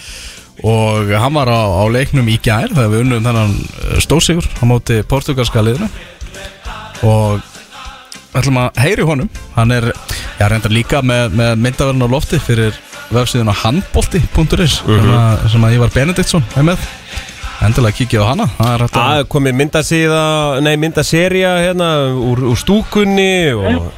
[0.67, 4.63] og hann var á, á leiknum í gær þegar við unnum þennan eh, stóðsigur á
[4.67, 5.87] móti portugalska liðinu.
[7.07, 9.31] Og við ætlum að heyri honum.
[9.55, 9.93] Hann er,
[10.35, 12.75] já reyndar líka með, með myndaverðin á lofti fyrir
[13.11, 16.77] vefsíðuna handbolti.is sem, að- sem að Ívar Benediktsson er með.
[17.61, 18.45] Endilega kikið á hana.
[18.57, 20.21] Það er að Það komið myndasíða,
[20.65, 23.91] nei myndaserja hérna úr, úr stúkunni og,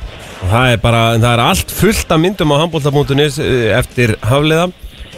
[0.43, 3.39] og það er bara, það er allt fullt af myndum á handbólta.is
[3.79, 4.65] eftir hafliða.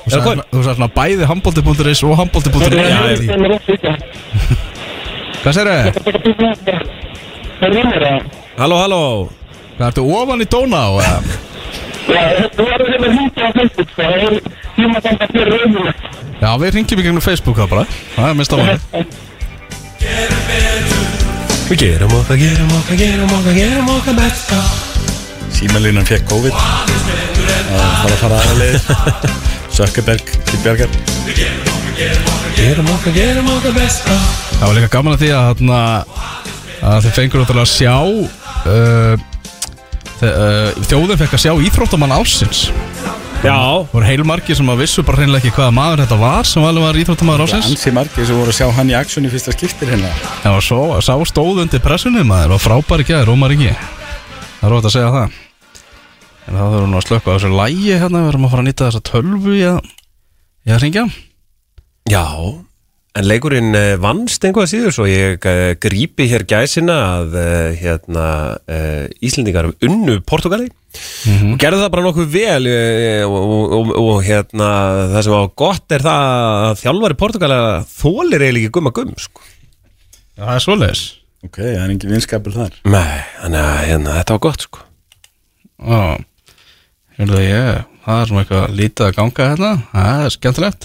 [0.05, 3.25] Þú sagði svona- bæði handbolti.is og handbolti.is
[5.41, 5.89] Hvað sér þau?
[8.59, 9.01] Halló, halló.
[9.77, 10.89] Hvað ertu ofan í dóna á?
[15.85, 15.93] Eða?
[16.41, 17.85] Já, við ringjum í gegnum Facebook það bara.
[18.15, 18.69] Það er mest á hann
[21.65, 24.59] Við gerum okkar, gerum okkar, gerum okkar, gerum okkar besta.
[25.55, 26.53] Símalínan fekk COVID.
[26.55, 28.83] Það var að fara aðeins
[29.75, 30.91] Sökkeberg til Bjargar
[32.55, 34.17] Gerum okkar, gerum okkar besta.
[34.59, 35.79] Það var líka gaman að því að, þarna,
[36.91, 38.27] að þið fengur að sjá uh,
[38.65, 39.25] þe- uh,
[40.15, 42.69] Þjóðin fekk að sjá íþróttamann ásins
[43.43, 46.63] Já, Það voru heilmargir sem að vissu bara hreinlega ekki hvaða maður þetta var sem
[46.65, 49.53] alveg var íþróttamaður ásins Ansi margir sem voru að sjá hann í aksjón í fyrsta
[49.53, 50.11] skiptir hérna.
[50.41, 54.73] Já, og svo sá stóð undir pressunni maður og frábæri gæði, rómar ekki Það er
[54.73, 55.35] rót að segja það.
[56.45, 58.69] En það þurfum nú að slökka á þessu lægi hérna Við erum að fara að
[58.69, 59.91] nýta þessa tölvu í að,
[60.65, 61.05] í að ringja
[62.05, 62.23] já
[63.15, 68.25] En leikurinn eh, vannst einhvað síður svo ég uh, grípi hér gæsina að uh, hérna,
[69.23, 72.67] Íslendingar unnu Portugali og gerðu það bara nokkuð vel
[73.27, 74.69] og, og, og, og hérna,
[75.13, 79.43] það sem var gott er það að þjálfari Portugala þólir eiginlega ekki gumma gumm sko.
[80.35, 81.03] Já, það er svoleiðis.
[81.47, 82.79] Ok, það er engin vinskapur þar.
[82.87, 84.87] Nei, þannig að hérna, þetta var gott sko.
[85.75, 85.99] Já,
[87.19, 89.69] hérna ég Það er svona eitthvað lítið að ganga hérna.
[89.89, 90.83] Það er skemmtilegt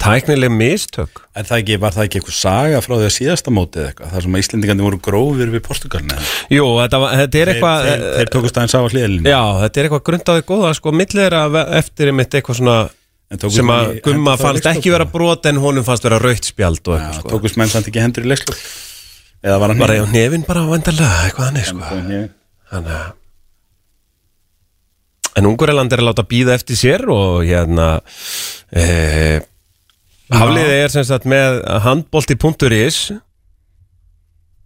[0.00, 1.20] Tæknileg mistök?
[1.36, 4.12] En það ekki, var það ekki eitthvað saga frá því að síðasta mótið eitthvað?
[4.14, 6.16] Þar sem að Íslendingandi voru grófir við Portugalina
[6.48, 9.42] Jú, þetta, var, þetta er Þeir, eitthvað þeir, þeir tókust aðeins á að hlýðalínu Já,
[9.60, 12.78] þetta er eitthvað grundaði góða sko, millir að eftir einmitt eitthvað svona
[13.30, 17.02] sem að Gumma fannst ekki vera brot en honum fannst vera rautt spjald og Já,
[17.04, 17.34] eitthvað sko.
[17.36, 18.64] tókust menn samt ekki hendur í leikslokk
[19.40, 21.84] Eða var hann á nefin bara vandarlega eitthvað hannig sko.
[25.38, 27.86] En Unguriland er að láta býða eftir sér og hérna
[28.74, 29.40] e,
[30.30, 32.98] Hafliði er sem sagt með handbolti.is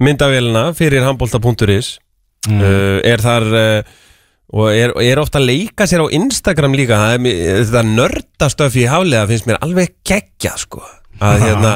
[0.05, 1.99] myndavélina fyrir handbolta.is
[2.45, 2.59] Mm.
[2.61, 3.93] uh, er þar uh,
[4.53, 6.99] og er, er ofta að leika sér á Instagram líka.
[7.01, 10.83] Það er, þetta nördastöf í Hafliða finnst mér alveg geggja sko.
[11.25, 11.71] Að hérna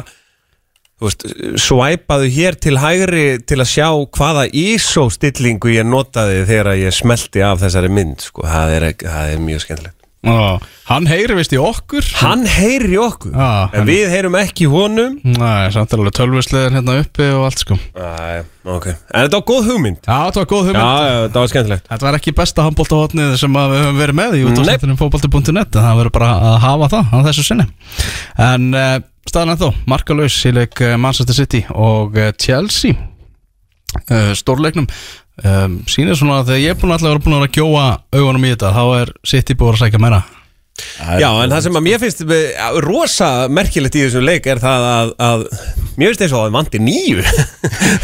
[1.01, 1.25] veist,
[1.65, 3.89] svæpaðu hér til hægri til að sjá
[4.19, 9.33] hvaða ISO stillingu ég notaði þegar ég smelti af þessari mynd sko, það er, það
[9.33, 10.59] er mjög skemmtilegt Já,
[10.89, 12.03] Hann heyri vist í okkur.
[12.19, 13.31] Hann heyrir í okkur.
[13.31, 15.19] Já, en hann- við heyrum ekki í honum.
[15.23, 17.77] Nei, samt er alveg tölvusliðin hérna uppi og allt sko.
[17.95, 20.01] Æ, ok, en þetta var góð hugmynd.
[20.03, 20.81] Já, þetta var góð hugmynd.
[20.83, 21.87] Já, já, þetta var skemmtilegt.
[21.93, 25.87] Þetta var ekki besta handbóltahotnið sem að við höfum verið með í útastættinu fótbolti.net en
[25.87, 27.69] það verður bara að hafa það á þessu sinni.
[28.49, 32.97] En uh, staðan ennþá markalaus í leik uh, Manchester City og uh, Chelsea.
[34.11, 34.85] Uh, stórleiknum
[35.45, 37.59] um, sýnir svona að þegar ég er búin að alltaf vera búin að vera að
[37.59, 37.87] gjóa
[38.19, 40.21] augunum í þetta þá er City búin að sækja meira.
[41.19, 44.85] Já, en það sem að mér finnst eh, rosa merkilegt í þessum leik er það
[44.87, 45.43] að, að
[45.99, 47.25] mér finnst eins og að það vanti nýju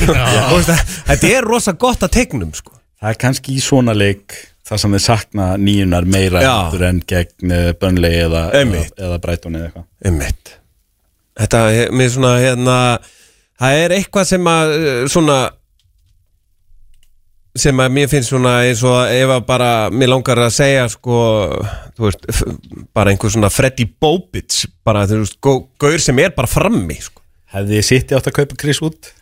[0.00, 0.16] Þú
[0.56, 0.82] veist að
[1.12, 2.74] Þetta er rosa gott að tegnum sko.
[2.98, 4.34] Það er kannski í svona leik
[4.66, 6.42] þar sem þeir sakna nýjunar meira
[6.88, 8.94] en gegn uh, Burnley eða, eða, Einmitt.
[8.98, 9.86] eða Brighton eða eitthvað.
[10.08, 10.54] Einmitt.
[11.38, 12.78] Þetta er mér svona hérna
[13.60, 15.38] Það er eitthvað sem að eh, svona
[17.54, 21.18] sem að mér finnst svona eins og ef að bara mér langar að segja sko,
[21.94, 22.24] þú veist,
[22.96, 27.22] bara einhver svona Freddy Bobits, bara þú veist, gau- gaur sem er bara frammi sko.
[27.54, 29.12] Hefði þið sitt átt að kaupa Chris Wood?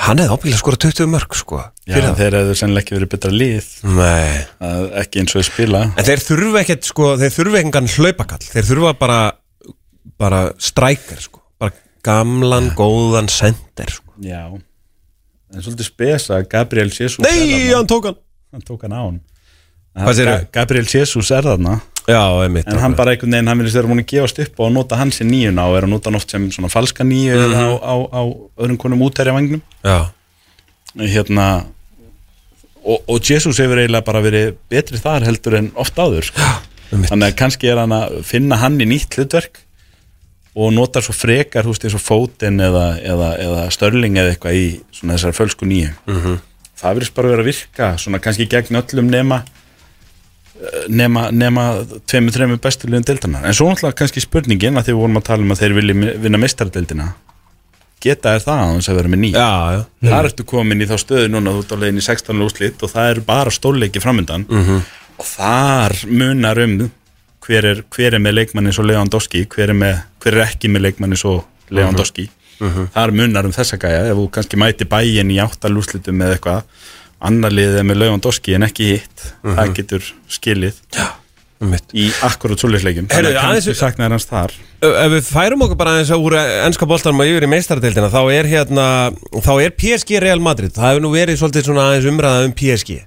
[0.00, 1.58] Hann hefði ábyggilega skora 20 mörg sko,
[1.88, 3.32] Já, fyrir þeir hefðu sennilega ekki verið betra
[4.70, 5.82] að ekki eins og spila.
[5.96, 8.42] En þeir þurfa ekkert sko, þeir þurfa engan hlaupakall.
[8.54, 9.20] Þeir þurfa bara
[10.20, 11.42] bara strækir sko.
[11.60, 11.72] Bara
[12.06, 14.14] gamlan, góðan sender sko.
[14.24, 14.44] Já
[15.54, 18.16] En svolítið spes að Gabriel Jesus er Nei, hann tók hann.
[18.54, 19.20] Hann tók hann á hann?
[19.96, 21.80] Ga- Gabriel Jesus er þarna.
[22.08, 24.72] Já, einmitt En hann bara einhvern veginn, hann vilja vera múin að gefast upp að
[24.72, 27.44] nota hans í nýjuna og er að nota hann oft sem svona falska nýju Mhm.
[27.50, 28.22] eða á, á, á
[28.62, 30.10] öðrum konum útæri vagnum Já,
[30.96, 31.64] hérna
[32.84, 36.40] og, og Jesus hefur eiginlega bara verið betri þar heldur en oft áður sko.
[36.92, 37.10] einmitt.
[37.10, 39.60] Þannig að kannski er hann að finna hann í nýtt hlutverk
[40.54, 44.66] og notar svo frekar húst eins og fótinn eða, eða, eða störling eða eitthvað í
[44.90, 45.90] svona þessar fölsku nýju.
[46.06, 46.38] -hmm.
[46.80, 49.42] það verðist bara vera að virka svona kannski gegn öllum nema
[50.60, 51.64] eh, nema, nema
[52.06, 55.26] tveimur, þreimur bestu liðum deildana en svo náttúrulega kannski spurningin að því við vorum að
[55.28, 57.12] tala um að þeir vilja vinna mistaradeildina
[58.00, 59.40] geta er það að þess að vera með nýja
[60.10, 62.90] þar ertu komin í þá stöðu núna þú ert á leiðin í 16 úrslit og
[62.94, 64.80] það eru bara stórleiki framöndan Mhm.
[65.20, 66.90] og þar munar um
[67.46, 69.46] hver er, hver er með leikmanni svo Lewandowski?
[69.50, 71.40] Hver er, með, hver er ekki með leikmanni svo
[71.72, 72.28] Lewandowski?
[72.60, 74.10] Þar munar um þessa gæja.
[74.10, 76.90] Ef þú kannski mæti bæin í áttalúslitum með eitthvað
[77.30, 79.26] annar liðið með Lewandowski en ekki hitt.
[79.44, 80.78] Það getur skilið
[81.60, 81.92] Einmitt.
[81.92, 84.54] í akkurat svoleiðsleikum Heyrðu, þannig að kannski saknaði hans þar.
[84.80, 88.48] Ef við færum okkur bara aðeins úr ennska boltanum og yfir í meistaradeildina þá er
[88.48, 88.86] hérna,
[89.44, 90.72] þá er PSG Real Madrid.
[90.76, 93.02] Það hefur nú verið svolítið svona aðeins umræða um PSG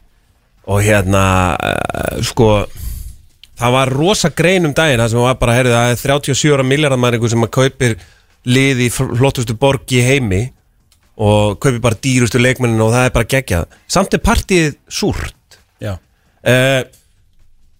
[0.69, 1.23] og hérna
[1.57, 2.51] uh, sko
[3.59, 7.01] það var rosa grein um daginn það sem var bara, heyrðu, það er 37 miljardar
[7.01, 7.95] mæringu sem að kaupir
[8.49, 10.41] lið í flottustu borg í heimi
[11.21, 15.95] og kaupir bara dýrustu leikmennin og það er bara geggjað samt er partíið súrt Já.
[15.95, 16.81] uh,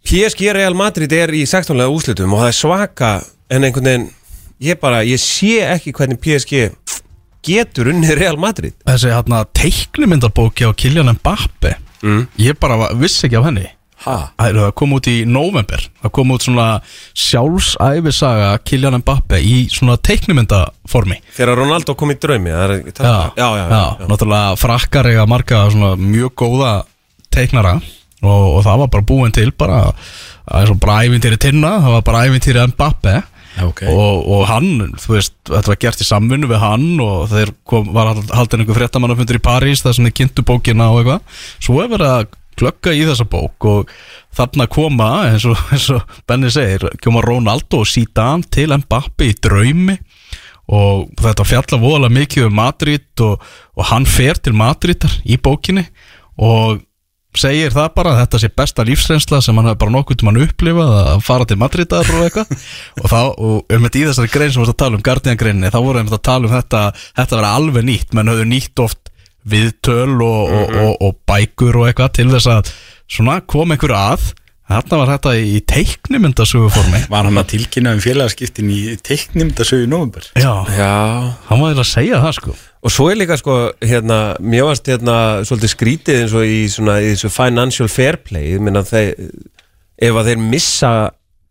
[0.03, 1.79] PSG Real Madrid er í 16.
[1.89, 3.13] úslitum og það er svaka
[3.49, 4.09] en einhvern veginn
[4.63, 6.67] ég bara, ég sé ekki hvernig PSG
[7.43, 12.25] getur unnið Real Madrid Þessi hérna teiknumyndarbóki á Kylian Mbappe Mm.
[12.35, 13.69] Ég bara vissi ekki af henni?
[14.03, 16.67] Það það kom út í november Það kom út svona
[17.15, 23.47] sjálfsæfisaga Kylian Mbappe í svona teiknumyndaformi þegar Ronaldo kom í draumi það er, það, já,
[23.47, 24.07] já, já, já.
[24.11, 26.73] Náttúrulega frakkar eiga marga svona mjög góða
[27.33, 27.77] teiknara
[28.23, 29.83] og, og það var bara búin til bara
[30.43, 33.21] Það er svo bara ævintýri tinna Það var bara ævintýri Mbappe
[33.61, 33.83] Ok.
[33.85, 37.91] og, og hann, þú veist, þetta var gert í samvinnu við hann og þeir kom,
[37.93, 41.43] var haldin einhver fréttamannafundur í París þar sem þeir kynntu bókina og eitthvað.
[41.61, 42.23] Svo er verið að
[42.59, 43.91] klögga í þessa bók og
[44.35, 49.35] þarna koma, eins og, eins og Benni segir, koma Ronaldo og Zidane til Mbappe í
[49.43, 49.97] draumi
[50.73, 53.43] og þetta fjalla voðalega mikið um Madrid og,
[53.75, 55.85] og hann fer til Madridar í bókinni
[56.39, 56.81] og
[57.37, 60.41] segir það bara að þetta sé besta lífsreynsla sem hann hefur bara nokkuð til mann
[60.43, 62.51] upplifað að fara til Madridar og eitthvað.
[63.01, 65.39] Og þá, og um þetta í þessari grein sem við varst að tala um Guardian
[65.39, 66.83] greininni, þá voru við að tala um þetta
[67.17, 69.12] þetta vera alveg nýtt, menn höfðu nýtt oft
[69.49, 72.71] viðtöl og, og, og, og bækur og eitthvað til þess að
[73.11, 74.31] svona kom einhverju að.
[74.73, 80.23] Þarna var þetta í teiknumyndasöguformi Var hann að tilkynna um félagaskiptin í teiknimdasögu í november?
[80.39, 80.93] Já, já.
[81.49, 82.55] hann var eiginlega að segja það sko.
[82.83, 86.95] Og svo er líka sko hérna, mér varst hérna svolítið skrítið eins og í, svona,
[87.03, 88.53] í þessu financial fair play.
[88.55, 89.13] Ég minna þeir
[90.03, 90.93] ef að þeir missa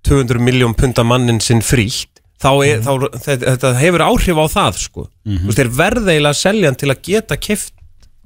[0.08, 2.08] 200 miljón punta mannin sinn frítt
[2.42, 2.92] þá, er, þá
[3.22, 5.06] þetta, þetta hefur áhrif á það sko.
[5.28, 7.74] Þú veist, þeir verða eiginlega að selja hann til að geta keft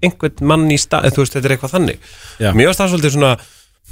[0.05, 2.10] einhvern mann í stað þú veist, þetta er eitthvað þannig.
[2.43, 2.51] Já.
[2.52, 3.32] mér varst það svolítið svona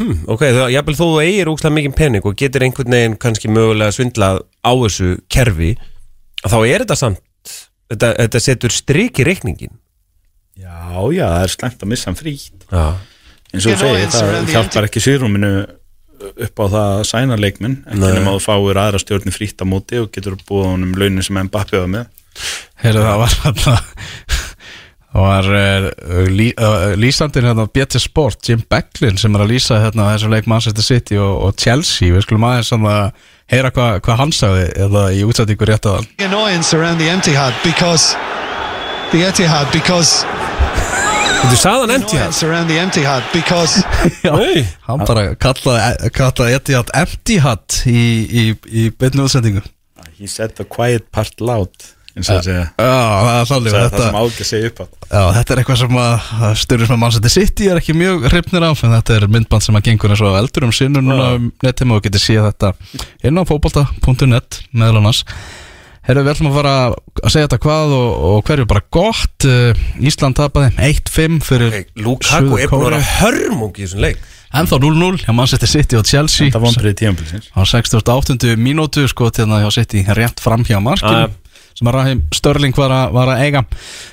[0.00, 3.52] hmm, ok, þú, jafnvel þó þú eigir úkslega mikið pening og getur einhvern veginn kannski
[3.52, 5.72] mögulega svindlað á þessu kerfi
[6.44, 7.56] þá er þetta samt
[7.92, 9.74] þetta, þetta setur strik í reikningin
[10.54, 12.66] Já, já, það er slæmt að missa hann frítt.
[12.70, 12.82] Já,
[13.50, 15.50] eins og þú segir, það hjálpar ekki sýrúminu
[16.30, 19.66] upp á það að sæna leikminn ekki nema að þú fáir aðra stjórni frítt á
[19.66, 22.06] móti og getur búið honum launin sem Mbappi var með.
[22.84, 23.74] Heyrðu það var hérna
[25.14, 29.78] Það var uh, lí, uh, lýsandinn hérna BT Sport, Jim Becklin sem er að lýsa
[29.78, 32.96] hérna þessum leik Manchester City og, og Chelsea, við skulum aðeins svona
[33.52, 37.54] heyra hvað hva hann sagði eða í útsættingu rétt að hann annoyance around the Etihad
[37.62, 38.16] because
[39.12, 40.26] the Etihad because
[41.44, 43.84] Þú sagði hann empty annoyance around the Etihad because
[44.26, 49.62] Nei, Hann bara kallaði, kallaði Etihad Empty Hat í, í, í beinni útsendingu.
[50.18, 52.64] He said the quiet part loud eins og að segja.
[52.78, 54.86] Já, það er það, það þetta, sem ágæð segja upp á.
[55.10, 58.66] Já, þetta er eitthvað sem að styrjum sem að Manchester City er ekki mjög hrifnir
[58.68, 61.50] af en þetta er myndband sem að gengur eins og eldur um sinnu núna um
[61.64, 62.72] nettíma og getur séð þetta
[63.26, 65.24] inn á fótbolta.net meðal annars.
[66.04, 69.46] Herru, við ætlum að fara að segja þetta hvað og, og hverju bara gott.
[69.48, 74.20] Uh, Ísland tapaði 1-5 fyrir okay, Lukaku er búin að vera hörmung í þessum leik.
[74.54, 76.50] Ennþá 0-0 hjá Manchester City og Chelsea.
[76.50, 78.52] Þetta vombriði tíðanbilsins á 68.
[78.60, 81.32] mínútu sko til að hjá City rétt fram hjá markinu.
[81.74, 83.62] Sem að Rahim Störling var að, var að eiga.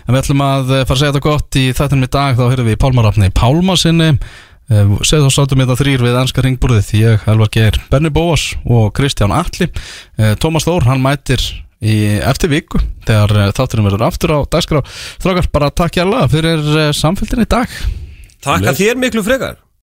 [0.05, 2.37] En við ætlum að eh, fara að segja þetta gott í þættinum í dag.
[2.39, 6.45] Þá höfum við Pálmarafni Pálma sinni uh, segð þá sátum við þetta þrýr við ennska
[6.45, 6.93] ringborðið.
[6.99, 11.43] Ég, Elvar Geir, Benny Bóas og Kristján Alli uh, Tómas Þór, hann mætir
[11.81, 12.77] í eftir viku
[13.07, 14.83] þegar þátturinn verður aftur á dagskrá.
[15.23, 17.81] Þrákar bara takk hjá fyrir uh, samfélgin í dag.
[18.41, 19.59] Takk að þér miklu frekar